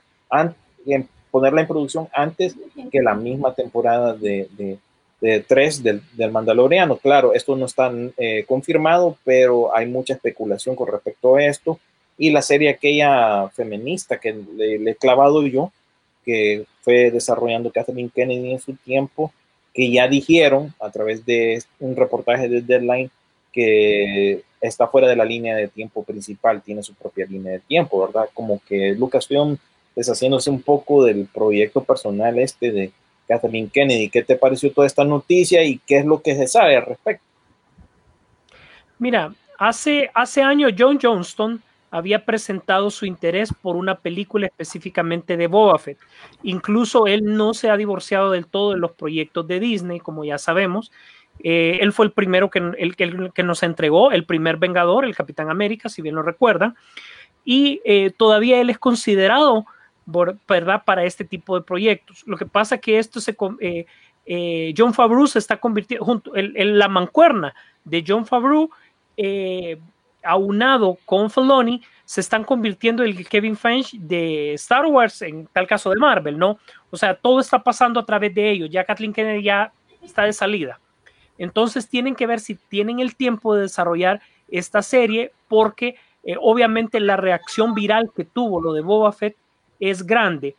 [0.86, 2.54] en ponerla en producción antes
[2.90, 4.78] que la misma temporada de, de,
[5.20, 6.96] de 3 del, del, Mandaloriano.
[6.98, 11.78] Claro, esto no está eh, confirmado, pero hay mucha especulación con respecto a esto.
[12.20, 15.72] Y la serie aquella feminista que le, he clavado yo,
[16.22, 19.32] que fue desarrollando Kathleen Kennedy en su tiempo,
[19.72, 23.10] que ya dijeron a través de un reportaje de Deadline
[23.51, 28.05] que está fuera de la línea de tiempo principal, tiene su propia línea de tiempo,
[28.05, 28.28] ¿verdad?
[28.34, 29.56] Como que Lucasfilm
[29.97, 32.92] deshaciéndose un poco del proyecto personal este de
[33.28, 34.10] Kathleen Kennedy.
[34.10, 37.24] ¿Qué te pareció toda esta noticia y qué es lo que se sabe al respecto?
[38.98, 45.46] Mira, hace, hace años John Johnston había presentado su interés por una película específicamente de
[45.46, 45.98] Boba Fett.
[46.42, 50.38] Incluso él no se ha divorciado del todo de los proyectos de Disney, como ya
[50.38, 50.92] sabemos.
[51.42, 55.16] Eh, él fue el primero que, el, el, que, nos entregó, el primer Vengador, el
[55.16, 56.76] Capitán América, si bien lo recuerdan.
[57.44, 59.66] Y eh, todavía él es considerado,
[60.06, 62.22] ¿verdad?, para este tipo de proyectos.
[62.26, 63.36] Lo que pasa es que esto se...
[64.32, 67.52] Eh, John Favreau se está convirtiendo, junto en la mancuerna
[67.84, 68.70] de John Favreau,
[69.16, 69.78] eh,
[70.22, 75.66] aunado con Filoni, se están convirtiendo en el Kevin Feige de Star Wars, en tal
[75.66, 76.59] caso de Marvel, ¿no?
[76.90, 78.68] O sea, todo está pasando a través de ellos.
[78.70, 79.72] Ya Kathleen Kennedy ya
[80.02, 80.80] está de salida.
[81.38, 87.01] Entonces tienen que ver si tienen el tiempo de desarrollar esta serie, porque eh, obviamente
[87.01, 89.36] la reacción viral que tuvo lo de Boba Fett
[89.78, 90.56] es grande.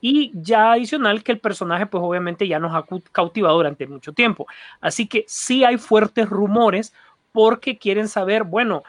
[0.00, 4.46] Y ya adicional que el personaje, pues obviamente ya nos ha cautivado durante mucho tiempo.
[4.80, 6.92] Así que sí hay fuertes rumores
[7.32, 8.82] porque quieren saber, bueno,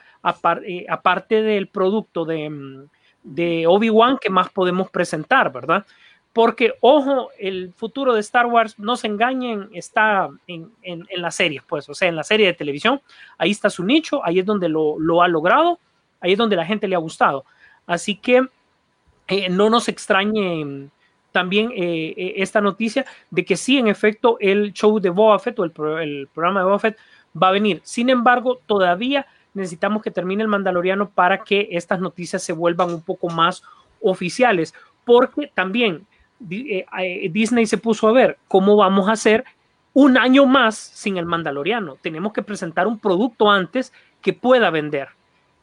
[0.65, 2.87] eh, aparte del producto de,
[3.23, 5.85] de Obi-Wan, ¿qué más podemos presentar, verdad?
[6.33, 11.35] Porque, ojo, el futuro de Star Wars, no se engañen, está en, en, en las
[11.35, 13.01] series, pues, o sea, en la serie de televisión,
[13.37, 15.79] ahí está su nicho, ahí es donde lo, lo ha logrado,
[16.19, 17.45] ahí es donde la gente le ha gustado.
[17.85, 18.47] Así que
[19.27, 20.89] eh, no nos extrañe
[21.31, 25.63] también eh, esta noticia de que sí, en efecto, el show de Boba Fett o
[25.65, 26.97] el, el programa de Boba Fett
[27.41, 27.81] va a venir.
[27.83, 33.01] Sin embargo, todavía necesitamos que termine el Mandaloriano para que estas noticias se vuelvan un
[33.01, 33.63] poco más
[34.01, 34.73] oficiales,
[35.05, 36.05] porque también
[36.49, 39.45] eh, eh, Disney se puso a ver cómo vamos a hacer
[39.93, 41.97] un año más sin el Mandaloriano.
[42.01, 45.09] Tenemos que presentar un producto antes que pueda vender.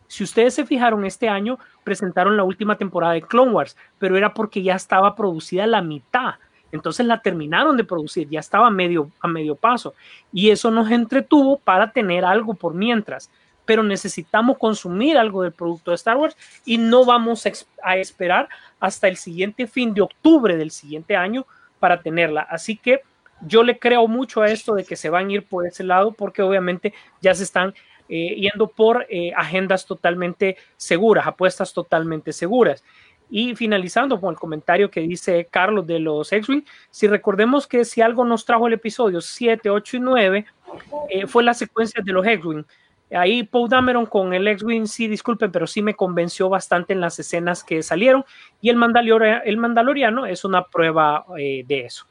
[0.06, 4.34] Si ustedes se fijaron, este año presentaron la última temporada de Clone Wars, pero era
[4.34, 6.34] porque ya estaba producida la mitad.
[6.72, 9.94] Entonces la terminaron de producir, ya estaba a medio, a medio paso.
[10.32, 13.30] Y eso nos entretuvo para tener algo por mientras.
[13.64, 17.44] Pero necesitamos consumir algo del producto de Star Wars y no vamos
[17.82, 18.48] a esperar
[18.78, 21.46] hasta el siguiente fin de octubre del siguiente año
[21.78, 22.42] para tenerla.
[22.42, 23.02] Así que
[23.42, 26.12] yo le creo mucho a esto de que se van a ir por ese lado
[26.12, 27.74] porque obviamente ya se están
[28.08, 32.82] eh, yendo por eh, agendas totalmente seguras, apuestas totalmente seguras.
[33.30, 38.00] Y finalizando con el comentario que dice Carlos de los X-Wing, si recordemos que si
[38.00, 40.46] algo nos trajo el episodio 7, 8 y 9,
[41.08, 42.64] eh, fue la secuencia de los X-Wing.
[43.12, 47.18] Ahí Paul Dameron con el X-Wing, sí, disculpen, pero sí me convenció bastante en las
[47.18, 48.24] escenas que salieron.
[48.60, 52.06] Y el, Mandalor el Mandaloriano es una prueba eh, de eso.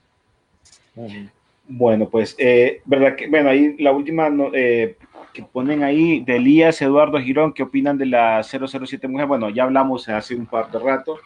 [1.71, 4.95] Bueno, pues, eh, verdad que, bueno, ahí la última no, eh,
[5.31, 9.27] que ponen ahí de Elías Eduardo Girón, ¿qué opinan de la 007 mujer?
[9.27, 11.19] Bueno, ya hablamos hace un par de rato.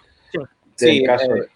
[0.76, 1.48] Sí, caso eh,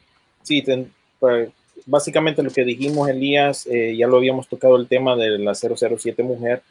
[0.41, 0.89] sí, ten-
[1.19, 1.49] pues,
[1.85, 6.23] básicamente lo que dijimos, Elías, eh, ya lo habíamos tocado el tema de la 007
[6.23, 6.61] mujer.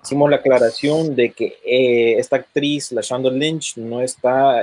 [0.00, 4.60] Hicimos la aclaración de que eh, esta actriz, la Shonda Lynch, no está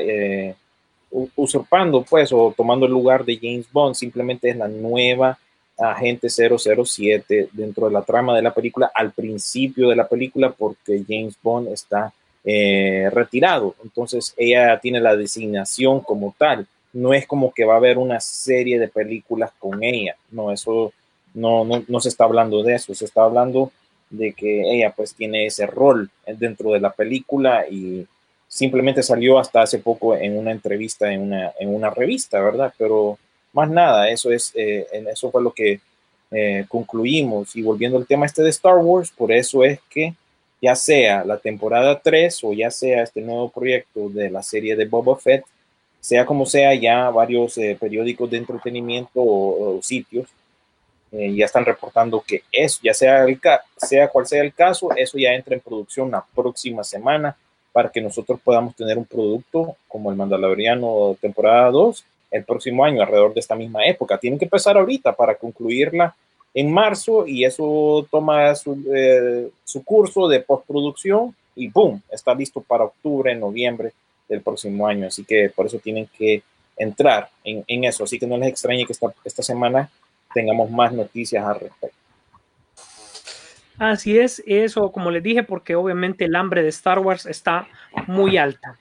[1.35, 5.37] usurpando, pues, o tomando el lugar de James Bond, simplemente es la nueva
[5.77, 11.03] agente 007 dentro de la trama de la película al principio de la película porque
[11.07, 13.75] James Bond está eh, retirado.
[13.83, 16.67] Entonces ella tiene la designación como tal.
[16.93, 20.15] No es como que va a haber una serie de películas con ella.
[20.31, 20.91] No, eso
[21.33, 22.93] no, no, no se está hablando de eso.
[22.93, 23.71] Se está hablando
[24.09, 28.05] de que ella pues tiene ese rol dentro de la película y
[28.47, 32.73] simplemente salió hasta hace poco en una entrevista en una, en una revista, ¿verdad?
[32.77, 33.17] Pero
[33.53, 35.79] más nada, eso es, eh, eso fue lo que
[36.31, 37.55] eh, concluimos.
[37.55, 40.15] Y volviendo al tema este de Star Wars, por eso es que
[40.61, 44.85] ya sea la temporada 3 o ya sea este nuevo proyecto de la serie de
[44.85, 45.43] Boba Fett,
[45.99, 50.27] sea como sea, ya varios eh, periódicos de entretenimiento o, sitios
[51.11, 53.39] eh, ya están reportando que eso, ya sea, el
[53.75, 57.35] sea cual sea el caso, eso ya entra en producción la próxima semana
[57.73, 63.01] para que nosotros podamos tener un producto como el Mandaloriano temporada 2 el próximo año,
[63.01, 64.17] alrededor de esta misma época.
[64.17, 66.15] Tienen que empezar ahorita para concluirla
[66.53, 72.01] en marzo y eso toma su, eh, su curso de postproducción y ¡boom!
[72.09, 73.91] Está listo para octubre, noviembre
[74.27, 75.07] del próximo año.
[75.07, 76.43] Así que por eso tienen que
[76.77, 78.03] entrar en, eso.
[78.03, 79.89] Así que no les extrañe que esta, esta semana
[80.33, 81.97] tengamos más noticias al respecto.
[83.77, 87.67] Así es, eso como les dije, porque obviamente el hambre de Star Wars está
[88.07, 88.77] muy alta.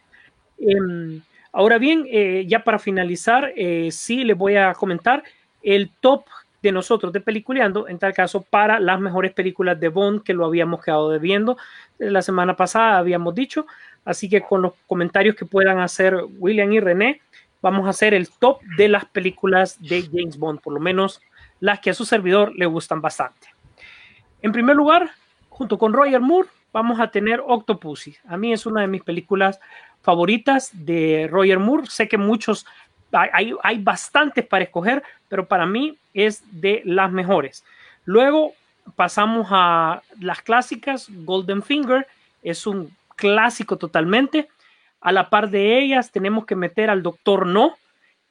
[0.58, 1.22] Em,
[1.52, 5.22] ahora bien, eh, ya para finalizar, eh, sí les voy a comentar
[5.62, 6.24] el top
[6.62, 10.44] de nosotros de Peliculeando, en tal caso, para las mejores películas de Bond que lo
[10.44, 11.56] habíamos quedado debiendo.
[11.98, 13.66] Eh, La semana pasada habíamos dicho,
[14.04, 17.20] así que con los comentarios que puedan hacer William y René,
[17.62, 21.20] vamos a hacer el top de las películas de James Bond, por lo menos
[21.60, 23.48] las que a su servidor le gustan bastante.
[24.42, 25.10] En primer lugar,
[25.50, 28.16] junto con Roger Moore, vamos a tener Octopussy.
[28.28, 29.60] A mí es una de mis películas
[30.02, 31.86] favoritas de Roger Moore.
[31.88, 32.66] Sé que muchos,
[33.12, 37.64] hay, hay, bastantes para escoger, pero para mí es de las mejores.
[38.04, 38.54] Luego
[38.96, 41.08] pasamos a las clásicas.
[41.10, 42.06] Golden Finger
[42.42, 44.48] es un clásico totalmente.
[45.00, 47.76] A la par de ellas tenemos que meter al Doctor No.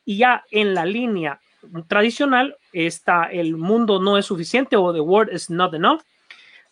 [0.06, 1.40] Y ya en la línea
[1.88, 6.02] tradicional está El mundo no es suficiente o The World is not enough.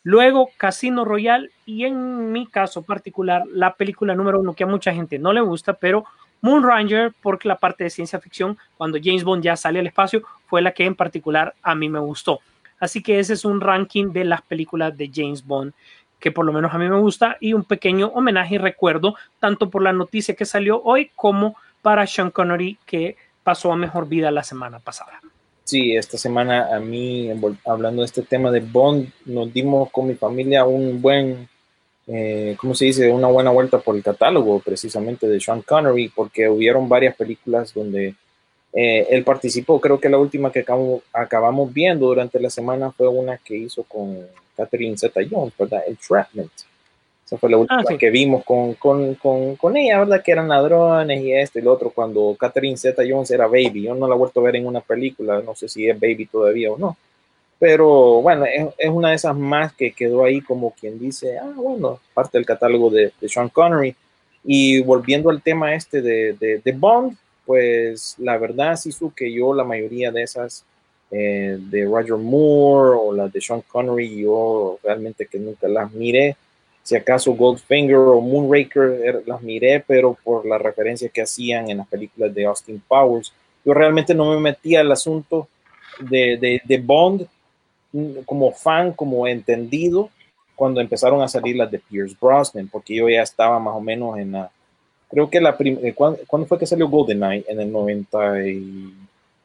[0.08, 4.94] Luego Casino Royale y en mi caso particular la película número uno que a mucha
[4.94, 6.06] gente no le gusta, pero
[6.40, 10.24] Moon Ranger porque la parte de ciencia ficción cuando James Bond ya sale al espacio
[10.46, 12.40] fue la que en particular a mí me gustó.
[12.80, 15.74] Así que ese es un ranking de las películas de James Bond
[16.22, 19.70] que por lo menos a mí me gusta y un pequeño homenaje y recuerdo tanto
[19.70, 24.32] por la noticia que salió hoy como para Sean Connery que pasó a mejor vida
[24.32, 25.20] la semana pasada.
[25.68, 27.30] Sí, esta semana a mí,
[27.66, 31.50] hablando de este tema de Bond, nos dimos con mi familia un buen,
[32.08, 33.12] eh, ¿cómo se dice?
[33.12, 38.16] Una buena vuelta por el catálogo precisamente de Sean Connery, porque hubieron varias películas donde
[38.72, 39.82] eh, él participó.
[39.82, 43.84] Creo que la última que acabamos, acabamos viendo durante la semana fue una que hizo
[43.84, 44.26] con
[44.56, 45.82] Catherine Zeta Jones, ¿verdad?
[45.86, 46.52] Entrapment.
[47.28, 47.98] Esa fue la última ah, sí.
[47.98, 50.24] que vimos con, con, con, con, ella, ¿verdad?
[50.24, 53.82] Que eran ladrones y esto y lo otro, cuando Catherine Zeta Jones era Baby.
[53.82, 56.28] Yo no la he vuelto a ver en una película, no sé si es Baby
[56.28, 56.96] todavía o no.
[57.60, 61.52] Pero bueno, es, es una de esas más que quedó ahí como quien dice, ah,
[61.54, 63.94] bueno, parte del catálogo de, de Sean Connery.
[64.46, 69.34] Y volviendo al tema este de, de, de Bond, pues la verdad, sí, su que
[69.34, 70.64] yo la mayoría de esas
[71.12, 76.38] eh, de Roger Moore o las de Sean Connery, yo realmente que nunca las miré
[76.88, 81.88] si acaso Goldfinger o Moonraker las miré, pero por la referencia que hacían en las
[81.90, 83.34] películas de Austin Powers.
[83.66, 85.50] Yo realmente no me metí al asunto
[86.00, 87.28] de, de, Bond
[88.26, 90.10] como fan, como entendido,
[90.56, 94.18] cuando empezaron a salir las de Pierce Brosnan, porque yo ya estaba más o menos
[94.18, 94.50] en la...
[95.10, 95.94] Creo que la primera...
[95.94, 97.44] ¿cuándo, ¿Cuándo fue que salió GoldenEye?
[97.50, 98.94] En el 90 y...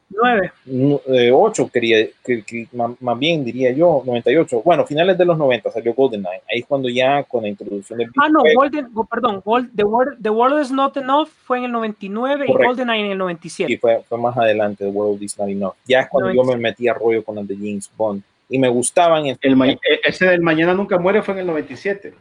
[0.09, 1.31] 9.
[1.31, 4.61] 8, quería, que, que, más bien diría yo, 98.
[4.63, 6.41] Bueno, finales de los 90 salió GoldenEye.
[6.49, 8.09] Ahí es cuando ya con la introducción del.
[8.21, 11.65] Ah, no, Golden, oh, perdón, Gold, The, World, The World is Not Enough fue en
[11.65, 12.63] el 99 Correcto.
[12.63, 13.73] y GoldenEye en el 97.
[13.73, 15.73] Sí, fue, fue, más adelante, The World is Not Enough.
[15.85, 16.51] Ya es cuando 97.
[16.51, 18.21] yo me metí a rollo con las de James Bond.
[18.49, 19.25] Y me gustaban.
[19.41, 19.67] El ma
[20.03, 22.13] ese del Mañana Nunca Muere fue en el 97.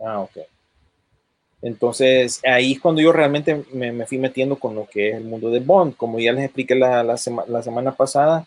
[0.00, 0.38] Ah, ok.
[1.60, 5.24] Entonces, ahí es cuando yo realmente me, me, fui metiendo con lo que es el
[5.24, 5.96] mundo de Bond.
[5.96, 8.46] Como ya les expliqué la, la, sema, la semana pasada,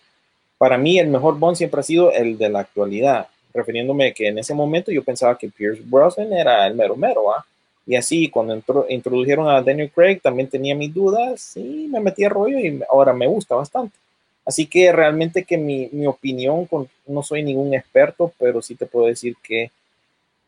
[0.58, 4.38] para mí el mejor Bond siempre ha sido el de la actualidad, refiriéndome que en
[4.38, 7.46] ese momento yo pensaba que Pierce Brosnan era el mero mero, ¿ah?
[7.86, 12.30] Y así, cuando introdujeron a Daniel Craig, también tenía mis dudas y me metí a
[12.30, 13.98] rollo y ahora me gusta bastante.
[14.46, 16.68] Así que realmente que mi, mi opinión,
[17.08, 19.72] no soy ningún experto, pero sí te puedo decir que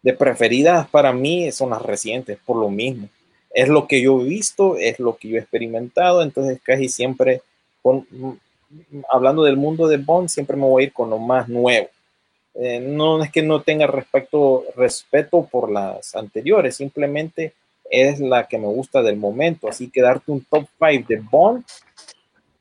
[0.03, 3.07] de preferidas para mí son las recientes, por lo mismo.
[3.53, 7.41] Es lo que yo he visto, es lo que yo he experimentado, entonces casi siempre,
[7.81, 8.05] con,
[9.09, 11.87] hablando del mundo de Bond, siempre me voy a ir con lo más nuevo.
[12.55, 17.53] Eh, no es que no tenga respecto, respeto por las anteriores, simplemente
[17.89, 19.69] es la que me gusta del momento.
[19.69, 21.63] Así que darte un top 5 de Bond,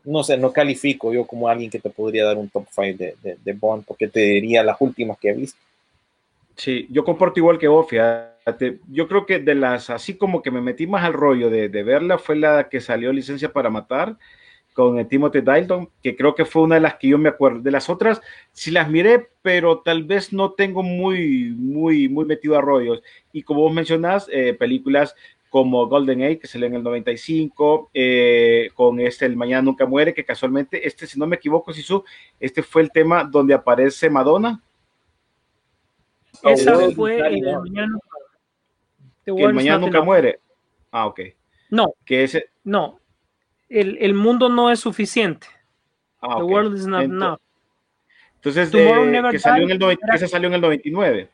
[0.04, 3.16] no sé, no califico yo como alguien que te podría dar un top 5 de,
[3.22, 5.58] de, de, Bond, porque te diría las últimas que he visto.
[6.56, 8.80] Sí, yo comporto igual que vos, fíjate.
[8.88, 11.82] Yo creo que de las, así como que me metí más al rollo de, de
[11.82, 14.16] verla, fue la que salió Licencia para Matar
[14.72, 17.60] con Timothy Dalton, que creo que fue una de las que yo me acuerdo.
[17.60, 18.20] De las otras,
[18.52, 23.02] sí las miré, pero tal vez no tengo muy, muy, muy metido a rollos.
[23.32, 25.14] Y como vos mencionás, eh, películas
[25.50, 30.14] como Golden Age, que salió en el 95, eh, con este El Mañana Nunca Muere,
[30.14, 32.04] que casualmente, este, si no me equivoco, Sisu,
[32.40, 34.62] este fue el tema donde aparece Madonna.
[36.42, 37.98] Esa fue el Mañana,
[39.26, 40.40] el mañana Nunca Muere.
[40.90, 41.20] Ah, ok.
[41.70, 41.94] No.
[42.04, 42.50] Que ese...
[42.64, 43.00] No,
[43.68, 45.46] el, el, mundo no es suficiente.
[46.20, 46.54] Ah, The okay.
[46.54, 47.40] world is not enough.
[48.36, 51.30] Entonces, Tomorrow eh, que salió en el 90, esa salió en el 99.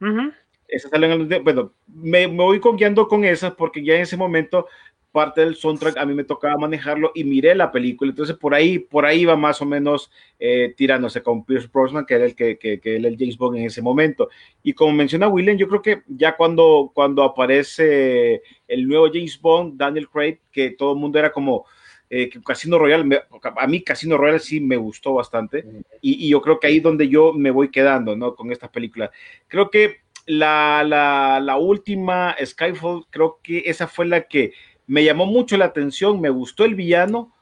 [0.00, 0.32] Ujú.
[0.68, 1.42] Esa salió en el 99.
[1.44, 4.66] Bueno, me, me voy guiando con esas porque ya en ese momento
[5.14, 8.10] parte del soundtrack a mí me tocaba manejarlo y miré la película.
[8.10, 10.10] Entonces, por ahí, por ahí va más o menos
[10.40, 13.58] eh, tirándose con Pierce Brosnan, que era el que, que, que era el James Bond
[13.58, 14.28] en ese momento.
[14.64, 19.78] Y como menciona William, yo creo que ya cuando, cuando aparece el nuevo James Bond,
[19.78, 21.64] Daniel Craig, que todo el mundo era como
[22.10, 23.20] eh, Casino Royale, me,
[23.56, 25.64] a mí Casino Royale sí me gustó bastante.
[26.00, 28.34] Y, y, yo creo que ahí es donde yo me voy quedando, ¿no?
[28.34, 29.10] Con estas películas.
[29.46, 34.52] Creo que la, la, la última, Skyfall, creo que esa fue la que
[34.86, 37.32] me llamó mucho la atención, me gustó el villano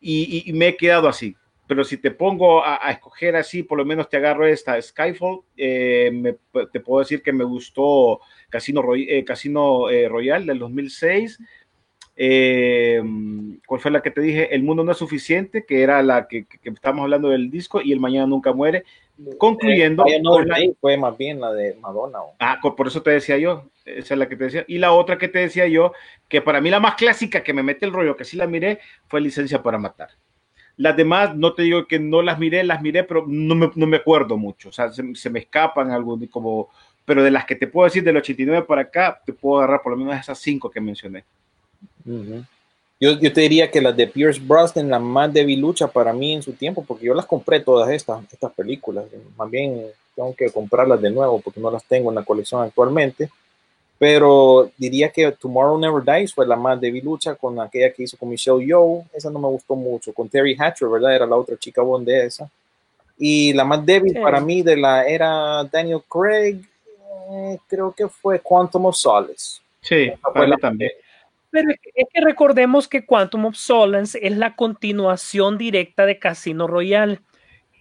[0.00, 1.36] y, me he quedado así.
[1.66, 5.40] Pero si te pongo a, a, escoger así, por lo menos te agarro esta Skyfall,
[5.56, 6.36] eh, me,
[6.66, 8.20] te puedo decir que me gustó
[8.50, 11.38] Casino, Roy, eh, Casino eh, Royale del 2006.
[12.16, 13.02] Eh,
[13.66, 14.54] ¿Cuál fue la que te dije?
[14.54, 17.80] El mundo no es suficiente, que era la que, que, que estamos hablando del disco,
[17.80, 18.84] y El Mañana Nunca Muere.
[19.38, 20.04] Concluyendo.
[20.06, 20.56] Eh, no, la...
[20.80, 22.20] fue más bien la de Madonna.
[22.20, 22.34] ¿o?
[22.40, 23.64] Ah, por eso te decía yo.
[23.84, 24.64] Esa es la que te decía.
[24.66, 25.92] Y la otra que te decía yo,
[26.28, 28.80] que para mí la más clásica que me mete el rollo, que sí la miré,
[29.06, 30.10] fue Licencia para Matar.
[30.76, 33.86] Las demás, no te digo que no las miré, las miré, pero no me, no
[33.86, 34.70] me acuerdo mucho.
[34.70, 36.70] O sea, se, se me escapan algún como.
[37.04, 39.92] Pero de las que te puedo decir del 89 para acá, te puedo agarrar por
[39.92, 41.24] lo menos esas cinco que mencioné.
[42.06, 42.46] Uh -huh.
[43.00, 46.42] yo, yo, te diría que las de Pierce Brosnan, la más debilucha para mí en
[46.42, 49.04] su tiempo, porque yo las compré todas estas, estas películas.
[49.36, 53.30] Más bien tengo que comprarlas de nuevo porque no las tengo en la colección actualmente.
[53.98, 58.28] Pero diría que Tomorrow Never Dies fue la más debilucha con aquella que hizo con
[58.28, 59.04] Michelle Yeoh.
[59.12, 60.12] Esa no me gustó mucho.
[60.12, 61.14] Con Terry Hatcher, ¿verdad?
[61.14, 62.50] Era la otra chica Bond de esa.
[63.16, 64.18] Y la más débil sí.
[64.18, 66.60] para mí de la era Daniel Craig,
[67.30, 69.60] eh, creo que fue Quantum of Solace.
[69.80, 70.90] Sí, fue la también.
[71.54, 77.20] Pero es que recordemos que Quantum of Solace es la continuación directa de Casino Royale.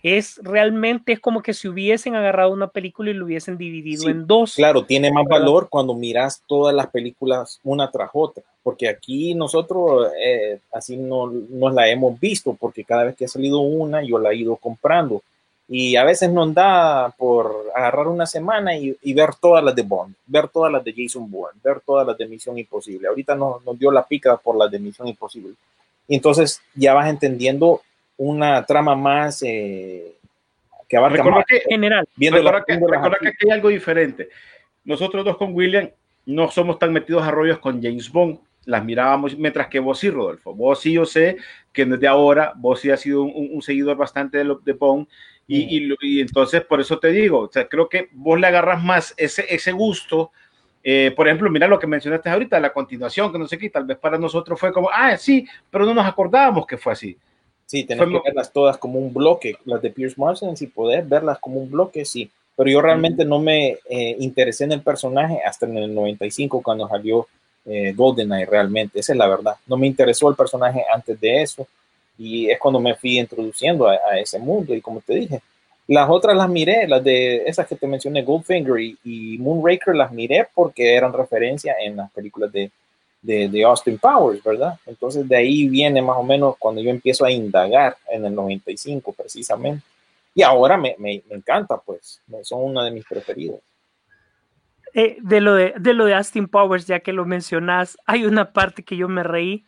[0.04, 4.12] Es realmente es como que si hubiesen agarrado una película y lo hubiesen dividido sí,
[4.12, 4.54] en dos.
[4.54, 10.12] Claro, tiene más valor cuando miras todas las películas una tras otra, porque aquí nosotros
[10.24, 14.20] eh, así no nos la hemos visto, porque cada vez que ha salido una yo
[14.20, 15.24] la he ido comprando
[15.68, 19.82] y a veces nos da por agarrar una semana y, y, ver todas las de
[19.84, 23.08] Bond, ver todas las de Jason Bourne, ver todas las de Misión Imposible.
[23.08, 25.54] Ahorita nos, nos dio la pica por las de Misión Imposible.
[26.08, 27.82] Y entonces ya vas entendiendo
[28.18, 30.16] una trama más eh,
[30.88, 31.46] que abarca recuerda más.
[31.48, 32.08] Que, general.
[32.16, 34.30] Viendo recuerda, que, recuerda que aquí hay algo diferente.
[34.84, 35.90] Nosotros dos con William
[36.26, 38.38] no somos tan metidos a rollos con James Bond.
[38.66, 40.54] Las mirábamos, mientras que vos sí, Rodolfo.
[40.54, 41.38] Vos sí, yo sé
[41.74, 45.08] que desde ahora vos sí has sido un, un seguidor bastante de, lo, de Bond
[45.48, 48.82] y, y, y, entonces, por eso te digo, o sea, creo que vos le agarras
[48.84, 50.32] más ese, ese gusto.
[50.84, 53.86] Eh, por ejemplo, mira lo que mencionaste ahorita, la continuación, que no sé qué, tal
[53.86, 57.18] vez para nosotros fue como, ah, sí, pero no nos acordábamos que fue así.
[57.66, 61.08] Sí, tenés fue, que verlas todas como un bloque, las de Pierce Marsden, si podés
[61.08, 62.30] verlas como un bloque, sí.
[62.56, 66.88] Pero yo realmente no me eh, interesé en el personaje hasta en el 95 cuando
[66.88, 67.28] salió
[67.66, 69.56] eh, GoldenEye realmente, esa es la verdad.
[69.66, 71.68] No me interesó el personaje antes de eso
[72.18, 75.42] y es cuando me fui introduciendo a, a, ese mundo y como te dije,
[75.88, 80.12] las otras las miré, las de esas que te mencioné, Goldfinger y, y Moonraker las
[80.12, 82.72] miré porque eran referencia en las películas de,
[83.22, 84.78] de, de Austin Powers, ¿verdad?
[84.86, 89.14] Entonces de ahí viene más o menos cuando yo empiezo a indagar en el 95
[89.14, 89.84] precisamente.
[90.36, 93.60] Y ahora me, me, me encanta, pues, son una de mis preferidos.
[94.94, 98.52] Eh, de, lo de, de lo de Austin Powers, ya que lo mencionas, hay una
[98.52, 99.64] parte que yo me reí,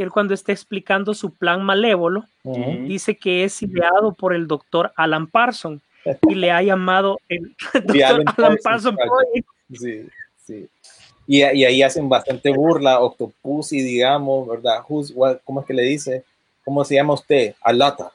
[0.00, 2.86] que él cuando está explicando su plan malévolo, Ujú.
[2.86, 5.82] dice que es ideado por el doctor Alan Parson
[6.26, 8.96] y le ha llamado el doctor Alan, Alan Parson.
[8.96, 9.46] Project.
[9.78, 10.08] Sí,
[10.46, 10.68] sí.
[11.26, 14.78] Y, y ahí hacen bastante burla, Octopussy, digamos, ¿verdad?
[14.88, 16.24] Who's, what- ¿Cómo es que le dice?
[16.64, 17.54] ¿Cómo se llama usted?
[17.60, 18.10] Alata.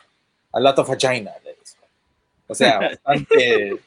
[0.52, 1.78] Alata vagina, le dice.
[2.48, 3.78] O sea, bastante,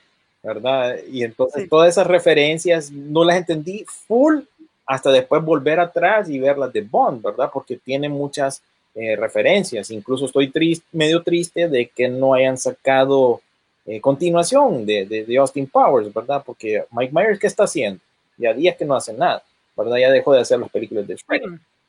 [0.40, 0.98] ¿verdad?
[1.10, 1.68] Y entonces Sí.
[1.68, 4.42] todas esas referencias no las entendí full
[4.88, 7.50] hasta después volver atrás y ver las de Bond, ¿verdad?
[7.52, 8.62] Porque tiene muchas
[8.94, 9.90] eh, referencias.
[9.90, 13.42] Incluso estoy triste, medio triste de que no hayan sacado
[13.84, 16.42] eh, continuación de, de, de Austin Powers, ¿verdad?
[16.44, 18.00] Porque Mike Myers, ¿qué está haciendo?
[18.38, 19.42] Ya días que no hace nada,
[19.76, 19.98] ¿verdad?
[19.98, 21.42] Ya dejó de hacer las películas de Shrek.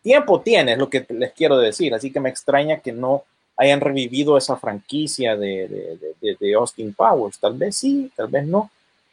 [0.03, 3.23] Tiempo tiene, es lo que les quiero decir, así que me extraña que no
[3.57, 5.97] hayan revivido esa franquicia de-
[6.39, 7.37] de Austin Powers.
[7.39, 8.69] Tal vez sí, tal vez no.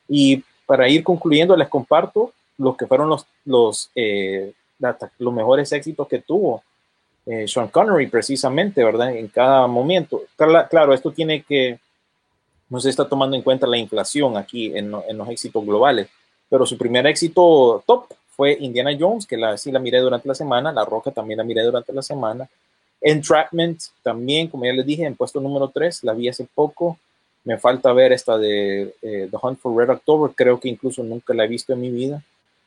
[0.08, 4.53] Y para ir concluyendo, les comparto los que fueron los, los, eh,
[5.19, 6.62] los mejores éxitos que tuvo
[7.27, 9.15] eh, Sean Connery, precisamente, ¿verdad?
[9.15, 10.23] En cada momento.
[10.39, 11.78] Cla- Claro, esto tiene que,
[12.69, 16.09] no se está tomando en cuenta la inflación aquí en, en los éxitos globales,
[16.49, 20.35] pero su primer éxito top fue Indiana Jones, que la, sí la miré durante la
[20.35, 22.49] semana, La Roca también la miré durante la semana,
[23.01, 26.99] Entrapment también, como ya les dije, en puesto número 3, la vi hace poco,
[27.45, 31.33] me falta ver esta de eh, The Hunt for Red October, creo que incluso nunca
[31.35, 32.23] la he visto en mi vida,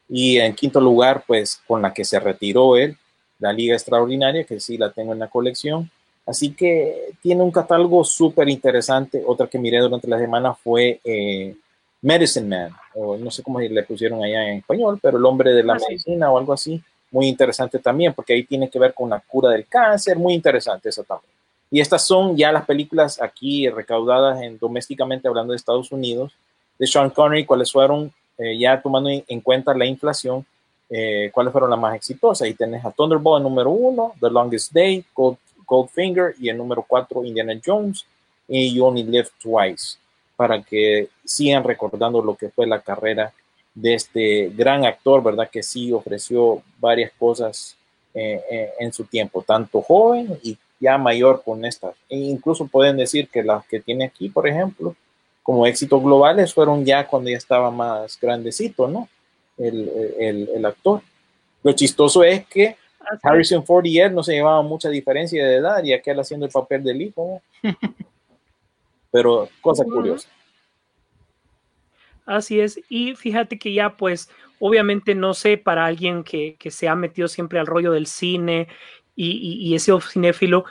[0.10, 2.98] y en quinto lugar, pues con la que se retiró él,
[3.40, 5.90] la Liga Extraordinaria, que sí la tengo en la colección,
[6.30, 9.24] Así que tiene un catálogo súper interesante.
[9.26, 11.56] Otra que miré durante la semana fue eh,
[12.04, 15.64] Medicine Man, o no sé cómo le pusieron allá en español, pero el hombre de
[15.64, 15.86] la Ah, sí.
[15.90, 16.80] medicina o algo así.
[17.10, 20.18] Muy interesante también, porque ahí tiene que ver con la cura del cáncer.
[20.18, 21.32] Muy interesante eso también.
[21.72, 26.32] Y estas son ya las películas aquí recaudadas en, domésticamente hablando de Estados Unidos,
[26.78, 30.44] de Sean Connery, cuáles fueron, eh, ya tomando en, en cuenta la inflación,
[30.90, 32.46] eh, cuáles fueron las más exitosas.
[32.46, 36.84] Ahí tenés a Thunderbolt en número uno, The Longest Day, Gold, Goldfinger y el número
[36.88, 38.04] cuatro, Indiana Jones
[38.48, 39.98] y You Only Live Twice,
[40.36, 43.32] para que sigan recordando lo que fue la carrera
[43.76, 45.48] de este gran actor, ¿verdad?
[45.48, 47.76] Que sí ofreció varias cosas
[48.16, 51.94] eh, en su tiempo, tanto joven y ya mayor con estas.
[52.10, 54.96] E incluso pueden decir que las que tiene aquí, por ejemplo,
[55.50, 59.10] como éxitos globales, fueron ya cuando ya estaba más grandecito, ¿no?
[59.58, 59.90] El,
[60.20, 61.02] el, el actor.
[61.64, 65.56] Lo chistoso es que Así Harrison Ford y él no se llevaban mucha diferencia de
[65.56, 67.42] edad y aquel haciendo el papel del hijo.
[67.64, 67.72] ¿no?
[69.12, 70.30] Pero cosa curiosa.
[72.28, 76.88] Así es, y fíjate que ya pues obviamente no sé para alguien que, que se
[76.88, 78.68] ha metido siempre al rollo del cine
[79.16, 80.66] y, y- y ese cinéfilo,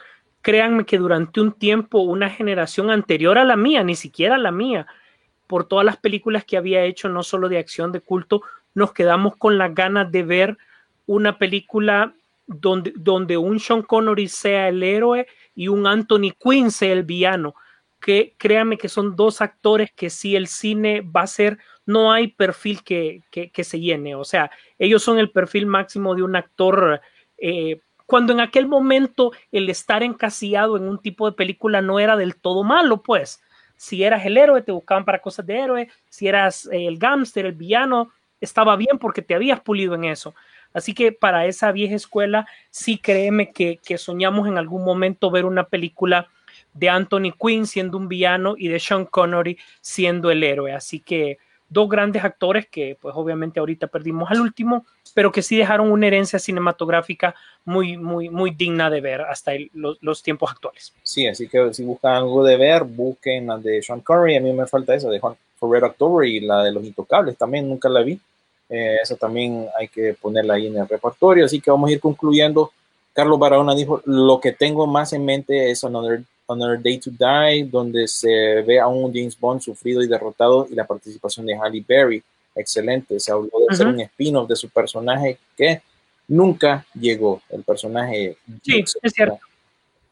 [0.48, 4.86] créanme que durante un tiempo una generación anterior a la mía, ni siquiera la mía,
[5.46, 8.40] por todas las películas que había hecho, no solo de acción, de culto,
[8.72, 10.56] nos quedamos con las ganas de ver
[11.04, 12.14] una película
[12.46, 17.54] donde, donde un Sean Connery sea el héroe y un Anthony Quinn sea el villano
[18.00, 22.28] que créanme que son dos actores que si el cine va a ser, no hay
[22.28, 26.36] perfil que, que, que se llene, o sea, ellos son el perfil máximo de un
[26.36, 27.02] actor,
[27.36, 32.16] eh, cuando en aquel momento el estar encasillado en un tipo de película no era
[32.16, 33.42] del todo malo, pues,
[33.76, 37.44] si eras el héroe, te buscaban para cosas de héroe, si eras eh, el gángster,
[37.44, 38.10] el villano,
[38.40, 40.34] estaba bien porque te habías pulido en eso.
[40.72, 45.44] Así que para esa vieja escuela, sí créeme que, que soñamos en algún momento ver
[45.44, 46.28] una película
[46.72, 50.72] de Anthony Quinn siendo un villano y de Sean Connery siendo el héroe.
[50.72, 51.36] Así que
[51.68, 56.06] dos grandes actores que pues obviamente ahorita perdimos al último, pero que sí dejaron una
[56.06, 57.34] herencia cinematográfica
[57.64, 60.92] muy, muy, muy digna de ver hasta el- los, los tiempos actuales.
[61.02, 64.36] Sí, así que si buscan algo de ver, busquen la de Sean Connery.
[64.36, 65.36] A mí me falta esa de for
[65.70, 67.36] Red October y la de Los Intocables.
[67.36, 68.18] También nunca la vi.
[68.70, 71.44] Eh, esa también hay que ponerla ahí en el repertorio.
[71.44, 72.70] Así que vamos a ir concluyendo.
[73.12, 77.64] Carlos Barahona dijo, lo que tengo más en mente es Another, Another Day to Die,
[77.64, 81.84] donde se ve a un James Bond sufrido y derrotado y la participación de Halle
[81.86, 82.22] Berry.
[82.54, 83.20] Excelente.
[83.20, 83.96] Se habló de hacer Ujú.
[83.96, 85.82] un spin-off de su personaje que
[86.26, 87.42] nunca llegó.
[87.50, 88.36] El personaje.
[88.62, 89.38] Sí, es cierto.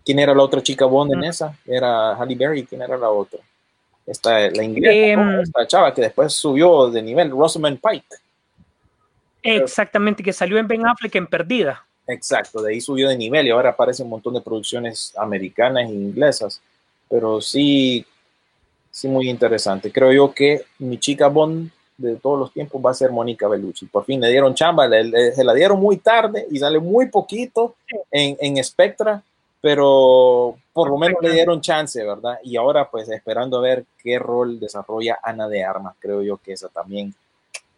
[0.05, 1.25] ¿Quién era la otra chica Bond en Mm.
[1.25, 1.59] esa?
[1.67, 2.65] Era Halle Berry.
[2.67, 3.41] ¿Quién era la otra?
[4.07, 5.41] Esta, la inglesa, Em, ¿no?
[5.43, 8.07] esta chava que después subió de nivel, Rosamund Pike.
[9.43, 11.85] Exactamente, que salió en Ben Affleck en Perdida.
[12.09, 15.93] Exacto, de ahí subió de nivel y ahora aparece un montón de producciones americanas e
[15.93, 16.61] inglesas.
[17.09, 18.05] Pero sí,
[18.91, 19.91] sí muy interesante.
[19.93, 23.87] Creo yo que mi chica Bond de todos los tiempos va a ser Mónica Bellucci.
[23.87, 27.07] Por fin le dieron chamba, le- le- se la dieron muy tarde y sale muy
[27.09, 27.75] poquito
[28.11, 29.23] en, en Spectra,
[29.61, 32.39] pero por lo menos le dieron chance, ¿verdad?
[32.45, 36.53] Y ahora pues esperando a ver qué rol desarrolla Ana de Armas, creo yo que
[36.53, 37.15] esa también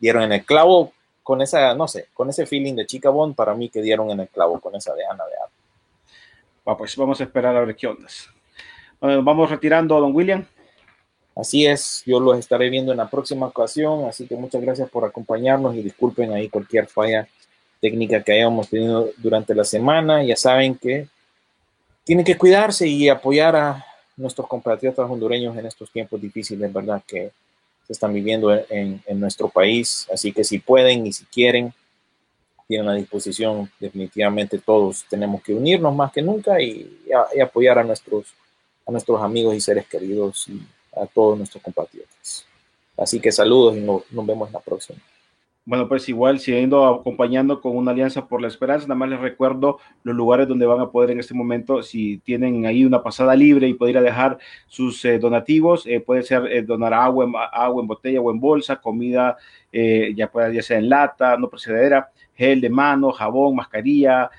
[0.01, 0.93] dieron en el clavo
[1.29, 4.21] con esa, no sé, con ese feeling de Chica Bond, para mí que dieron en
[4.21, 5.59] el clavo con esa de Ana de Armas.
[6.67, 8.31] Va, pues vamos a esperar a ver qué ondas.
[8.99, 10.47] Bueno, vamos retirando a don William.
[11.37, 15.05] Así es, yo los estaré viendo en la próxima ocasión, así que muchas gracias por
[15.05, 17.29] acompañarnos y disculpen ahí cualquier falla
[17.79, 20.25] técnica que hayamos tenido durante la semana.
[20.25, 21.09] Ya saben que
[22.05, 23.85] tienen que cuidarse y apoyar a
[24.17, 27.03] nuestros compatriotas hondureños en estos tiempos difíciles, ¿verdad?
[27.07, 27.33] Que
[27.89, 30.06] se están viviendo en, en nuestro país.
[30.12, 31.73] Así que si pueden y si quieren,
[32.69, 37.78] tienen a disposición, definitivamente todos tenemos que unirnos más que nunca y, y a- apoyar
[37.78, 38.27] a nuestros,
[38.86, 40.60] a nuestros amigos y seres queridos y
[40.94, 42.44] a todos nuestros compatriotas.
[42.97, 44.98] Así que saludos y no- nos vemos en la próxima.
[45.69, 49.78] Bueno, pues igual siguiendo acompañando con una alianza por la esperanza, nada más les recuerdo
[50.03, 53.69] los lugares donde van a poder en este momento, si tienen ahí una pasada libre
[53.69, 57.35] y poder ir a dejar sus eh, donativos, eh, puede ser eh, donar agua en,
[57.53, 59.36] agua en botella o en bolsa, comida,
[59.70, 64.31] ya pueda ya sea en lata, no procedera, gel de mano, jabón, mascarilla,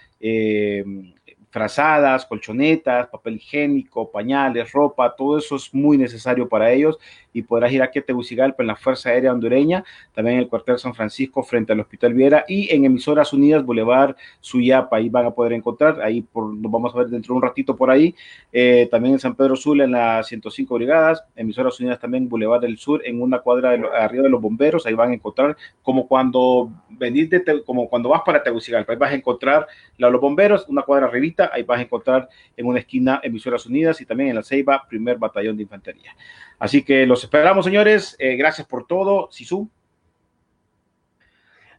[1.52, 6.98] frazadas, colchonetas, papel higiénico, pañales, ropa, todo eso es muy necesario para ellos
[7.34, 9.84] y podrás ir aquí a Tegucigalpa en la Fuerza Aérea Hondureña,
[10.14, 14.16] también en el cuartel San Francisco frente al Hospital Viera y en Emisoras Unidas Boulevard
[14.40, 17.42] Suyapa, ahí van a poder encontrar, ahí por, nos vamos a ver dentro de un
[17.42, 18.14] ratito por ahí,
[18.52, 22.78] eh, también en San Pedro Sula en las 105 Brigadas, Emisoras Unidas también Boulevard del
[22.78, 27.30] Sur en una cuadra arriba de los bomberos, ahí van a encontrar como cuando venís
[27.30, 31.08] de como cuando vas para Tegucigalpa, ahí vas a encontrar la los bomberos, una cuadra
[31.08, 34.86] arribita, ahí vas a encontrar en una esquina Emisoras Unidas y también en la Ceiba,
[34.88, 36.16] primer batallón de infantería.
[36.60, 38.16] Así que los esperamos, señores.
[38.20, 39.30] Eh, gracias por todo.
[39.32, 39.70] Sisu.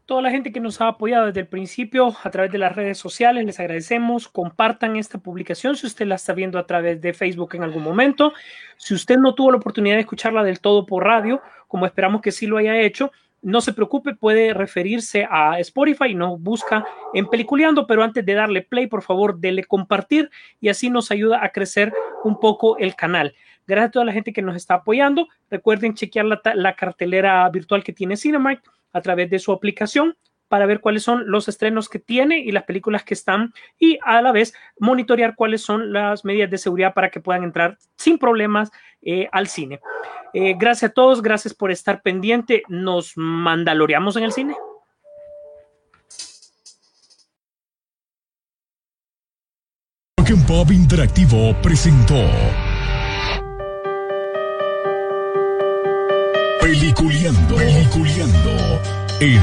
[0.06, 2.98] toda la gente que nos ha apoyado desde el principio a través de las redes
[2.98, 4.26] sociales, les agradecemos.
[4.26, 8.32] Compartan esta publicación si usted la está viendo a través de Facebook en algún momento.
[8.76, 12.32] Si usted no tuvo la oportunidad de escucharla del todo por radio, como esperamos que
[12.32, 13.12] sí lo haya hecho,
[13.42, 16.84] no se preocupe, puede referirse a Spotify y nos busca
[17.14, 20.30] en Peliculeando, pero antes de darle play, por favor, dele compartir
[20.60, 21.92] y así nos ayuda a crecer
[22.24, 23.34] un poco el canal.
[23.66, 25.28] Gracias a toda la gente que nos está apoyando.
[25.50, 28.62] Recuerden chequear la, cartelera virtual que tiene Cinemark
[28.92, 30.16] a través de su aplicación
[30.48, 34.20] para ver cuáles son los estrenos que tiene y las películas que están y a
[34.20, 38.72] la vez monitorear cuáles son las medidas de seguridad para que puedan entrar sin problemas
[39.02, 39.78] eh, al cine.
[40.34, 42.64] Eh, gracias a todos, gracias por estar pendiente.
[42.68, 44.56] Nos mandaloreamos en el cine.
[50.50, 52.16] Pop Interactivo presentó
[56.70, 58.80] Peliculeando, Peliculeando
[59.18, 59.40] en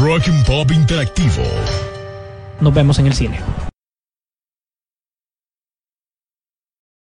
[0.00, 1.42] Rock Pop Interactivo.
[2.60, 3.38] Nos vemos en el cine.